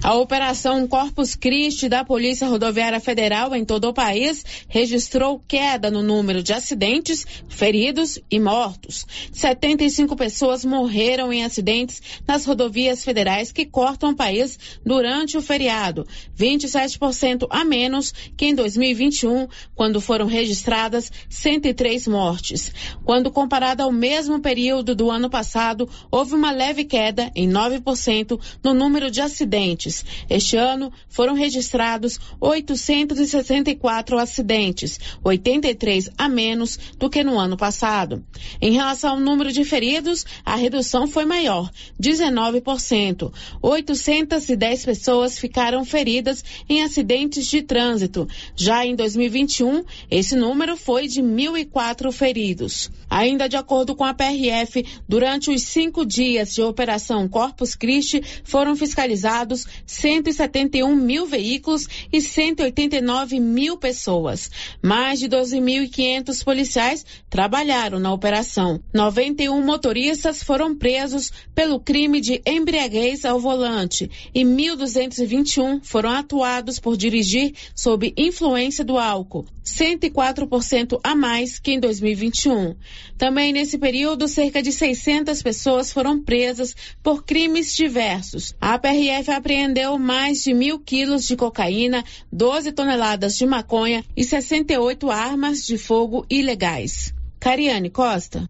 A 0.03 0.15
Operação 0.15 0.87
Corpus 0.87 1.35
Christi 1.35 1.87
da 1.87 2.03
Polícia 2.03 2.47
Rodoviária 2.47 2.99
Federal 2.99 3.53
em 3.53 3.63
todo 3.63 3.87
o 3.87 3.93
país 3.93 4.43
registrou 4.67 5.39
queda 5.47 5.91
no 5.91 6.01
número 6.01 6.41
de 6.41 6.53
acidentes, 6.53 7.23
feridos 7.47 8.17
e 8.29 8.39
mortos. 8.39 9.05
75 9.31 10.15
pessoas 10.15 10.65
morreram 10.65 11.31
em 11.31 11.43
acidentes 11.43 12.01
nas 12.27 12.45
rodovias 12.45 13.03
federais 13.03 13.51
que 13.51 13.63
cortam 13.63 14.09
o 14.09 14.15
país 14.15 14.57
durante 14.83 15.37
o 15.37 15.41
feriado, 15.41 16.07
27% 16.35 17.45
a 17.47 17.63
menos 17.63 18.11
que 18.35 18.47
em 18.47 18.55
2021, 18.55 19.47
quando 19.75 20.01
foram 20.01 20.25
registradas 20.25 21.11
103 21.29 22.07
mortes. 22.07 22.73
Quando 23.05 23.29
comparado 23.29 23.83
ao 23.83 23.91
mesmo 23.91 24.39
período 24.39 24.95
do 24.95 25.11
ano 25.11 25.29
passado, 25.29 25.87
houve 26.09 26.33
uma 26.33 26.51
leve 26.51 26.85
queda 26.85 27.31
em 27.35 27.47
9% 27.47 28.39
no 28.63 28.73
número 28.73 29.11
de 29.11 29.21
acidentes 29.21 29.90
este 30.29 30.57
ano 30.57 30.91
foram 31.09 31.33
registrados 31.33 32.19
864 32.39 34.17
acidentes, 34.17 34.99
83 35.23 36.09
a 36.17 36.29
menos 36.29 36.79
do 36.97 37.09
que 37.09 37.23
no 37.23 37.37
ano 37.37 37.57
passado. 37.57 38.23
Em 38.61 38.73
relação 38.73 39.11
ao 39.11 39.19
número 39.19 39.51
de 39.51 39.63
feridos, 39.63 40.25
a 40.45 40.55
redução 40.55 41.07
foi 41.07 41.25
maior, 41.25 41.69
19%. 42.01 43.31
810 43.61 44.85
pessoas 44.85 45.37
ficaram 45.37 45.83
feridas 45.83 46.43
em 46.69 46.83
acidentes 46.83 47.47
de 47.47 47.61
trânsito. 47.61 48.27
Já 48.55 48.85
em 48.85 48.95
2021, 48.95 49.83
esse 50.09 50.35
número 50.35 50.77
foi 50.77 51.07
de 51.07 51.21
1.004 51.21 52.11
feridos. 52.11 52.89
Ainda 53.09 53.47
de 53.49 53.57
acordo 53.57 53.95
com 53.95 54.05
a 54.05 54.13
PRF, 54.13 54.85
durante 55.07 55.49
os 55.49 55.63
cinco 55.63 56.05
dias 56.05 56.53
de 56.53 56.61
Operação 56.61 57.27
Corpus 57.27 57.75
Christi, 57.75 58.21
foram 58.43 58.75
fiscalizados 58.75 59.65
171 59.85 60.95
mil 60.95 61.25
veículos 61.25 61.87
e 62.11 62.21
189 62.21 63.39
mil 63.39 63.77
pessoas. 63.77 64.49
Mais 64.81 65.19
de 65.19 65.27
12.500 65.27 66.43
policiais 66.43 67.05
trabalharam 67.29 67.99
na 67.99 68.13
operação. 68.13 68.81
91 68.93 69.63
motoristas 69.63 70.43
foram 70.43 70.75
presos 70.75 71.31
pelo 71.55 71.79
crime 71.79 72.21
de 72.21 72.41
embriaguez 72.45 73.25
ao 73.25 73.39
volante 73.39 74.09
e 74.33 74.43
1.221 74.43 75.81
foram 75.83 76.11
atuados 76.11 76.79
por 76.79 76.95
dirigir 76.95 77.53
sob 77.75 78.13
influência 78.17 78.83
do 78.83 78.97
álcool, 78.97 79.45
104% 79.65 80.99
a 81.03 81.15
mais 81.15 81.59
que 81.59 81.71
em 81.71 81.79
2021. 81.79 82.75
Também 83.17 83.53
nesse 83.53 83.77
período, 83.77 84.27
cerca 84.27 84.61
de 84.61 84.71
600 84.71 85.41
pessoas 85.41 85.91
foram 85.91 86.21
presas 86.21 86.75
por 87.03 87.23
crimes 87.23 87.75
diversos. 87.75 88.55
A 88.59 88.77
PRF 88.77 89.31
apreendeu 89.31 89.70
mais 89.99 90.43
de 90.43 90.53
mil 90.53 90.79
quilos 90.79 91.25
de 91.27 91.35
cocaína, 91.35 92.03
12 92.31 92.71
toneladas 92.71 93.37
de 93.37 93.45
maconha 93.45 94.03
e 94.15 94.23
68 94.23 95.09
armas 95.09 95.65
de 95.65 95.77
fogo 95.77 96.25
ilegais. 96.29 97.13
Cariane 97.39 97.89
Costa. 97.89 98.47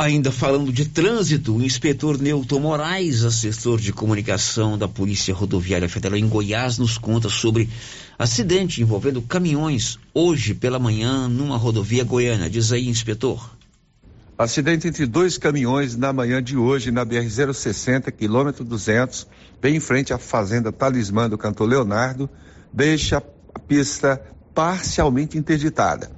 Ainda 0.00 0.32
falando 0.32 0.72
de 0.72 0.86
trânsito, 0.86 1.54
o 1.54 1.62
inspetor 1.62 2.18
Newton 2.18 2.60
Moraes, 2.60 3.22
assessor 3.22 3.78
de 3.78 3.92
comunicação 3.92 4.78
da 4.78 4.88
Polícia 4.88 5.34
Rodoviária 5.34 5.90
Federal 5.90 6.18
em 6.18 6.26
Goiás, 6.26 6.78
nos 6.78 6.96
conta 6.96 7.28
sobre 7.28 7.68
acidente 8.18 8.80
envolvendo 8.80 9.20
caminhões 9.20 9.98
hoje 10.14 10.54
pela 10.54 10.78
manhã 10.78 11.28
numa 11.28 11.58
rodovia 11.58 12.02
goiana. 12.02 12.48
Diz 12.48 12.72
aí, 12.72 12.88
inspetor. 12.88 13.59
Acidente 14.40 14.88
entre 14.88 15.04
dois 15.04 15.36
caminhões 15.36 15.98
na 15.98 16.14
manhã 16.14 16.42
de 16.42 16.56
hoje 16.56 16.90
na 16.90 17.04
BR-060, 17.04 18.10
quilômetro 18.10 18.64
200, 18.64 19.28
bem 19.60 19.76
em 19.76 19.80
frente 19.80 20.14
à 20.14 20.18
fazenda 20.18 20.72
Talismã 20.72 21.28
do 21.28 21.36
cantor 21.36 21.68
Leonardo, 21.68 22.26
deixa 22.72 23.18
a 23.18 23.58
pista 23.58 24.18
parcialmente 24.54 25.36
interditada. 25.36 26.10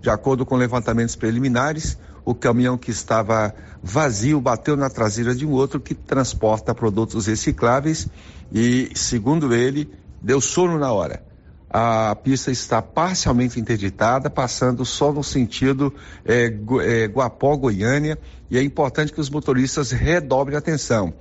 De 0.00 0.10
acordo 0.10 0.44
com 0.44 0.56
levantamentos 0.56 1.14
preliminares, 1.14 1.96
o 2.24 2.34
caminhão 2.34 2.76
que 2.76 2.90
estava 2.90 3.54
vazio 3.80 4.40
bateu 4.40 4.76
na 4.76 4.90
traseira 4.90 5.32
de 5.32 5.46
um 5.46 5.52
outro 5.52 5.78
que 5.78 5.94
transporta 5.94 6.74
produtos 6.74 7.28
recicláveis 7.28 8.08
e, 8.52 8.90
segundo 8.96 9.54
ele, 9.54 9.88
deu 10.20 10.40
sono 10.40 10.80
na 10.80 10.90
hora. 10.90 11.27
A 11.70 12.16
pista 12.16 12.50
está 12.50 12.80
parcialmente 12.80 13.60
interditada, 13.60 14.30
passando 14.30 14.84
só 14.84 15.12
no 15.12 15.22
sentido 15.22 15.92
é, 16.24 16.46
é, 16.82 17.06
Guapó-Goiânia, 17.06 18.18
e 18.50 18.56
é 18.56 18.62
importante 18.62 19.12
que 19.12 19.20
os 19.20 19.28
motoristas 19.28 19.90
redobrem 19.90 20.56
a 20.56 20.58
atenção. 20.58 21.12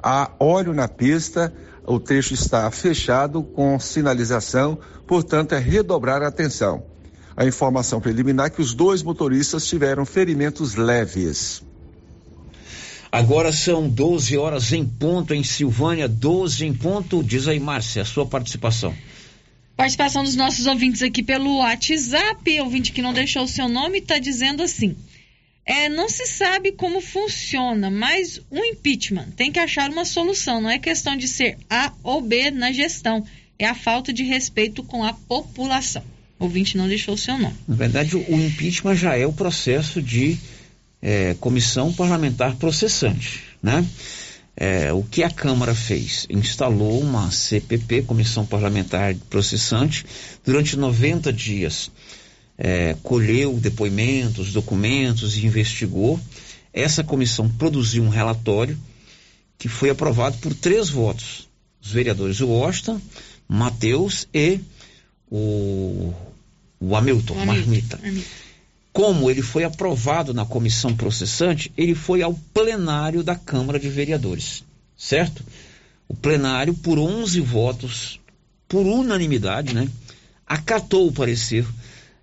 Há 0.00 0.30
óleo 0.38 0.72
na 0.72 0.86
pista, 0.86 1.52
o 1.84 1.98
trecho 1.98 2.34
está 2.34 2.70
fechado 2.70 3.42
com 3.42 3.78
sinalização, 3.80 4.78
portanto, 5.06 5.54
é 5.54 5.58
redobrar 5.58 6.22
a 6.22 6.28
atenção 6.28 6.84
a 7.36 7.44
informação 7.44 8.00
preliminar 8.00 8.50
que 8.50 8.62
os 8.62 8.72
dois 8.72 9.02
motoristas 9.02 9.66
tiveram 9.66 10.06
ferimentos 10.06 10.74
leves. 10.74 11.62
Agora 13.12 13.52
são 13.52 13.88
12 13.88 14.36
horas 14.38 14.72
em 14.72 14.84
ponto 14.84 15.34
em 15.34 15.44
Silvânia, 15.44 16.08
12 16.08 16.64
em 16.64 16.72
ponto. 16.72 17.22
Diz 17.22 17.46
aí, 17.46 17.60
Márcia, 17.60 18.02
a 18.02 18.04
sua 18.04 18.26
participação. 18.26 18.94
Participação 19.76 20.24
dos 20.24 20.34
nossos 20.34 20.66
ouvintes 20.66 21.02
aqui 21.02 21.22
pelo 21.22 21.58
WhatsApp. 21.58 22.60
Ouvinte 22.60 22.92
que 22.92 23.02
não 23.02 23.12
deixou 23.12 23.42
o 23.42 23.48
seu 23.48 23.68
nome 23.68 23.98
está 23.98 24.18
dizendo 24.18 24.62
assim: 24.62 24.96
é, 25.66 25.88
não 25.88 26.08
se 26.08 26.26
sabe 26.26 26.72
como 26.72 27.00
funciona, 27.00 27.90
mas 27.90 28.40
o 28.50 28.64
impeachment 28.64 29.26
tem 29.36 29.52
que 29.52 29.58
achar 29.58 29.90
uma 29.90 30.04
solução. 30.04 30.60
Não 30.60 30.70
é 30.70 30.78
questão 30.78 31.16
de 31.16 31.28
ser 31.28 31.58
A 31.68 31.92
ou 32.02 32.22
B 32.22 32.50
na 32.50 32.72
gestão, 32.72 33.24
é 33.58 33.66
a 33.66 33.74
falta 33.74 34.12
de 34.12 34.22
respeito 34.22 34.82
com 34.82 35.04
a 35.04 35.12
população. 35.12 36.02
O 36.38 36.44
ouvinte 36.44 36.76
não 36.76 36.86
deixou 36.86 37.14
o 37.14 37.18
seu 37.18 37.36
nome. 37.36 37.56
Na 37.66 37.74
verdade, 37.74 38.16
o 38.16 38.40
impeachment 38.40 38.94
já 38.94 39.16
é 39.16 39.26
o 39.26 39.32
processo 39.32 40.00
de 40.00 40.38
é, 41.02 41.34
comissão 41.40 41.92
parlamentar 41.92 42.54
processante, 42.56 43.42
né? 43.62 43.84
É, 44.56 44.90
o 44.90 45.02
que 45.02 45.22
a 45.22 45.30
Câmara 45.30 45.74
fez? 45.74 46.26
Instalou 46.30 47.00
uma 47.00 47.30
CPP, 47.30 48.02
Comissão 48.02 48.46
Parlamentar 48.46 49.14
Processante, 49.28 50.06
durante 50.44 50.76
90 50.76 51.30
dias. 51.30 51.90
É, 52.56 52.96
colheu 53.02 53.52
depoimentos, 53.58 54.52
documentos 54.52 55.36
e 55.36 55.44
investigou. 55.44 56.18
Essa 56.72 57.04
comissão 57.04 57.48
produziu 57.48 58.02
um 58.02 58.08
relatório 58.08 58.78
que 59.58 59.68
foi 59.68 59.90
aprovado 59.90 60.38
por 60.38 60.54
três 60.54 60.88
votos: 60.88 61.46
os 61.82 61.90
vereadores 61.90 62.40
Washington, 62.40 62.98
Matheus 63.46 64.26
e 64.32 64.60
o, 65.30 66.14
o 66.80 66.96
Hamilton, 66.96 67.34
o 67.34 67.46
Marmita. 67.46 68.00
Como 68.96 69.30
ele 69.30 69.42
foi 69.42 69.62
aprovado 69.62 70.32
na 70.32 70.46
comissão 70.46 70.96
processante, 70.96 71.70
ele 71.76 71.94
foi 71.94 72.22
ao 72.22 72.32
plenário 72.32 73.22
da 73.22 73.36
Câmara 73.36 73.78
de 73.78 73.90
Vereadores, 73.90 74.64
certo? 74.96 75.44
O 76.08 76.14
plenário, 76.14 76.72
por 76.72 76.98
11 76.98 77.38
votos, 77.42 78.18
por 78.66 78.86
unanimidade, 78.86 79.74
né, 79.74 79.86
acatou 80.46 81.06
o 81.06 81.12
parecer 81.12 81.66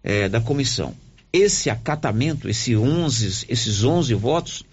é, 0.03 0.27
da 0.27 0.41
comissão. 0.41 0.95
Esse 1.31 1.69
acatamento, 1.69 2.49
esse 2.49 2.75
11, 2.75 3.45
esses 3.49 3.83
11 3.83 4.15
votos, 4.15 4.63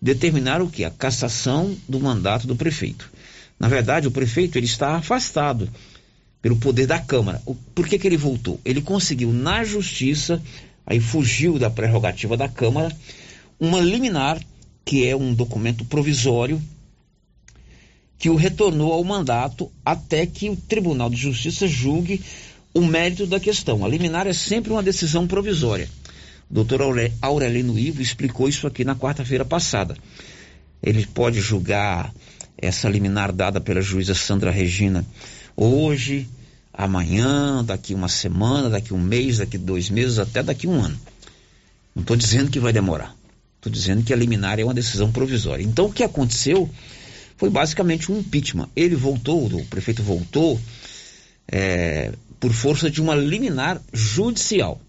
determinaram 0.00 0.66
o 0.66 0.70
que? 0.70 0.84
A 0.84 0.92
cassação 0.92 1.76
do 1.88 1.98
mandato 1.98 2.46
do 2.46 2.54
prefeito. 2.54 3.10
Na 3.58 3.66
verdade, 3.66 4.06
o 4.06 4.12
prefeito 4.12 4.58
ele 4.58 4.66
está 4.66 4.94
afastado 4.94 5.68
pelo 6.40 6.56
poder 6.56 6.86
da 6.86 7.00
Câmara. 7.00 7.42
Por 7.74 7.88
que, 7.88 7.98
que 7.98 8.06
ele 8.06 8.16
voltou? 8.16 8.60
Ele 8.64 8.80
conseguiu 8.80 9.32
na 9.32 9.64
justiça, 9.64 10.40
aí 10.86 11.00
fugiu 11.00 11.58
da 11.58 11.70
prerrogativa 11.70 12.36
da 12.36 12.48
Câmara, 12.48 12.94
uma 13.58 13.80
liminar, 13.80 14.40
que 14.84 15.06
é 15.06 15.16
um 15.16 15.32
documento 15.32 15.84
provisório, 15.84 16.60
que 18.18 18.30
o 18.30 18.36
retornou 18.36 18.92
ao 18.92 19.02
mandato 19.02 19.70
até 19.84 20.26
que 20.26 20.48
o 20.48 20.56
Tribunal 20.56 21.10
de 21.10 21.16
Justiça 21.16 21.66
julgue 21.66 22.22
o 22.74 22.80
mérito 22.80 23.26
da 23.26 23.40
questão. 23.40 23.84
A 23.84 23.88
liminar 23.88 24.26
é 24.26 24.32
sempre 24.32 24.72
uma 24.72 24.82
decisão 24.82 25.26
provisória. 25.26 25.88
O 26.50 26.54
doutor 26.54 26.82
Aurelino 27.20 27.78
Ivo 27.78 28.00
explicou 28.00 28.48
isso 28.48 28.66
aqui 28.66 28.84
na 28.84 28.94
quarta-feira 28.94 29.44
passada. 29.44 29.96
Ele 30.82 31.06
pode 31.06 31.40
julgar 31.40 32.12
essa 32.56 32.88
liminar 32.88 33.32
dada 33.32 33.60
pela 33.60 33.80
juíza 33.80 34.14
Sandra 34.14 34.50
Regina 34.50 35.04
hoje, 35.56 36.28
amanhã, 36.72 37.62
daqui 37.64 37.94
uma 37.94 38.08
semana, 38.08 38.70
daqui 38.70 38.94
um 38.94 39.00
mês, 39.00 39.38
daqui 39.38 39.58
dois 39.58 39.90
meses, 39.90 40.18
até 40.18 40.42
daqui 40.42 40.66
um 40.66 40.80
ano. 40.80 40.98
Não 41.94 42.02
estou 42.02 42.16
dizendo 42.16 42.50
que 42.50 42.58
vai 42.58 42.72
demorar. 42.72 43.14
Estou 43.56 43.70
dizendo 43.70 44.02
que 44.02 44.12
a 44.12 44.16
liminar 44.16 44.58
é 44.58 44.64
uma 44.64 44.74
decisão 44.74 45.12
provisória. 45.12 45.62
Então 45.62 45.86
o 45.86 45.92
que 45.92 46.02
aconteceu 46.02 46.68
foi 47.36 47.50
basicamente 47.50 48.10
um 48.10 48.18
impeachment. 48.18 48.68
Ele 48.74 48.96
voltou, 48.96 49.46
o 49.46 49.64
prefeito 49.66 50.02
voltou 50.02 50.60
é, 51.46 52.12
por 52.40 52.52
força 52.52 52.90
de 52.90 53.00
uma 53.00 53.14
liminar 53.14 53.80
judicial. 53.92 54.80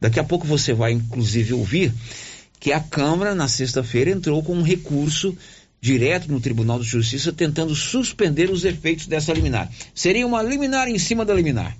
Daqui 0.00 0.20
a 0.20 0.24
pouco 0.24 0.46
você 0.46 0.72
vai 0.72 0.92
inclusive 0.92 1.54
ouvir 1.54 1.92
que 2.60 2.72
a 2.72 2.80
Câmara, 2.80 3.34
na 3.34 3.48
sexta-feira, 3.48 4.10
entrou 4.10 4.42
com 4.42 4.54
um 4.54 4.62
recurso 4.62 5.36
direto 5.80 6.30
no 6.30 6.40
Tribunal 6.40 6.78
de 6.78 6.86
Justiça 6.86 7.32
tentando 7.32 7.74
suspender 7.74 8.50
os 8.50 8.64
efeitos 8.64 9.06
dessa 9.06 9.32
liminar. 9.32 9.70
Seria 9.94 10.26
uma 10.26 10.42
liminar 10.42 10.88
em 10.88 10.98
cima 10.98 11.24
da 11.24 11.34
liminar. 11.34 11.76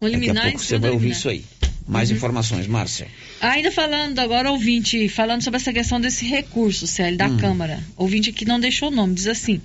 Uma 0.00 0.10
liminar 0.10 0.34
Daqui 0.34 0.48
a 0.48 0.50
pouco 0.50 0.64
você 0.64 0.78
vai 0.78 0.90
ouvir 0.90 1.10
isso 1.10 1.28
aí. 1.28 1.44
Mais 1.86 2.10
uhum. 2.10 2.16
informações, 2.16 2.66
Márcia. 2.66 3.06
Ainda 3.40 3.70
falando 3.70 4.18
agora, 4.18 4.50
ouvinte, 4.50 5.08
falando 5.08 5.42
sobre 5.42 5.60
essa 5.60 5.72
questão 5.72 6.00
desse 6.00 6.24
recurso, 6.24 6.86
Célio, 6.86 7.18
da 7.18 7.28
hum. 7.28 7.36
Câmara. 7.36 7.82
Ouvinte 7.96 8.32
que 8.32 8.44
não 8.44 8.58
deixou 8.58 8.88
o 8.88 8.94
nome, 8.94 9.14
diz 9.14 9.26
assim. 9.26 9.60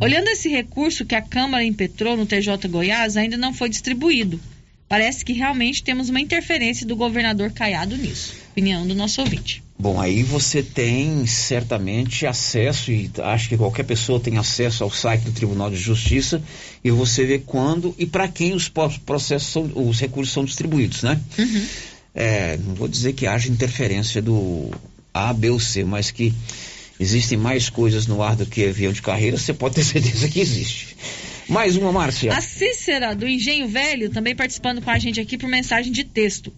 Olhando 0.00 0.28
esse 0.28 0.48
recurso 0.48 1.04
que 1.04 1.14
a 1.14 1.22
Câmara 1.22 1.64
impetrou 1.64 2.16
no 2.16 2.26
TJ 2.26 2.68
Goiás, 2.68 3.16
ainda 3.16 3.36
não 3.36 3.52
foi 3.52 3.68
distribuído. 3.68 4.40
Parece 4.88 5.24
que 5.24 5.32
realmente 5.32 5.82
temos 5.82 6.08
uma 6.08 6.20
interferência 6.20 6.86
do 6.86 6.96
governador 6.96 7.50
Caiado 7.52 7.96
nisso. 7.96 8.34
Opinião 8.52 8.86
do 8.86 8.94
nosso 8.94 9.20
ouvinte. 9.20 9.62
Bom, 9.80 10.00
aí 10.00 10.24
você 10.24 10.60
tem 10.60 11.24
certamente 11.24 12.26
acesso, 12.26 12.90
e 12.90 13.08
acho 13.22 13.48
que 13.48 13.56
qualquer 13.56 13.84
pessoa 13.84 14.18
tem 14.18 14.36
acesso 14.36 14.82
ao 14.82 14.90
site 14.90 15.22
do 15.22 15.30
Tribunal 15.30 15.70
de 15.70 15.76
Justiça, 15.76 16.42
e 16.82 16.90
você 16.90 17.24
vê 17.24 17.38
quando 17.38 17.94
e 17.96 18.04
para 18.04 18.26
quem 18.26 18.54
os 18.54 18.68
processos 18.68 19.52
são, 19.52 19.70
os 19.76 20.00
recursos 20.00 20.34
são 20.34 20.44
distribuídos, 20.44 21.04
né? 21.04 21.20
Uhum. 21.38 21.66
É, 22.12 22.56
não 22.56 22.74
vou 22.74 22.88
dizer 22.88 23.12
que 23.12 23.28
haja 23.28 23.48
interferência 23.48 24.20
do 24.20 24.68
A, 25.14 25.32
B 25.32 25.50
ou 25.50 25.60
C, 25.60 25.84
mas 25.84 26.10
que 26.10 26.34
existem 26.98 27.38
mais 27.38 27.70
coisas 27.70 28.08
no 28.08 28.20
ar 28.20 28.34
do 28.34 28.44
que 28.44 28.64
avião 28.64 28.92
de 28.92 29.00
carreira, 29.00 29.38
você 29.38 29.54
pode 29.54 29.76
ter 29.76 29.84
certeza 29.86 30.28
que 30.28 30.40
existe. 30.40 30.96
Mais 31.48 31.76
uma, 31.76 31.92
Márcia. 31.92 32.36
A 32.36 32.40
Cícera, 32.40 33.14
do 33.14 33.28
Engenho 33.28 33.68
Velho, 33.68 34.10
também 34.10 34.34
participando 34.34 34.82
com 34.82 34.90
a 34.90 34.98
gente 34.98 35.20
aqui 35.20 35.38
por 35.38 35.48
mensagem 35.48 35.92
de 35.92 36.02
texto. 36.02 36.52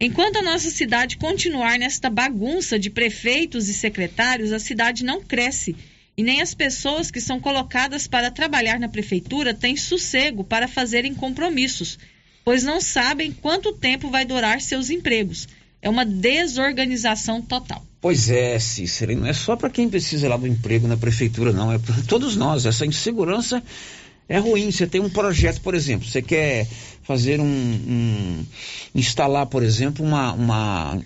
Enquanto 0.00 0.36
a 0.36 0.42
nossa 0.42 0.70
cidade 0.70 1.16
continuar 1.16 1.78
nesta 1.78 2.10
bagunça 2.10 2.78
de 2.78 2.90
prefeitos 2.90 3.68
e 3.68 3.74
secretários, 3.74 4.52
a 4.52 4.58
cidade 4.58 5.04
não 5.04 5.20
cresce 5.20 5.76
E 6.16 6.22
nem 6.22 6.40
as 6.40 6.54
pessoas 6.54 7.10
que 7.10 7.20
são 7.20 7.40
colocadas 7.40 8.06
para 8.06 8.30
trabalhar 8.30 8.78
na 8.78 8.88
prefeitura 8.88 9.52
têm 9.52 9.76
sossego 9.76 10.44
para 10.44 10.68
fazerem 10.68 11.14
compromissos, 11.14 11.98
pois 12.44 12.62
não 12.62 12.80
sabem 12.80 13.32
quanto 13.32 13.72
tempo 13.72 14.10
vai 14.10 14.24
durar 14.24 14.60
seus 14.60 14.90
empregos. 14.90 15.48
É 15.82 15.88
uma 15.88 16.04
desorganização 16.04 17.42
total. 17.42 17.84
Pois 18.00 18.30
é, 18.30 18.58
Cícero, 18.58 19.16
não 19.16 19.26
é 19.26 19.32
só 19.32 19.56
para 19.56 19.70
quem 19.70 19.88
precisa 19.88 20.28
lá 20.28 20.36
do 20.36 20.46
emprego 20.46 20.86
na 20.86 20.96
prefeitura, 20.96 21.52
não, 21.52 21.72
é 21.72 21.78
para 21.78 22.02
todos 22.02 22.36
nós. 22.36 22.64
Essa 22.64 22.86
insegurança 22.86 23.62
é 24.28 24.38
ruim. 24.38 24.70
Você 24.70 24.86
tem 24.86 25.00
um 25.00 25.10
projeto, 25.10 25.60
por 25.60 25.74
exemplo, 25.74 26.08
você 26.08 26.22
quer 26.22 26.66
fazer 27.02 27.40
um. 27.40 27.44
um 27.44 28.44
instalar, 28.94 29.46
por 29.46 29.62
exemplo, 29.62 30.04
uma, 30.04 30.32
uma, 30.32 31.00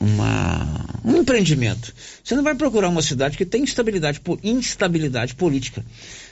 uma, 0.00 1.00
um 1.04 1.16
empreendimento. 1.18 1.94
Você 2.22 2.34
não 2.34 2.42
vai 2.42 2.54
procurar 2.54 2.88
uma 2.88 3.02
cidade 3.02 3.36
que 3.36 3.44
tem 3.44 3.62
instabilidade, 3.62 4.20
instabilidade 4.42 5.34
política. 5.34 5.84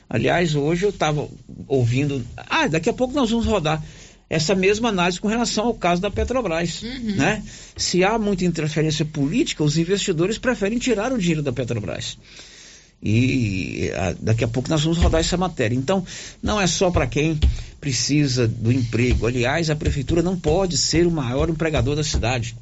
Aliás, 0.09 0.55
hoje 0.55 0.85
eu 0.85 0.91
estava 0.91 1.29
ouvindo. 1.69 2.25
Ah, 2.37 2.67
daqui 2.67 2.89
a 2.91 2.93
pouco 2.93 3.15
nós 3.15 3.31
vamos 3.31 3.47
rodar 3.47 3.83
essa 4.29 4.55
mesma 4.55 4.89
análise 4.89 5.21
com 5.21 5.27
relação 5.27 5.67
ao 5.67 5.75
caso 5.75 6.01
da 6.01 6.11
Petrobras. 6.11 6.83
Uhum. 6.83 7.17
Né? 7.17 7.43
Se 7.77 8.05
há 8.05 8.17
muita 8.17 8.45
interferência 8.45 9.05
política, 9.05 9.65
os 9.65 9.77
investidores 9.77 10.39
preferem 10.39 10.79
tirar 10.79 11.13
o 11.13 11.19
dinheiro 11.19 11.43
da 11.43 11.53
Petrobras. 11.53 12.17
E 13.03 13.91
a, 13.97 14.15
daqui 14.21 14.45
a 14.45 14.49
pouco 14.49 14.69
nós 14.69 14.83
vamos 14.83 14.99
rodar 14.99 15.21
essa 15.21 15.37
matéria. 15.37 15.75
Então, 15.75 16.05
não 16.43 16.61
é 16.61 16.67
só 16.67 16.91
para 16.91 17.07
quem 17.07 17.39
precisa 17.81 18.47
do 18.47 18.71
emprego. 18.71 19.27
Aliás, 19.27 19.71
a 19.71 19.77
prefeitura 19.77 20.23
não 20.23 20.39
pode 20.39 20.77
ser 20.77 21.07
o 21.07 21.11
maior 21.11 21.49
empregador 21.49 21.97
da 21.97 22.05
cidade. 22.05 22.55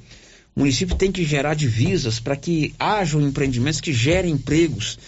O 0.55 0.61
município 0.61 0.97
tem 0.97 1.11
que 1.11 1.25
gerar 1.25 1.55
divisas 1.55 2.21
para 2.21 2.37
que 2.37 2.75
hajam 2.79 3.21
empreendimentos 3.21 3.81
que 3.81 3.93
gerem 3.93 4.33
empregos 4.33 4.99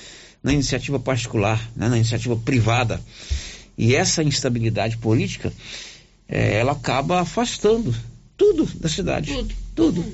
na 0.43 0.53
iniciativa 0.53 0.99
particular, 0.99 1.61
né, 1.77 1.89
na 1.89 1.97
iniciativa 1.97 2.37
privada. 2.37 3.01
E 3.77 3.95
essa 3.95 4.23
instabilidade 4.23 4.97
política, 4.99 5.53
é, 6.29 6.59
ela 6.59 6.73
acaba 6.73 7.21
afastando 7.21 7.95
tudo 8.37 8.65
da 8.79 8.89
cidade. 8.89 9.33
Tudo. 9.33 9.55
Tudo. 9.75 10.05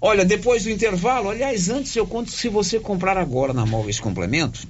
Olha, 0.00 0.24
depois 0.24 0.64
do 0.64 0.70
intervalo, 0.70 1.30
aliás, 1.30 1.68
antes 1.68 1.94
eu 1.96 2.06
conto 2.06 2.30
se 2.30 2.48
você 2.48 2.78
comprar 2.78 3.16
agora 3.16 3.52
na 3.52 3.66
Móveis 3.66 3.98
Complemento, 3.98 4.66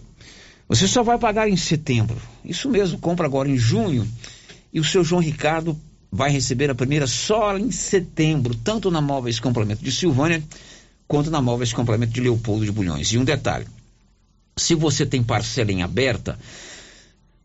você 0.66 0.88
só 0.88 1.02
vai 1.02 1.18
pagar 1.18 1.48
em 1.48 1.56
setembro. 1.56 2.20
Isso 2.44 2.68
mesmo, 2.68 2.98
compra 2.98 3.26
agora 3.26 3.48
em 3.48 3.56
junho 3.56 4.08
e 4.72 4.80
o 4.80 4.84
seu 4.84 5.04
João 5.04 5.20
Ricardo 5.20 5.78
vai 6.10 6.30
receber 6.30 6.70
a 6.70 6.74
primeira 6.74 7.06
só 7.06 7.56
em 7.58 7.70
setembro, 7.70 8.54
tanto 8.54 8.90
na 8.90 9.00
Móveis 9.00 9.38
Complemento 9.38 9.84
de 9.84 9.92
Silvânia 9.92 10.42
quanto 11.06 11.30
na 11.30 11.40
Móveis 11.40 11.72
Complemento 11.72 12.12
de 12.12 12.20
Leopoldo 12.20 12.64
de 12.64 12.72
Bulhões. 12.72 13.12
E 13.12 13.18
um 13.18 13.24
detalhe: 13.24 13.66
se 14.56 14.74
você 14.74 15.04
tem 15.04 15.22
parcela 15.22 15.72
em 15.72 15.82
aberta, 15.82 16.38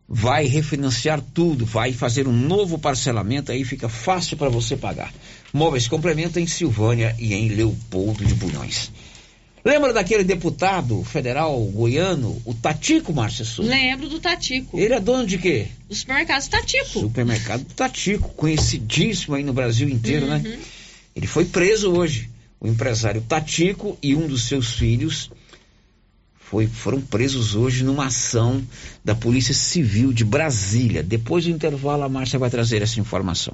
vai 0.07 0.45
refinanciar 0.45 1.21
tudo, 1.33 1.65
vai 1.65 1.93
fazer 1.93 2.27
um 2.27 2.33
novo 2.33 2.77
parcelamento, 2.77 3.51
aí 3.51 3.63
fica 3.63 3.89
fácil 3.89 4.37
para 4.37 4.49
você 4.49 4.75
pagar. 4.75 5.13
Móveis 5.53 5.87
Complemento 5.87 6.39
em 6.39 6.47
Silvânia 6.47 7.15
e 7.19 7.33
em 7.35 7.47
Leopoldo 7.49 8.25
de 8.25 8.33
Bulhões. 8.33 8.91
Lembra 9.63 9.93
daquele 9.93 10.23
deputado 10.23 11.03
federal 11.03 11.57
goiano, 11.67 12.41
o 12.43 12.53
Tatico, 12.55 13.13
Márcia 13.13 13.45
Souza? 13.45 13.69
Lembro 13.69 14.09
do 14.09 14.19
Tatico. 14.19 14.77
Ele 14.77 14.93
é 14.93 14.99
dono 14.99 15.25
de 15.25 15.37
quê? 15.37 15.67
Do 15.87 15.95
supermercado 15.95 16.49
Tatico. 16.49 16.99
Supermercado 16.99 17.63
Tatico, 17.75 18.29
conhecidíssimo 18.29 19.35
aí 19.35 19.43
no 19.43 19.53
Brasil 19.53 19.87
inteiro, 19.87 20.25
né? 20.25 20.37
uhum. 20.37 20.41
né? 20.41 20.59
Ele 21.15 21.27
foi 21.27 21.45
preso 21.45 21.93
hoje. 21.93 22.29
O 22.59 22.67
empresário 22.67 23.21
Tatico 23.21 23.97
e 24.01 24.15
um 24.15 24.27
dos 24.27 24.47
seus 24.47 24.73
filhos 24.73 25.29
foi, 26.35 26.67
foram 26.67 26.99
presos 26.99 27.55
hoje 27.55 27.83
numa 27.83 28.07
ação 28.07 28.61
da 29.03 29.13
Polícia 29.15 29.53
Civil 29.53 30.11
de 30.11 30.25
Brasília. 30.25 31.03
Depois 31.03 31.45
do 31.45 31.51
intervalo, 31.51 32.03
a 32.03 32.09
Márcia 32.09 32.39
vai 32.39 32.49
trazer 32.49 32.81
essa 32.81 32.99
informação. 32.99 33.53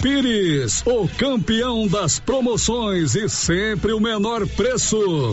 Pires, 0.00 0.82
o 0.86 1.08
campeão 1.08 1.86
das 1.88 2.18
promoções 2.18 3.14
e 3.14 3.28
sempre 3.28 3.92
o 3.92 4.00
menor 4.00 4.46
preço 4.46 5.32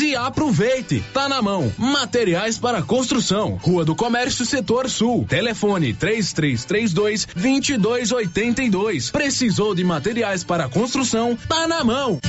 e 0.00 0.14
aproveite. 0.14 1.02
Tá 1.12 1.28
na 1.28 1.40
mão. 1.40 1.72
Materiais 1.78 2.58
para 2.58 2.82
construção. 2.82 3.58
Rua 3.62 3.84
do 3.84 3.94
Comércio, 3.94 4.44
Setor 4.44 4.88
Sul. 4.90 5.26
Telefone 5.28 5.94
3332 5.94 7.26
2282. 7.34 9.10
Precisou 9.10 9.74
de 9.74 9.82
materiais 9.82 10.44
para 10.44 10.68
construção? 10.68 11.36
Tá 11.48 11.66
na 11.66 11.82
mão. 11.82 12.20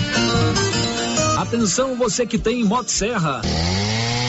Atenção 1.38 1.96
você 1.96 2.26
que 2.26 2.38
tem 2.38 2.64
Motosserra. 2.64 3.42
Serra. 3.44 4.29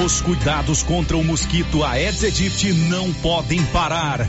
Os 0.04 0.20
cuidados 0.20 0.82
contra 0.82 1.16
o 1.16 1.24
mosquito 1.24 1.84
Aedes 1.84 2.24
aegypti 2.24 2.72
não 2.72 3.12
podem 3.14 3.64
parar. 3.66 4.28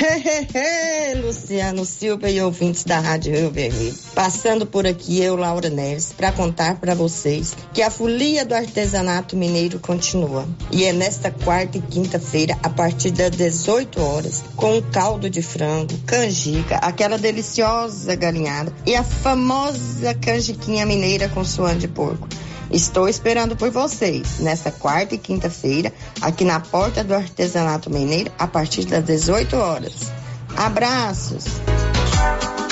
Luciano 1.22 1.84
Silva 1.84 2.30
e 2.30 2.40
ouvintes 2.40 2.84
da 2.84 2.98
Rádio 2.98 3.34
Rio 3.34 3.50
Vermelho. 3.50 3.94
Passando 4.14 4.64
por 4.64 4.86
aqui, 4.86 5.20
eu, 5.22 5.36
Laura 5.36 5.68
Neves, 5.68 6.12
para 6.16 6.32
contar 6.32 6.80
para 6.80 6.94
vocês 6.94 7.54
que 7.74 7.82
a 7.82 7.90
folia 7.90 8.44
do 8.44 8.54
artesanato 8.54 9.36
mineiro 9.36 9.78
continua. 9.78 10.48
E 10.72 10.84
é 10.84 10.92
nesta 10.92 11.30
quarta 11.30 11.76
e 11.76 11.82
quinta-feira, 11.82 12.58
a 12.62 12.70
partir 12.70 13.10
das 13.10 13.30
18 13.30 14.00
horas, 14.00 14.42
com 14.56 14.78
um 14.78 14.82
caldo 14.82 15.28
de 15.28 15.42
frango, 15.42 15.96
canjica, 16.06 16.76
aquela 16.76 17.18
deliciosa 17.18 18.14
galinhada 18.14 18.72
e 18.86 18.94
a 18.94 19.04
famosa 19.04 20.14
canjiquinha 20.14 20.86
mineira 20.86 21.28
com 21.28 21.44
suã 21.44 21.76
de 21.76 21.88
porco. 21.88 22.26
Estou 22.70 23.08
esperando 23.08 23.56
por 23.56 23.70
vocês 23.70 24.38
nesta 24.38 24.70
quarta 24.70 25.14
e 25.14 25.18
quinta-feira, 25.18 25.92
aqui 26.20 26.44
na 26.44 26.60
porta 26.60 27.02
do 27.02 27.14
Artesanato 27.14 27.90
Mineiro, 27.90 28.30
a 28.38 28.46
partir 28.46 28.84
das 28.84 29.04
18 29.04 29.56
horas. 29.56 30.12
Abraços! 30.56 31.44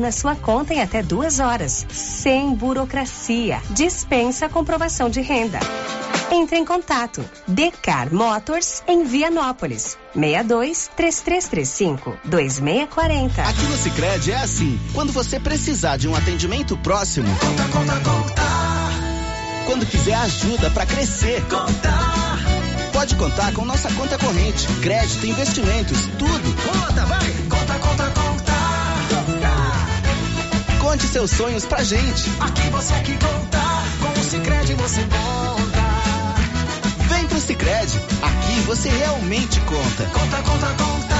na 0.00 0.10
sua 0.10 0.34
conta 0.34 0.74
em 0.74 0.80
até 0.80 1.02
duas 1.02 1.38
horas, 1.38 1.86
sem 1.90 2.54
burocracia. 2.54 3.62
Dispensa 3.70 4.46
a 4.46 4.48
comprovação 4.48 5.10
de 5.10 5.20
renda. 5.20 5.60
Entre 6.32 6.56
em 6.56 6.64
contato. 6.64 7.24
Decar 7.46 8.12
Motors 8.12 8.82
em 8.88 9.04
Vianópolis. 9.04 9.98
62 10.14 10.90
3335 10.96 12.18
2640. 12.24 13.42
Aqui 13.42 13.62
no 13.64 13.76
Sicredi 13.76 14.32
é 14.32 14.36
assim. 14.36 14.80
Quando 14.94 15.12
você 15.12 15.38
precisar 15.38 15.96
de 15.96 16.08
um 16.08 16.14
atendimento 16.14 16.76
próximo, 16.78 17.28
conta, 17.38 17.64
conta, 17.64 18.00
conta. 18.00 18.42
Quando 19.66 19.86
quiser 19.86 20.14
ajuda 20.14 20.70
para 20.70 20.86
crescer, 20.86 21.42
conta. 21.42 21.90
Pode 22.92 23.14
contar 23.16 23.52
com 23.52 23.64
nossa 23.64 23.90
conta 23.92 24.18
corrente, 24.18 24.66
crédito, 24.82 25.26
investimentos, 25.26 25.98
tudo. 26.18 26.56
Conta, 26.62 27.06
vai. 27.06 27.30
Conta, 27.48 27.78
conta, 27.78 28.04
conta. 28.10 28.19
Conte 30.90 31.06
seus 31.06 31.30
sonhos 31.30 31.64
pra 31.66 31.84
gente. 31.84 32.28
Aqui 32.40 32.68
você 32.70 32.94
que 33.04 33.12
conta, 33.12 33.60
com 34.00 34.20
o 34.20 34.24
Cicred 34.24 34.74
você 34.74 35.02
conta. 35.02 35.80
Vem 37.08 37.28
pro 37.28 37.38
Cicred, 37.38 37.96
aqui 38.20 38.60
você 38.66 38.88
realmente 38.88 39.60
conta. 39.60 40.04
Conta, 40.12 40.42
conta, 40.42 40.66
conta. 40.82 41.19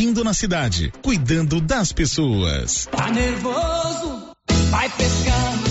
investindo 0.01 0.23
na 0.23 0.33
cidade, 0.33 0.91
cuidando 1.03 1.61
das 1.61 1.91
pessoas. 1.91 2.87
Tá 2.91 3.11
nervoso? 3.11 4.31
Vai 4.71 4.89
pescar. 4.89 5.70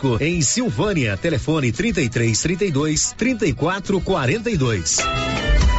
em 0.19 0.41
Silvânia. 0.41 1.17
Telefone 1.17 1.71
33 1.71 2.41
32 2.41 3.13
34 3.17 4.01
42. 4.01 4.97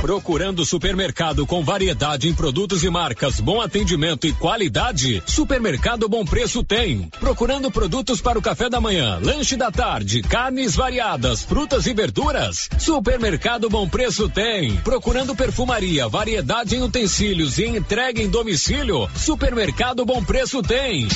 Procurando 0.03 0.67
supermercado 0.67 1.47
com 1.47 1.63
variedade 1.63 2.27
em 2.29 2.35
produtos 2.35 2.83
e 2.83 2.91
marcas, 2.91 3.39
bom 3.39 3.61
atendimento 3.61 4.27
e 4.27 4.33
qualidade? 4.33 5.23
Supermercado 5.25 6.09
Bom 6.09 6.25
Preço 6.25 6.65
tem. 6.65 7.09
Procurando 7.21 7.71
produtos 7.71 8.21
para 8.21 8.37
o 8.37 8.43
café 8.43 8.69
da 8.69 8.81
manhã, 8.81 9.21
lanche 9.23 9.55
da 9.55 9.71
tarde, 9.71 10.21
carnes 10.21 10.75
variadas, 10.75 11.45
frutas 11.45 11.87
e 11.87 11.95
verduras? 11.95 12.69
Supermercado 12.81 13.71
Bom 13.71 13.89
Preço 13.89 14.29
tem. 14.29 14.77
Procurando 14.79 15.37
perfumaria, 15.37 16.09
variedade 16.09 16.75
em 16.75 16.83
utensílios 16.83 17.59
e 17.59 17.67
entrega 17.67 18.21
em 18.21 18.29
domicílio? 18.29 19.09
Supermercado 19.15 20.05
Bom 20.05 20.21
Preço 20.25 20.61
tem. 20.65 21.07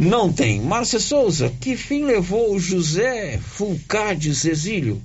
Não 0.00 0.32
tem. 0.32 0.62
Márcia 0.62 0.98
Souza, 0.98 1.52
que 1.60 1.76
fim 1.76 2.04
levou 2.04 2.54
o 2.54 2.58
José 2.58 3.38
Fulcades 3.38 4.46
Exílio? 4.46 5.02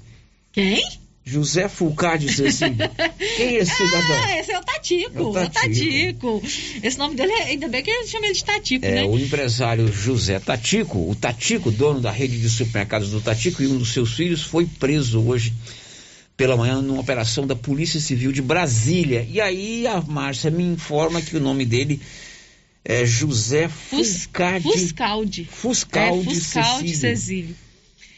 Quem? 0.53 0.81
José 1.25 1.67
Fulcades 1.67 2.39
Exílio. 2.39 2.89
Quem 3.35 3.57
é 3.57 3.59
esse 3.59 3.75
cidadão? 3.75 4.23
Ah, 4.23 4.39
esse 4.39 4.53
é 4.53 4.57
o 4.57 4.63
Tatico. 4.63 5.11
É 5.13 5.21
o 5.21 5.33
Tatico. 5.33 6.37
O 6.37 6.39
Tatico. 6.39 6.43
Esse 6.81 6.97
nome 6.97 7.15
dele, 7.15 7.33
é, 7.33 7.43
ainda 7.43 7.67
bem 7.67 7.83
que 7.83 7.91
ele 7.91 8.07
chama 8.07 8.27
ele 8.27 8.35
de 8.35 8.45
Tatico, 8.45 8.85
é, 8.85 8.91
né? 8.91 9.03
O 9.03 9.19
empresário 9.19 9.91
José 9.91 10.39
Tatico, 10.39 11.09
o 11.09 11.13
Tatico, 11.13 11.69
dono 11.69 11.99
da 11.99 12.11
rede 12.11 12.39
de 12.39 12.49
supermercados 12.49 13.09
do 13.09 13.19
Tatico, 13.19 13.61
e 13.61 13.67
um 13.67 13.77
dos 13.77 13.91
seus 13.91 14.13
filhos 14.13 14.43
foi 14.43 14.65
preso 14.65 15.21
hoje 15.21 15.51
pela 16.37 16.55
manhã 16.55 16.81
numa 16.81 17.01
operação 17.01 17.45
da 17.45 17.55
Polícia 17.55 17.99
Civil 17.99 18.31
de 18.31 18.41
Brasília. 18.41 19.27
E 19.29 19.41
aí 19.41 19.85
a 19.87 19.99
Márcia 19.99 20.49
me 20.49 20.63
informa 20.63 21.21
que 21.21 21.35
o 21.35 21.41
nome 21.41 21.65
dele 21.65 21.99
é 22.85 23.03
José 23.03 23.67
Fuscaldi. 23.67 24.69
Fuscaldi. 24.69 25.45
Fuscaldi, 25.45 26.29
é, 26.29 26.33
Fuscaldi 26.33 26.95
Cecílio. 26.95 26.97
Cecílio. 26.97 27.55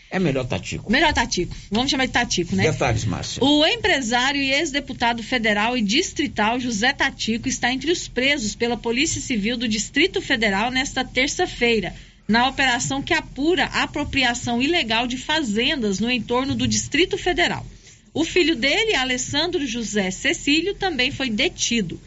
É 0.10 0.20
melhor 0.20 0.46
Tatico. 0.46 0.92
Melhor 0.92 1.14
Tatico. 1.14 1.56
Vamos 1.72 1.90
chamar 1.92 2.06
de 2.06 2.14
Tatico, 2.14 2.56
né? 2.56 2.70
Detalhes, 2.72 3.06
Márcia. 3.06 3.44
O 3.44 3.66
empresário 3.66 4.42
e 4.42 4.52
ex-deputado 4.54 5.22
federal 5.24 5.78
e 5.78 5.82
distrital 5.82 6.60
José 6.60 6.94
Tatico 6.94 7.48
está 7.48 7.72
entre 7.74 7.92
os 7.92 8.08
presos 8.08 8.56
pela 8.56 8.78
Polícia 8.78 9.22
Civil 9.22 9.58
do 9.58 9.68
Distrito 9.68 10.22
Federal 10.22 10.72
nesta 10.72 11.04
terça-feira, 11.04 11.94
na 12.28 12.48
operação 12.48 13.02
que 13.02 13.14
apura 13.14 13.66
a 13.66 13.84
apropriação 13.84 14.62
ilegal 14.62 15.08
de 15.08 15.18
fazendas 15.18 16.00
no 16.00 16.12
entorno 16.12 16.56
do 16.56 16.68
Distrito 16.68 17.18
Federal. 17.18 17.66
O 18.14 18.24
filho 18.24 18.56
dele, 18.56 18.96
Alessandro 18.96 19.66
José 19.68 20.10
Cecílio, 20.10 20.74
também 20.74 21.12
foi 21.12 21.30
detido. 21.30 22.00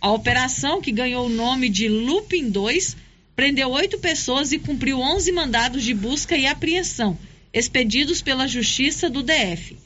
A 0.00 0.12
operação, 0.12 0.80
que 0.80 0.92
ganhou 0.92 1.26
o 1.26 1.30
nome 1.30 1.68
de 1.68 1.88
Lupin 1.88 2.50
2, 2.50 2.96
prendeu 3.34 3.70
oito 3.70 3.98
pessoas 3.98 4.52
e 4.52 4.58
cumpriu 4.58 5.00
11 5.00 5.32
mandados 5.32 5.82
de 5.82 5.94
busca 5.94 6.36
e 6.36 6.46
apreensão 6.46 7.18
expedidos 7.52 8.20
pela 8.20 8.46
Justiça 8.46 9.08
do 9.08 9.22
DF. 9.22 9.78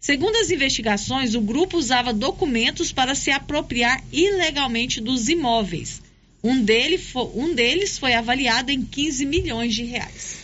Segundo 0.00 0.36
as 0.36 0.50
investigações, 0.50 1.34
o 1.34 1.40
grupo 1.40 1.76
usava 1.76 2.12
documentos 2.12 2.90
para 2.90 3.14
se 3.14 3.30
apropriar 3.30 4.02
ilegalmente 4.10 5.00
dos 5.00 5.28
imóveis. 5.28 6.00
Um, 6.42 6.62
dele 6.62 6.98
um 7.34 7.54
deles 7.54 7.98
foi 7.98 8.14
avaliado 8.14 8.70
em 8.70 8.82
15 8.82 9.26
milhões 9.26 9.74
de 9.74 9.82
reais. 9.82 10.36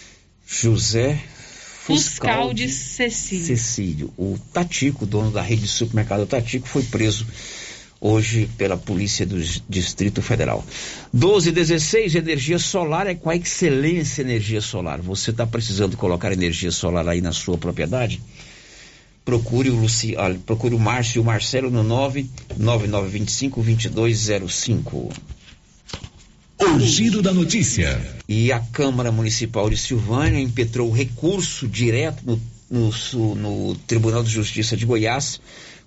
José 0.47 1.23
Fuscal 1.85 2.53
de 2.53 2.69
Cecílio. 2.69 3.47
Cecílio. 3.47 4.15
O 4.19 4.39
Tatico, 4.53 5.07
dono 5.07 5.31
da 5.31 5.41
rede 5.41 5.63
de 5.63 5.69
supermercado 5.69 6.27
Tatico, 6.27 6.67
foi 6.67 6.83
preso 6.83 7.27
hoje 8.01 8.49
pela 8.59 8.77
Polícia 8.77 9.25
do 9.25 9.43
Distrito 9.69 10.21
Federal. 10.21 10.65
12 11.13 11.53
16, 11.53 12.15
energia 12.15 12.59
solar 12.59 13.07
é 13.07 13.15
com 13.15 13.31
a 13.31 13.37
excelência 13.37 14.23
energia 14.23 14.61
solar. 14.61 15.01
Você 15.01 15.31
está 15.31 15.47
precisando 15.47 15.97
colocar 15.97 16.33
energia 16.33 16.71
solar 16.71 17.09
aí 17.09 17.21
na 17.21 17.33
sua 17.33 17.57
propriedade? 17.57 18.21
Procure 19.25 19.71
o, 19.71 19.75
Luci, 19.75 20.15
ah, 20.19 20.35
procure 20.45 20.75
o 20.75 20.79
Márcio 20.79 21.19
e 21.19 21.23
o 21.23 21.25
Marcelo 21.25 21.71
no 21.71 21.83
99925 21.83 23.63
2205. 23.63 25.09
O 26.59 26.81
giro 26.81 27.23
da 27.23 27.33
notícia. 27.33 28.01
E 28.29 28.53
a 28.53 28.61
Câmara 28.61 29.11
Municipal 29.11 29.71
de 29.71 29.77
Silvânia 29.77 30.41
impetrou 30.41 30.91
recurso 30.91 31.67
direto 31.67 32.23
no, 32.25 32.41
no, 32.71 33.35
no 33.35 33.75
Tribunal 33.87 34.23
de 34.23 34.31
Justiça 34.31 34.77
de 34.77 34.85
Goiás 34.85 35.41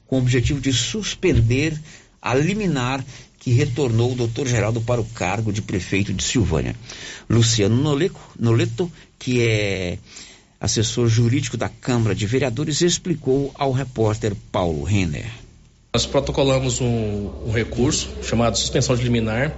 com 0.08 0.16
o 0.16 0.20
objetivo 0.20 0.60
de 0.60 0.74
suspender 0.74 1.80
a 2.22 2.34
liminar 2.34 3.04
que 3.40 3.52
retornou 3.52 4.12
o 4.12 4.16
doutor 4.16 4.48
Geraldo 4.48 4.82
para 4.82 5.00
o 5.00 5.06
cargo 5.06 5.54
de 5.54 5.62
prefeito 5.62 6.14
de 6.14 6.24
Silvânia. 6.24 6.76
Luciano 7.30 7.76
Noleco, 7.76 8.20
Noleto, 8.38 8.92
que 9.18 9.42
é 9.42 9.98
assessor 10.60 11.08
jurídico 11.08 11.56
da 11.56 11.70
Câmara 11.70 12.16
de 12.16 12.26
Vereadores, 12.26 12.82
explicou 12.82 13.52
ao 13.56 13.72
repórter 13.72 14.34
Paulo 14.52 14.84
Renner. 14.84 15.30
Nós 15.94 16.06
protocolamos 16.06 16.82
um, 16.82 17.30
um 17.46 17.52
recurso 17.52 18.10
chamado 18.22 18.58
suspensão 18.58 18.96
de 18.96 19.04
liminar 19.04 19.56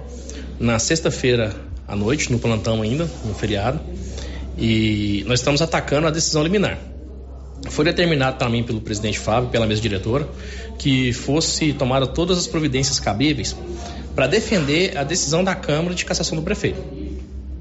na 0.58 0.78
sexta-feira 0.78 1.56
à 1.88 1.96
noite, 1.96 2.30
no 2.30 2.38
plantão 2.38 2.82
ainda, 2.82 3.10
no 3.24 3.34
feriado, 3.34 3.80
e 4.56 5.24
nós 5.26 5.40
estamos 5.40 5.60
atacando 5.60 6.06
a 6.06 6.10
decisão 6.10 6.42
liminar. 6.42 6.78
Foi 7.68 7.84
determinado 7.84 8.38
também 8.38 8.62
pelo 8.62 8.80
presidente 8.80 9.18
Fábio, 9.18 9.50
pela 9.50 9.66
mesa 9.66 9.80
diretora, 9.80 10.28
que 10.78 11.12
fosse 11.12 11.72
tomada 11.72 12.06
todas 12.06 12.38
as 12.38 12.46
providências 12.46 12.98
cabíveis 12.98 13.54
para 14.14 14.26
defender 14.26 14.96
a 14.96 15.04
decisão 15.04 15.44
da 15.44 15.54
Câmara 15.54 15.94
de 15.94 16.04
cassação 16.04 16.36
do 16.36 16.42
prefeito. 16.42 16.82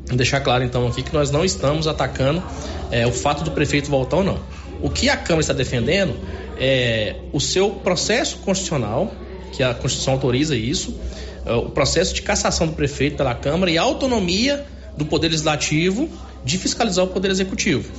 Vou 0.07 0.17
deixar 0.17 0.39
claro 0.41 0.63
então 0.63 0.87
aqui 0.87 1.03
que 1.03 1.13
nós 1.13 1.29
não 1.29 1.45
estamos 1.45 1.85
atacando 1.85 2.41
é, 2.89 3.05
o 3.05 3.11
fato 3.11 3.43
do 3.43 3.51
prefeito 3.51 3.89
voltar 3.91 4.17
ou 4.17 4.23
não. 4.23 4.39
O 4.81 4.89
que 4.89 5.09
a 5.09 5.17
Câmara 5.17 5.41
está 5.41 5.53
defendendo 5.53 6.15
é 6.57 7.17
o 7.31 7.39
seu 7.39 7.69
processo 7.69 8.37
constitucional, 8.37 9.13
que 9.51 9.61
a 9.61 9.73
Constituição 9.73 10.13
autoriza 10.13 10.55
isso, 10.55 10.97
é, 11.45 11.53
o 11.53 11.69
processo 11.69 12.13
de 12.13 12.21
cassação 12.21 12.65
do 12.67 12.73
prefeito 12.73 13.17
pela 13.17 13.35
Câmara 13.35 13.69
e 13.69 13.77
a 13.77 13.81
autonomia 13.81 14.65
do 14.97 15.05
Poder 15.05 15.27
Legislativo 15.27 16.09
de 16.43 16.57
fiscalizar 16.57 17.05
o 17.05 17.09
Poder 17.09 17.29
Executivo. 17.29 17.91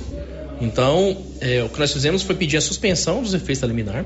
Então, 0.61 1.17
é, 1.39 1.63
o 1.63 1.69
que 1.69 1.79
nós 1.79 1.91
fizemos 1.91 2.21
foi 2.21 2.35
pedir 2.35 2.55
a 2.57 2.61
suspensão 2.61 3.23
dos 3.23 3.33
efeitos 3.33 3.59
da 3.61 3.67
liminar, 3.67 4.05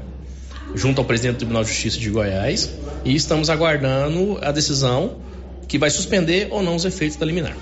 junto 0.74 1.00
ao 1.00 1.06
presidente 1.06 1.36
do 1.36 1.38
Tribunal 1.40 1.64
de 1.64 1.70
Justiça 1.70 2.00
de 2.00 2.10
Goiás, 2.10 2.72
e 3.04 3.14
estamos 3.14 3.50
aguardando 3.50 4.40
a 4.42 4.54
decisão 4.54 5.18
que 5.68 5.78
vai 5.78 5.90
suspender 5.90 6.48
ou 6.52 6.64
não 6.64 6.78
os 6.78 6.86
efeitos 6.86 7.18
da 7.18 7.26
liminar. 7.26 7.56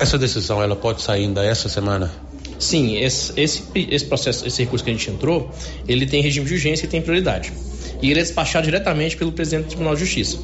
Essa 0.00 0.16
decisão 0.16 0.62
ela 0.62 0.74
pode 0.74 1.02
sair 1.02 1.24
ainda 1.24 1.44
essa 1.44 1.68
semana? 1.68 2.10
Sim, 2.58 2.96
esse, 2.96 3.38
esse, 3.38 3.64
esse 3.74 4.06
processo, 4.06 4.46
esse 4.46 4.62
recurso 4.62 4.82
que 4.82 4.90
a 4.90 4.94
gente 4.94 5.10
entrou, 5.10 5.50
ele 5.86 6.06
tem 6.06 6.22
regime 6.22 6.46
de 6.46 6.54
urgência 6.54 6.86
e 6.86 6.88
tem 6.88 7.02
prioridade. 7.02 7.52
E 8.00 8.10
ele 8.10 8.20
é 8.20 8.22
despachado 8.22 8.64
diretamente 8.64 9.14
pelo 9.14 9.32
presidente 9.32 9.64
do 9.64 9.68
Tribunal 9.68 9.94
de 9.94 10.00
Justiça. 10.00 10.38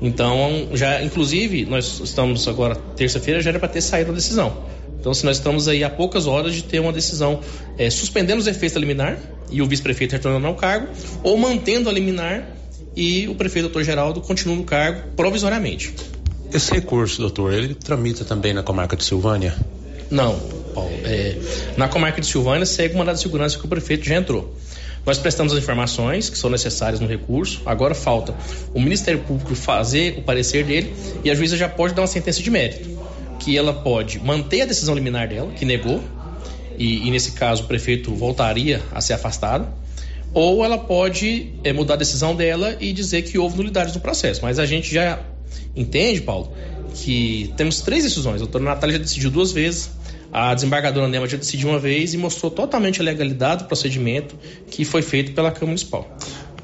Então, 0.00 0.68
já, 0.72 1.02
inclusive, 1.02 1.66
nós 1.66 2.00
estamos 2.02 2.48
agora, 2.48 2.76
terça-feira, 2.96 3.42
já 3.42 3.50
era 3.50 3.58
para 3.58 3.68
ter 3.68 3.82
saído 3.82 4.12
a 4.12 4.14
decisão 4.14 4.64
Então, 4.98 5.14
se 5.14 5.24
nós 5.24 5.36
estamos 5.36 5.68
aí 5.68 5.84
a 5.84 5.90
poucas 5.90 6.26
horas 6.26 6.54
de 6.54 6.64
ter 6.64 6.80
uma 6.80 6.92
decisão 6.92 7.40
é, 7.78 7.88
suspendendo 7.90 8.40
os 8.40 8.46
efeitos 8.46 8.74
da 8.74 8.80
liminar 8.80 9.18
e 9.50 9.62
o 9.62 9.66
vice-prefeito 9.66 10.12
retornando 10.12 10.46
ao 10.46 10.54
cargo, 10.54 10.88
ou 11.22 11.36
mantendo 11.36 11.88
a 11.88 11.92
liminar 11.92 12.48
e 12.96 13.28
o 13.28 13.34
prefeito 13.34 13.66
doutor 13.66 13.84
Geraldo 13.84 14.20
continua 14.20 14.56
no 14.56 14.64
cargo 14.64 15.10
provisoriamente. 15.14 15.94
Esse 16.52 16.72
recurso, 16.72 17.20
doutor, 17.20 17.52
ele 17.52 17.74
tramita 17.74 18.24
também 18.24 18.54
na 18.54 18.62
comarca 18.62 18.96
de 18.96 19.04
Silvânia? 19.04 19.54
Não, 20.10 20.38
Paulo. 20.74 20.90
É, 21.04 21.36
na 21.76 21.88
comarca 21.88 22.20
de 22.20 22.26
Silvânia 22.26 22.64
segue 22.64 22.94
o 22.94 22.98
mandado 22.98 23.16
de 23.16 23.22
segurança 23.22 23.58
que 23.58 23.64
o 23.64 23.68
prefeito 23.68 24.06
já 24.06 24.16
entrou. 24.16 24.54
Nós 25.04 25.18
prestamos 25.18 25.52
as 25.52 25.60
informações 25.60 26.28
que 26.28 26.36
são 26.36 26.50
necessárias 26.50 26.98
no 26.98 27.06
recurso. 27.06 27.62
Agora 27.64 27.94
falta 27.94 28.34
o 28.74 28.80
Ministério 28.80 29.20
Público 29.20 29.54
fazer 29.54 30.18
o 30.18 30.22
parecer 30.22 30.64
dele 30.64 30.92
e 31.22 31.30
a 31.30 31.34
juíza 31.34 31.56
já 31.56 31.68
pode 31.68 31.94
dar 31.94 32.02
uma 32.02 32.08
sentença 32.08 32.42
de 32.42 32.50
mérito. 32.50 32.95
Que 33.38 33.56
ela 33.56 33.72
pode 33.72 34.18
manter 34.18 34.62
a 34.62 34.64
decisão 34.64 34.94
liminar 34.94 35.28
dela, 35.28 35.52
que 35.52 35.64
negou, 35.64 36.02
e, 36.78 37.06
e 37.06 37.10
nesse 37.10 37.32
caso 37.32 37.64
o 37.64 37.66
prefeito 37.66 38.14
voltaria 38.14 38.82
a 38.92 39.00
ser 39.00 39.14
afastado, 39.14 39.68
ou 40.32 40.64
ela 40.64 40.78
pode 40.78 41.54
é, 41.64 41.72
mudar 41.72 41.94
a 41.94 41.96
decisão 41.96 42.34
dela 42.34 42.76
e 42.80 42.92
dizer 42.92 43.22
que 43.22 43.38
houve 43.38 43.56
nulidades 43.56 43.94
no 43.94 44.00
processo. 44.00 44.40
Mas 44.42 44.58
a 44.58 44.66
gente 44.66 44.92
já 44.92 45.20
entende, 45.74 46.20
Paulo, 46.20 46.52
que 46.94 47.52
temos 47.56 47.80
três 47.80 48.04
decisões. 48.04 48.36
A 48.36 48.38
doutora 48.38 48.64
Natália 48.64 48.96
já 48.96 49.02
decidiu 49.02 49.30
duas 49.30 49.52
vezes, 49.52 49.90
a 50.32 50.54
desembargadora 50.54 51.08
Nema 51.08 51.26
já 51.26 51.36
decidiu 51.36 51.70
uma 51.70 51.78
vez 51.78 52.12
e 52.12 52.18
mostrou 52.18 52.50
totalmente 52.50 53.00
a 53.00 53.04
legalidade 53.04 53.62
do 53.62 53.66
procedimento 53.66 54.36
que 54.70 54.84
foi 54.84 55.02
feito 55.02 55.32
pela 55.32 55.50
Câmara 55.50 55.66
Municipal. 55.68 56.06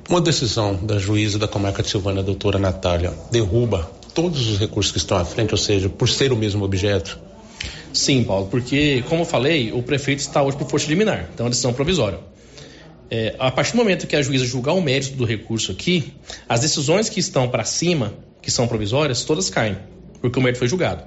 Uma 0.09 0.21
decisão 0.21 0.75
da 0.75 0.99
juíza 0.99 1.39
da 1.39 1.49
comarca 1.49 1.83
de 1.83 1.89
Silvânia, 1.89 2.21
a 2.21 2.25
doutora 2.25 2.59
Natália, 2.59 3.15
derruba 3.31 3.91
todos 4.15 4.49
os 4.49 4.59
recursos 4.59 4.93
que 4.93 4.99
estão 4.99 5.17
à 5.17 5.25
frente, 5.25 5.53
ou 5.53 5.59
seja, 5.59 5.89
por 5.89 6.09
ser 6.09 6.33
o 6.33 6.37
mesmo 6.37 6.65
objeto? 6.65 7.19
Sim, 7.93 8.25
Paulo, 8.25 8.47
porque, 8.47 9.05
como 9.09 9.23
eu 9.23 9.27
falei, 9.27 9.71
o 9.73 9.83
prefeito 9.83 10.21
está 10.21 10.43
hoje 10.43 10.57
por 10.57 10.69
força 10.69 10.89
liminar, 10.89 11.29
então 11.33 11.45
é 11.45 11.47
uma 11.47 11.51
decisão 11.51 11.73
provisória. 11.73 12.19
É, 13.11 13.35
a 13.39 13.51
partir 13.51 13.73
do 13.73 13.77
momento 13.77 14.07
que 14.07 14.17
a 14.17 14.23
juíza 14.23 14.47
julgar 14.47 14.73
o 14.73 14.81
mérito 14.81 15.15
do 15.17 15.25
recurso 15.27 15.71
aqui, 15.71 16.15
as 16.49 16.61
decisões 16.61 17.11
que 17.11 17.21
estão 17.21 17.49
para 17.49 17.65
cima, 17.65 18.15
que 18.41 18.51
são 18.51 18.67
provisórias, 18.67 19.25
todas 19.25 19.51
caem, 19.51 19.77
porque 20.21 20.39
o 20.39 20.43
mérito 20.43 20.61
foi 20.61 20.69
julgado. 20.69 21.05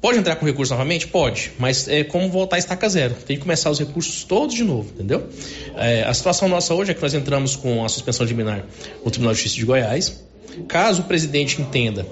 Pode 0.00 0.18
entrar 0.18 0.36
com 0.36 0.46
recurso 0.46 0.72
novamente? 0.72 1.06
Pode, 1.06 1.52
mas 1.58 1.88
é 1.88 2.04
como 2.04 2.30
voltar 2.30 2.56
a 2.56 2.58
estaca 2.58 2.88
zero. 2.88 3.14
Tem 3.14 3.36
que 3.36 3.42
começar 3.42 3.70
os 3.70 3.78
recursos 3.78 4.24
todos 4.24 4.54
de 4.54 4.64
novo, 4.64 4.90
entendeu? 4.94 5.28
É, 5.76 6.04
a 6.04 6.14
situação 6.14 6.48
nossa 6.48 6.72
hoje 6.74 6.92
é 6.92 6.94
que 6.94 7.02
nós 7.02 7.12
entramos 7.12 7.56
com 7.56 7.84
a 7.84 7.88
suspensão 7.88 8.24
de 8.24 8.32
liminar 8.32 8.64
no 9.04 9.10
Tribunal 9.10 9.34
de 9.34 9.40
Justiça 9.40 9.56
de 9.56 9.66
Goiás. 9.66 10.24
Caso 10.68 11.02
o 11.02 11.04
presidente 11.04 11.60
entenda 11.60 12.06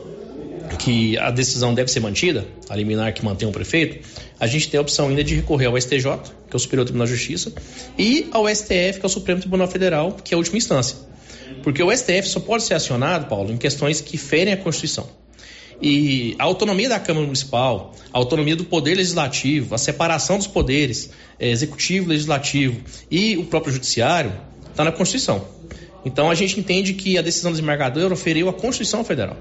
que 0.79 1.17
a 1.19 1.31
decisão 1.31 1.75
deve 1.75 1.91
ser 1.91 2.01
mantida, 2.01 2.47
a 2.69 2.77
liminar 2.77 3.13
que 3.13 3.25
mantém 3.25 3.49
o 3.49 3.53
prefeito, 3.53 4.07
a 4.39 4.47
gente 4.47 4.69
tem 4.69 4.79
a 4.79 4.81
opção 4.81 5.09
ainda 5.09 5.23
de 5.23 5.35
recorrer 5.35 5.67
ao 5.67 5.81
STJ, 5.81 6.03
que 6.49 6.53
é 6.53 6.57
o 6.57 6.59
Superior 6.59 6.85
Tribunal 6.85 7.07
de 7.07 7.15
Justiça, 7.15 7.53
e 7.99 8.29
ao 8.33 8.49
STF, 8.49 8.99
que 8.99 9.03
é 9.03 9.07
o 9.07 9.09
Supremo 9.09 9.41
Tribunal 9.41 9.69
Federal, 9.69 10.13
que 10.13 10.35
é 10.35 10.37
a 10.37 10.39
última 10.39 10.57
instância. 10.57 10.97
Porque 11.63 11.83
o 11.83 11.95
STF 11.95 12.29
só 12.29 12.41
pode 12.41 12.63
ser 12.65 12.75
acionado, 12.75 13.27
Paulo, 13.27 13.53
em 13.53 13.57
questões 13.57 14.01
que 14.01 14.17
ferem 14.17 14.53
a 14.53 14.57
Constituição. 14.57 15.09
E 15.81 16.37
a 16.39 16.45
autonomia 16.45 16.89
da 16.89 17.01
Câmara 17.01 17.27
Municipal, 17.27 17.95
a 18.13 18.19
autonomia 18.19 18.57
do 18.57 18.65
Poder 18.65 18.95
Legislativo, 18.95 19.75
a 19.75 19.79
separação 19.79 20.39
dos 20.39 20.47
poderes, 20.47 21.11
é, 21.39 21.51
executivo, 21.51 22.09
legislativo 22.09 22.81
e 23.11 23.37
o 23.37 23.45
próprio 23.45 23.73
Judiciário, 23.73 24.33
está 24.71 24.85
na 24.85 24.93
Constituição. 24.93 25.47
Então 26.05 26.31
a 26.31 26.35
gente 26.35 26.61
entende 26.61 26.95
que 26.95 27.19
a 27.19 27.23
decisão 27.23 27.51
do 27.51 27.55
desembargador 27.55 28.15
feriu 28.15 28.49
a 28.49 28.53
Constituição 28.53 29.05
Federal. 29.05 29.37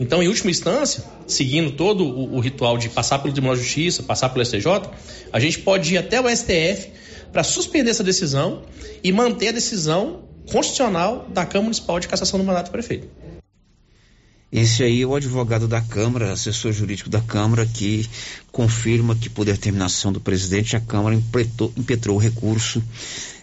Então, 0.00 0.22
em 0.22 0.28
última 0.28 0.50
instância, 0.50 1.02
seguindo 1.26 1.72
todo 1.72 2.04
o, 2.04 2.36
o, 2.36 2.40
ritual 2.40 2.78
de 2.78 2.88
passar 2.88 3.18
pelo 3.18 3.32
Tribunal 3.32 3.56
de 3.56 3.62
Justiça, 3.62 4.02
passar 4.02 4.28
pelo 4.28 4.44
STJ, 4.44 4.66
a 5.32 5.40
gente 5.40 5.58
pode 5.60 5.94
ir 5.94 5.98
até 5.98 6.20
o 6.20 6.28
STF 6.28 6.90
para 7.32 7.42
suspender 7.42 7.90
essa 7.90 8.04
decisão 8.04 8.62
e 9.02 9.10
manter 9.10 9.48
a 9.48 9.52
decisão 9.52 10.22
constitucional 10.50 11.26
da 11.28 11.44
Câmara 11.44 11.64
Municipal 11.64 11.98
de 11.98 12.08
Cassação 12.08 12.38
do 12.38 12.44
Mandato 12.44 12.66
do 12.66 12.72
Prefeito. 12.72 13.08
Esse 14.50 14.82
aí 14.82 15.02
é 15.02 15.06
o 15.06 15.14
advogado 15.14 15.68
da 15.68 15.80
Câmara, 15.80 16.32
assessor 16.32 16.72
jurídico 16.72 17.10
da 17.10 17.20
Câmara, 17.20 17.66
que 17.66 18.08
confirma 18.50 19.14
que, 19.14 19.28
por 19.28 19.44
determinação 19.44 20.10
do 20.10 20.20
presidente, 20.20 20.74
a 20.74 20.80
Câmara 20.80 21.14
impetrou, 21.14 22.16
o 22.16 22.18
recurso 22.18 22.82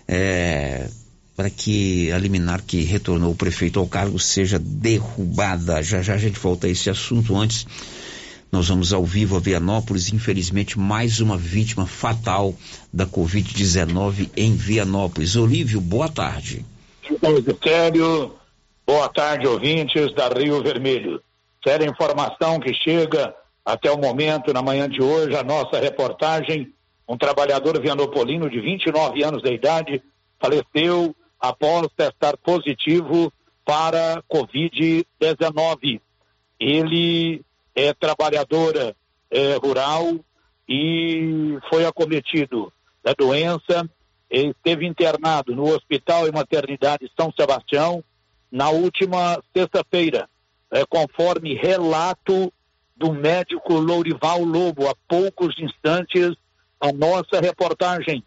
é, 0.07 0.89
para 1.35 1.49
que 1.49 2.11
a 2.11 2.17
liminar 2.17 2.61
que 2.63 2.81
retornou 2.83 3.31
o 3.31 3.35
prefeito 3.35 3.79
ao 3.79 3.87
cargo 3.87 4.17
seja 4.17 4.57
derrubada. 4.57 5.83
Já 5.83 6.01
já 6.01 6.13
a 6.13 6.17
gente 6.17 6.39
volta 6.39 6.67
a 6.67 6.69
esse 6.69 6.89
assunto. 6.89 7.35
Antes, 7.35 7.67
nós 8.51 8.69
vamos 8.69 8.93
ao 8.93 9.03
vivo 9.03 9.35
a 9.35 9.39
Vianópolis. 9.39 10.13
Infelizmente, 10.13 10.79
mais 10.79 11.19
uma 11.19 11.37
vítima 11.37 11.85
fatal 11.85 12.55
da 12.91 13.05
Covid-19 13.05 14.29
em 14.37 14.55
Vianópolis. 14.55 15.35
Olívio, 15.35 15.81
boa 15.81 16.07
tarde. 16.07 16.65
Sério, 17.61 18.33
boa 18.87 19.09
tarde, 19.09 19.45
ouvintes 19.45 20.15
da 20.15 20.29
Rio 20.29 20.63
Vermelho. 20.63 21.21
Séria 21.67 21.85
informação 21.85 22.59
que 22.59 22.73
chega 22.73 23.35
até 23.65 23.91
o 23.91 23.97
momento, 23.97 24.53
na 24.53 24.61
manhã 24.61 24.87
de 24.87 25.01
hoje, 25.01 25.35
a 25.35 25.43
nossa 25.43 25.79
reportagem. 25.79 26.71
Um 27.07 27.17
trabalhador 27.17 27.79
vianopolino 27.81 28.49
de 28.49 28.59
29 28.61 29.23
anos 29.23 29.43
de 29.43 29.53
idade 29.53 30.01
faleceu 30.39 31.15
após 31.49 31.87
testar 31.95 32.37
positivo 32.37 33.31
para 33.63 34.23
Covid-19. 34.23 36.01
Ele 36.59 37.43
é 37.73 37.93
trabalhadora 37.93 38.95
é, 39.29 39.55
rural 39.55 40.15
e 40.67 41.57
foi 41.69 41.85
acometido 41.85 42.71
da 43.03 43.13
doença. 43.13 43.89
Esteve 44.29 44.85
internado 44.85 45.55
no 45.55 45.63
Hospital 45.63 46.27
e 46.27 46.31
Maternidade 46.31 47.11
São 47.19 47.31
Sebastião 47.31 48.03
na 48.51 48.69
última 48.69 49.41
sexta-feira, 49.55 50.29
é, 50.71 50.85
conforme 50.85 51.55
relato 51.55 52.51
do 52.95 53.11
médico 53.13 53.73
Lourival 53.73 54.43
Lobo, 54.43 54.87
há 54.87 54.95
poucos 55.07 55.53
instantes, 55.59 56.33
a 56.79 56.91
nossa 56.93 57.41
reportagem. 57.41 58.23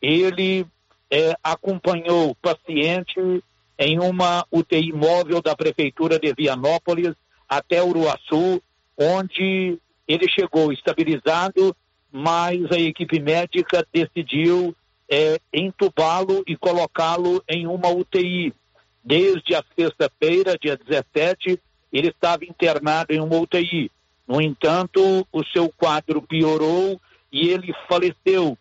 Ele 0.00 0.64
é, 1.12 1.36
acompanhou 1.44 2.30
o 2.30 2.34
paciente 2.34 3.44
em 3.78 3.98
uma 3.98 4.46
UTI 4.50 4.94
móvel 4.94 5.42
da 5.42 5.54
Prefeitura 5.54 6.18
de 6.18 6.32
Vianópolis 6.32 7.14
até 7.46 7.84
Uruaçu, 7.84 8.62
onde 8.96 9.78
ele 10.08 10.26
chegou 10.30 10.72
estabilizado, 10.72 11.76
mas 12.10 12.64
a 12.72 12.78
equipe 12.78 13.20
médica 13.20 13.86
decidiu 13.92 14.74
é, 15.06 15.38
entubá-lo 15.52 16.42
e 16.46 16.56
colocá-lo 16.56 17.44
em 17.46 17.66
uma 17.66 17.88
UTI. 17.90 18.54
Desde 19.04 19.54
a 19.54 19.62
sexta-feira, 19.76 20.56
dia 20.58 20.78
17, 20.78 21.60
ele 21.92 22.08
estava 22.08 22.46
internado 22.46 23.12
em 23.12 23.20
uma 23.20 23.36
UTI. 23.36 23.90
No 24.26 24.40
entanto, 24.40 25.26
o 25.30 25.44
seu 25.44 25.68
quadro 25.68 26.22
piorou 26.22 26.98
e 27.30 27.50
ele 27.50 27.74
faleceu. 27.86 28.56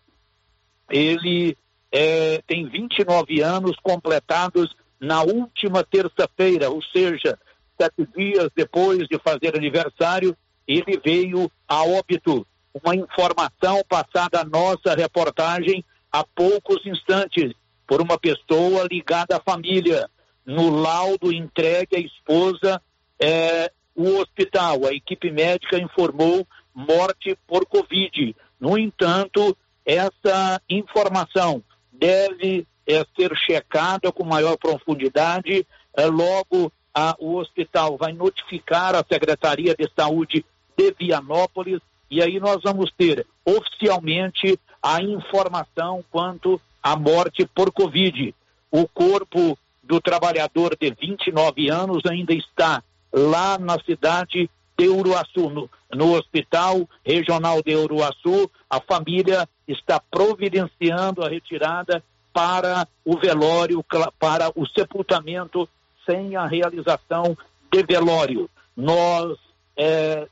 Ele 0.90 1.56
é, 1.92 2.42
tem 2.48 2.68
29 2.68 3.42
anos 3.42 3.76
completados 3.84 4.74
na 5.00 5.22
última 5.24 5.84
terça-feira, 5.84 6.70
ou 6.70 6.82
seja, 6.82 7.38
sete 7.80 8.08
dias 8.16 8.50
depois 8.56 9.08
de 9.08 9.20
fazer 9.20 9.56
aniversário, 9.56 10.38
ele 10.68 11.00
veio 11.04 11.52
a 11.68 11.84
óbito. 11.84 12.46
Uma 12.74 12.96
informação 12.96 13.84
passada 13.90 14.40
à 14.42 14.46
nossa 14.46 14.96
reportagem 14.96 15.84
há 16.12 16.24
poucos 16.24 16.86
instantes 16.86 17.52
por 17.86 18.00
uma 18.00 18.18
pessoa 18.18 18.88
ligada 18.90 19.36
à 19.36 19.42
família. 19.42 20.10
No 20.46 20.70
laudo 20.70 21.34
entregue 21.34 21.98
à 21.98 22.00
esposa, 22.00 22.82
é, 23.20 23.72
o 23.96 24.20
hospital, 24.20 24.86
a 24.86 24.94
equipe 24.94 25.30
médica 25.32 25.78
informou 25.78 26.48
morte 26.74 27.38
por 27.46 27.66
Covid. 27.66 28.36
No 28.60 28.78
entanto, 28.78 29.58
essa 29.86 30.62
informação 30.70 31.62
deve 32.02 32.66
é, 32.88 33.06
ser 33.16 33.32
checada 33.38 34.12
com 34.12 34.26
maior 34.26 34.58
profundidade. 34.58 35.66
É, 35.96 36.06
logo, 36.08 36.74
a, 36.94 37.16
o 37.20 37.36
hospital 37.36 37.96
vai 37.96 38.12
notificar 38.12 38.96
a 38.96 39.06
Secretaria 39.08 39.76
de 39.76 39.88
Saúde 39.96 40.44
de 40.76 40.96
Vianópolis 41.00 41.80
e 42.10 42.22
aí 42.22 42.40
nós 42.40 42.62
vamos 42.64 42.92
ter 42.98 43.26
oficialmente 43.46 44.60
a 44.82 45.02
informação 45.02 46.04
quanto 46.10 46.60
à 46.82 46.96
morte 46.96 47.46
por 47.46 47.72
Covid. 47.72 48.34
O 48.72 48.88
corpo 48.88 49.58
do 49.84 50.02
trabalhador 50.02 50.76
de 50.76 50.92
29 50.92 51.70
anos 51.70 52.02
ainda 52.10 52.34
está 52.34 52.84
lá 53.14 53.58
na 53.60 53.78
cidade 53.80 54.50
de 54.78 54.90
Uruaçu, 54.90 55.50
no, 55.50 55.70
no 55.94 56.14
Hospital 56.14 56.88
Regional 57.06 57.62
de 57.62 57.76
Uruaçu. 57.76 58.50
A 58.70 58.80
família 58.80 59.48
está 59.68 60.00
providenciando 60.00 61.24
a 61.24 61.30
retirada 61.30 62.04
para 62.34 62.88
o 63.04 63.18
velório, 63.18 63.84
para 64.20 64.52
o 64.56 64.66
sepultamento 64.68 65.68
sem 66.06 66.36
a 66.36 66.46
realização 66.48 67.38
de 67.72 67.84
velório. 67.84 68.50
Nós 68.76 69.38
é, 69.78 70.28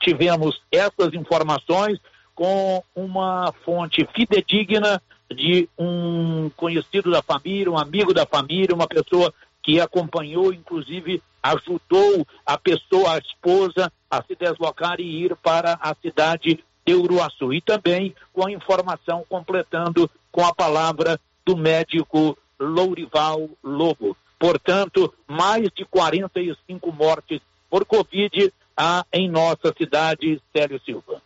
tivemos 0.00 0.60
essas 0.70 1.12
informações. 1.14 1.98
com 2.34 2.82
uma 2.96 3.52
fonte 3.64 4.04
fidedigna 4.12 5.00
de 5.30 5.68
um 5.78 6.50
conhecido 6.56 7.10
da 7.10 7.22
família, 7.22 7.70
um 7.70 7.78
amigo 7.78 8.12
da 8.12 8.26
família, 8.26 8.74
uma 8.74 8.88
pessoa 8.88 9.32
que 9.64 9.80
acompanhou, 9.80 10.52
inclusive 10.52 11.22
ajudou 11.42 12.26
a 12.46 12.56
pessoa, 12.56 13.14
a 13.14 13.18
esposa, 13.18 13.90
a 14.10 14.22
se 14.22 14.36
deslocar 14.36 15.00
e 15.00 15.24
ir 15.24 15.34
para 15.36 15.78
a 15.80 15.94
cidade 15.94 16.62
de 16.86 16.94
Uruaçu. 16.94 17.52
E 17.52 17.60
também 17.60 18.14
com 18.32 18.46
a 18.46 18.52
informação 18.52 19.24
completando 19.28 20.08
com 20.30 20.44
a 20.44 20.54
palavra 20.54 21.18
do 21.44 21.56
médico 21.56 22.36
Lourival 22.60 23.48
Lobo. 23.62 24.16
Portanto, 24.38 25.12
mais 25.26 25.70
de 25.74 25.84
45 25.86 26.92
mortes 26.92 27.40
por 27.70 27.86
Covid 27.86 28.52
há 28.76 29.04
em 29.12 29.28
nossa 29.28 29.72
cidade, 29.76 30.40
Célio 30.54 30.80
Silva. 30.84 31.22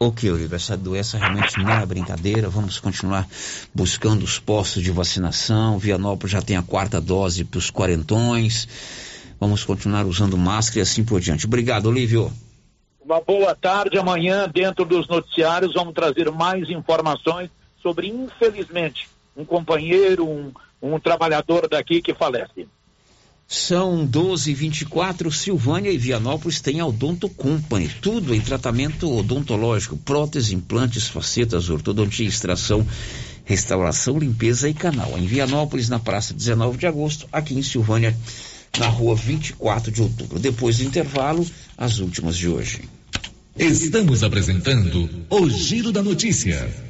Ok, 0.00 0.30
Oliver, 0.30 0.54
essa 0.54 0.76
doença 0.76 1.18
realmente 1.18 1.58
não 1.58 1.72
é 1.72 1.84
brincadeira. 1.84 2.48
Vamos 2.48 2.78
continuar 2.78 3.26
buscando 3.74 4.22
os 4.22 4.38
postos 4.38 4.80
de 4.80 4.92
vacinação. 4.92 5.76
Vianópolis 5.76 6.30
já 6.30 6.40
tem 6.40 6.56
a 6.56 6.62
quarta 6.62 7.00
dose 7.00 7.44
para 7.44 7.58
os 7.58 7.68
quarentões. 7.68 8.68
Vamos 9.40 9.64
continuar 9.64 10.06
usando 10.06 10.38
máscara 10.38 10.78
e 10.78 10.82
assim 10.82 11.04
por 11.04 11.20
diante. 11.20 11.46
Obrigado, 11.46 11.86
Olívio. 11.86 12.32
Uma 13.04 13.20
boa 13.20 13.56
tarde. 13.56 13.98
Amanhã, 13.98 14.48
dentro 14.48 14.84
dos 14.84 15.08
noticiários, 15.08 15.74
vamos 15.74 15.94
trazer 15.94 16.30
mais 16.30 16.70
informações 16.70 17.50
sobre, 17.82 18.06
infelizmente, 18.06 19.08
um 19.36 19.44
companheiro, 19.44 20.28
um, 20.28 20.52
um 20.80 21.00
trabalhador 21.00 21.68
daqui 21.68 22.00
que 22.00 22.14
falece. 22.14 22.68
São 23.50 24.04
12 24.04 24.50
e 24.50 24.54
24 24.54 25.32
Silvânia 25.32 25.90
e 25.90 25.96
Vianópolis 25.96 26.60
tem 26.60 26.80
a 26.80 26.86
Odonto 26.86 27.30
Company. 27.30 27.90
Tudo 28.02 28.34
em 28.34 28.40
tratamento 28.42 29.10
odontológico: 29.10 29.96
prótese, 29.96 30.54
implantes, 30.54 31.08
facetas, 31.08 31.70
ortodontia, 31.70 32.28
extração, 32.28 32.86
restauração, 33.46 34.18
limpeza 34.18 34.68
e 34.68 34.74
canal. 34.74 35.18
Em 35.18 35.26
Vianópolis, 35.26 35.88
na 35.88 35.98
praça 35.98 36.34
19 36.34 36.76
de 36.76 36.86
agosto, 36.86 37.26
aqui 37.32 37.54
em 37.54 37.62
Silvânia, 37.62 38.14
na 38.78 38.88
rua 38.88 39.16
24 39.16 39.90
de 39.90 40.02
outubro. 40.02 40.38
Depois 40.38 40.76
do 40.76 40.84
intervalo, 40.84 41.46
as 41.74 42.00
últimas 42.00 42.36
de 42.36 42.48
hoje. 42.48 42.82
Estamos 43.56 44.22
apresentando 44.22 45.08
o 45.30 45.48
Giro 45.48 45.90
da 45.90 46.02
Notícia. 46.02 46.87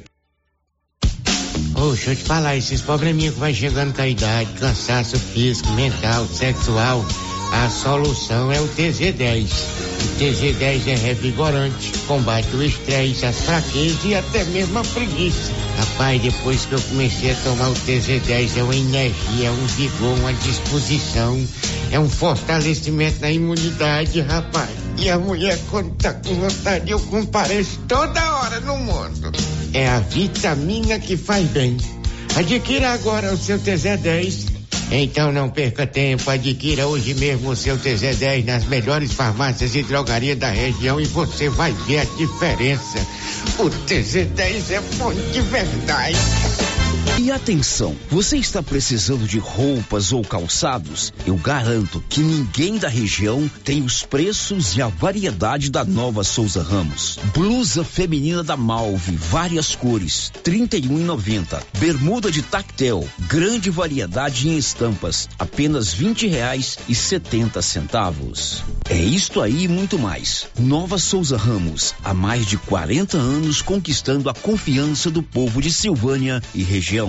Ô, 1.81 1.91
deixa 1.91 2.11
eu 2.11 2.15
te 2.17 2.23
falar, 2.23 2.57
esses 2.57 2.81
probleminha 2.81 3.31
que 3.31 3.39
vai 3.39 3.53
chegando 3.53 3.93
com 3.93 4.01
a 4.01 4.07
idade, 4.07 4.51
cansaço 4.59 5.17
físico, 5.17 5.71
mental, 5.71 6.27
sexual, 6.27 7.05
a 7.53 7.69
solução 7.69 8.51
é 8.51 8.59
o 8.59 8.67
TZ10. 8.67 9.47
O 9.47 10.19
TZ10 10.19 10.87
é 10.87 10.95
revigorante, 10.95 11.93
combate 12.05 12.53
o 12.53 12.61
estresse, 12.61 13.25
as 13.25 13.39
fraquezas 13.45 14.03
e 14.03 14.13
até 14.13 14.43
mesmo 14.43 14.77
a 14.77 14.83
preguiça. 14.83 15.53
Rapaz, 15.77 16.21
depois 16.21 16.65
que 16.65 16.73
eu 16.73 16.81
comecei 16.81 17.31
a 17.31 17.35
tomar 17.35 17.69
o 17.69 17.73
TZ10, 17.73 18.57
é 18.57 18.63
uma 18.63 18.75
energia, 18.75 19.47
é 19.47 19.51
um 19.51 19.65
vigor, 19.67 20.19
uma 20.19 20.33
disposição, 20.33 21.41
é 21.91 21.99
um 21.99 22.09
fortalecimento 22.09 23.21
na 23.21 23.31
imunidade, 23.31 24.19
rapaz. 24.19 24.69
E 24.97 25.09
a 25.09 25.17
mulher, 25.17 25.57
quando 25.71 25.95
tá 25.95 26.13
com 26.13 26.35
vontade, 26.35 26.91
eu 26.91 26.99
compareço 26.99 27.79
toda 27.87 28.35
hora 28.35 28.59
no 28.59 28.75
mundo. 28.79 29.31
É 29.73 29.87
a 29.87 29.99
vitamina 29.99 30.99
que 30.99 31.15
faz 31.15 31.47
bem. 31.47 31.77
Adquira 32.35 32.91
agora 32.91 33.33
o 33.33 33.37
seu 33.37 33.59
TZ10. 33.59 34.59
Então 34.91 35.31
não 35.31 35.49
perca 35.49 35.85
tempo, 35.85 36.31
adquira 36.31 36.87
hoje 36.87 37.13
mesmo 37.13 37.49
o 37.49 37.55
seu 37.55 37.77
TZ10 37.77 38.45
nas 38.45 38.65
melhores 38.65 39.13
farmácias 39.13 39.75
e 39.75 39.83
drogarias 39.83 40.37
da 40.37 40.49
região 40.49 40.99
e 40.99 41.05
você 41.05 41.47
vai 41.49 41.71
ver 41.85 41.99
a 41.99 42.05
diferença. 42.17 42.97
O 43.59 43.69
TZ10 43.69 44.71
é 44.71 44.81
bom 44.97 45.13
de 45.13 45.41
verdade. 45.41 46.17
E 47.21 47.33
atenção, 47.33 47.97
você 48.09 48.37
está 48.37 48.63
precisando 48.63 49.27
de 49.27 49.39
roupas 49.39 50.13
ou 50.13 50.23
calçados? 50.23 51.11
Eu 51.27 51.35
garanto 51.35 52.01
que 52.07 52.21
ninguém 52.21 52.77
da 52.77 52.87
região 52.87 53.51
tem 53.61 53.83
os 53.83 54.03
preços 54.03 54.77
e 54.77 54.81
a 54.81 54.87
variedade 54.87 55.69
da 55.69 55.83
nova 55.83 56.23
Souza 56.23 56.63
Ramos. 56.63 57.19
Blusa 57.33 57.83
feminina 57.83 58.41
da 58.41 58.55
Malve, 58.55 59.17
várias 59.17 59.75
cores, 59.75 60.31
R$ 60.45 60.49
31,90. 60.49 61.61
Bermuda 61.77 62.31
de 62.31 62.41
tactel, 62.41 63.05
grande 63.27 63.69
variedade 63.69 64.47
em 64.47 64.57
estampas, 64.57 65.27
apenas 65.37 65.91
20 65.91 66.25
reais 66.25 66.77
e 66.87 66.95
setenta 66.95 67.61
centavos. 67.61 68.63
É 68.89 68.97
isto 68.97 69.41
aí 69.41 69.63
e 69.63 69.67
muito 69.67 69.99
mais. 69.99 70.47
Nova 70.57 70.97
Souza 70.97 71.35
Ramos, 71.35 71.93
há 72.01 72.13
mais 72.13 72.45
de 72.45 72.57
40 72.57 73.17
anos 73.17 73.61
conquistando 73.61 74.29
a 74.29 74.33
confiança 74.33 75.11
do 75.11 75.21
povo 75.21 75.61
de 75.61 75.69
Silvânia 75.69 76.41
e 76.55 76.63
região. 76.63 77.08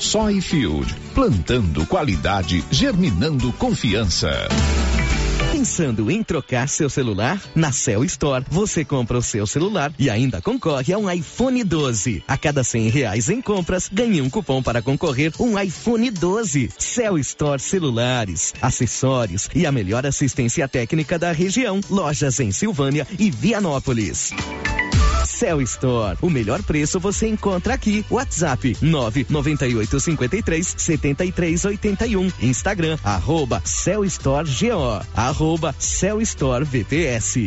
Soyfield, 0.00 0.92
plantando 1.14 1.86
qualidade, 1.86 2.64
germinando 2.70 3.52
confiança. 3.54 4.30
Pensando 5.52 6.10
em 6.10 6.22
trocar 6.22 6.68
seu 6.68 6.90
celular? 6.90 7.40
Na 7.54 7.72
Cell 7.72 8.04
Store, 8.04 8.44
você 8.50 8.84
compra 8.84 9.16
o 9.16 9.22
seu 9.22 9.46
celular 9.46 9.92
e 9.98 10.10
ainda 10.10 10.42
concorre 10.42 10.92
a 10.92 10.98
um 10.98 11.10
iPhone 11.10 11.62
12. 11.62 12.22
A 12.26 12.36
cada 12.36 12.64
cem 12.64 12.88
reais 12.88 13.30
em 13.30 13.40
compras, 13.40 13.88
ganhe 13.90 14.20
um 14.20 14.28
cupom 14.28 14.62
para 14.62 14.82
concorrer 14.82 15.32
um 15.38 15.58
iPhone 15.58 16.10
12. 16.10 16.70
Cell 16.76 17.16
Store 17.18 17.60
Celulares, 17.60 18.52
acessórios 18.60 19.48
e 19.54 19.64
a 19.64 19.72
melhor 19.72 20.04
assistência 20.04 20.68
técnica 20.68 21.18
da 21.18 21.32
região. 21.32 21.80
Lojas 21.88 22.40
em 22.40 22.50
Silvânia 22.50 23.06
e 23.18 23.30
Vianópolis. 23.30 24.32
Cell 25.34 25.60
Store. 25.62 26.16
O 26.22 26.30
melhor 26.30 26.62
preço 26.62 27.00
você 27.00 27.26
encontra 27.26 27.74
aqui. 27.74 28.04
WhatsApp 28.08 28.76
998 28.80 30.00
53 30.00 30.74
73 30.78 31.64
81. 31.64 32.32
Instagram 32.40 32.96
arroba 33.02 33.60
Cell 33.64 34.04
Store 34.04 34.48
GO. 34.48 35.04
Arroba 35.14 35.74
Cell 35.78 36.20
Store 36.20 36.64
VPS. 36.64 37.46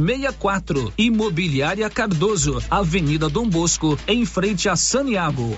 64. 0.01 0.93
Imobiliária 0.97 1.89
Cardoso, 1.89 2.61
Avenida 2.69 3.29
Dom 3.29 3.47
Bosco, 3.47 3.97
em 4.07 4.25
frente 4.25 4.67
a 4.67 4.75
Saniago. 4.75 5.57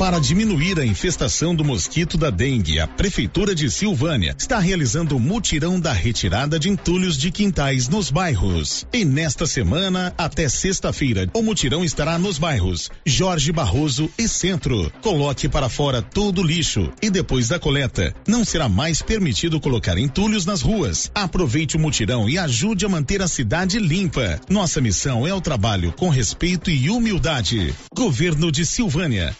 Para 0.00 0.18
diminuir 0.18 0.80
a 0.80 0.86
infestação 0.86 1.54
do 1.54 1.62
mosquito 1.62 2.16
da 2.16 2.30
dengue, 2.30 2.80
a 2.80 2.86
Prefeitura 2.86 3.54
de 3.54 3.70
Silvânia 3.70 4.34
está 4.38 4.58
realizando 4.58 5.14
o 5.14 5.20
mutirão 5.20 5.78
da 5.78 5.92
retirada 5.92 6.58
de 6.58 6.70
entulhos 6.70 7.18
de 7.18 7.30
quintais 7.30 7.86
nos 7.86 8.10
bairros. 8.10 8.86
E 8.94 9.04
nesta 9.04 9.46
semana, 9.46 10.14
até 10.16 10.48
sexta-feira, 10.48 11.28
o 11.34 11.42
mutirão 11.42 11.84
estará 11.84 12.18
nos 12.18 12.38
bairros 12.38 12.88
Jorge 13.04 13.52
Barroso 13.52 14.10
e 14.16 14.26
Centro. 14.26 14.90
Coloque 15.02 15.50
para 15.50 15.68
fora 15.68 16.00
todo 16.00 16.40
o 16.40 16.46
lixo 16.46 16.90
e 17.02 17.10
depois 17.10 17.48
da 17.48 17.58
coleta, 17.58 18.14
não 18.26 18.42
será 18.42 18.70
mais 18.70 19.02
permitido 19.02 19.60
colocar 19.60 19.98
entulhos 19.98 20.46
nas 20.46 20.62
ruas. 20.62 21.10
Aproveite 21.14 21.76
o 21.76 21.78
mutirão 21.78 22.26
e 22.26 22.38
ajude 22.38 22.86
a 22.86 22.88
manter 22.88 23.20
a 23.20 23.28
cidade 23.28 23.78
limpa. 23.78 24.40
Nossa 24.48 24.80
missão 24.80 25.26
é 25.28 25.34
o 25.34 25.42
trabalho 25.42 25.92
com 25.92 26.08
respeito 26.08 26.70
e 26.70 26.88
humildade. 26.88 27.74
Governo 27.94 28.50
de 28.50 28.64
Silvânia, 28.64 29.36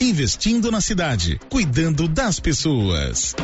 investindo 0.51 0.70
na 0.70 0.81
cidade, 0.81 1.40
cuidando 1.48 2.09
das 2.09 2.40
pessoas. 2.40 3.36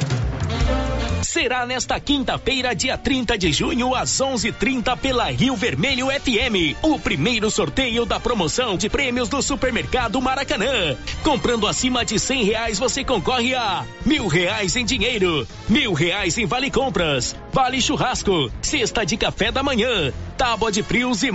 Será 1.23 1.65
nesta 1.65 1.99
quinta-feira, 2.01 2.75
dia 2.75 2.99
30 2.99 3.39
de 3.39 3.53
junho, 3.53 3.95
às 3.95 4.21
11:30 4.21 4.97
pela 4.97 5.31
Rio 5.31 5.55
Vermelho 5.55 6.09
FM, 6.09 6.77
o 6.83 6.99
primeiro 6.99 7.51
sorteio 7.51 8.05
da 8.05 8.19
promoção 8.19 8.77
de 8.77 8.89
prêmios 8.89 9.29
do 9.29 9.41
Supermercado 9.41 10.21
Maracanã. 10.21 10.97
Comprando 11.23 11.67
acima 11.67 12.05
de 12.05 12.19
cem 12.19 12.43
reais, 12.45 12.79
você 12.79 13.05
concorre 13.05 13.55
a 13.55 13.85
mil 14.05 14.27
reais 14.27 14.75
em 14.77 14.85
dinheiro, 14.85 15.47
mil 15.69 15.93
reais 15.93 16.37
em 16.39 16.47
vale 16.47 16.71
compras, 16.71 17.37
vale 17.53 17.81
churrasco, 17.81 18.51
cesta 18.61 19.05
de 19.05 19.17
café 19.17 19.53
da 19.53 19.63
manhã, 19.63 20.13
tábua 20.37 20.73
de 20.73 20.83
frios 20.83 21.23
e 21.23 21.31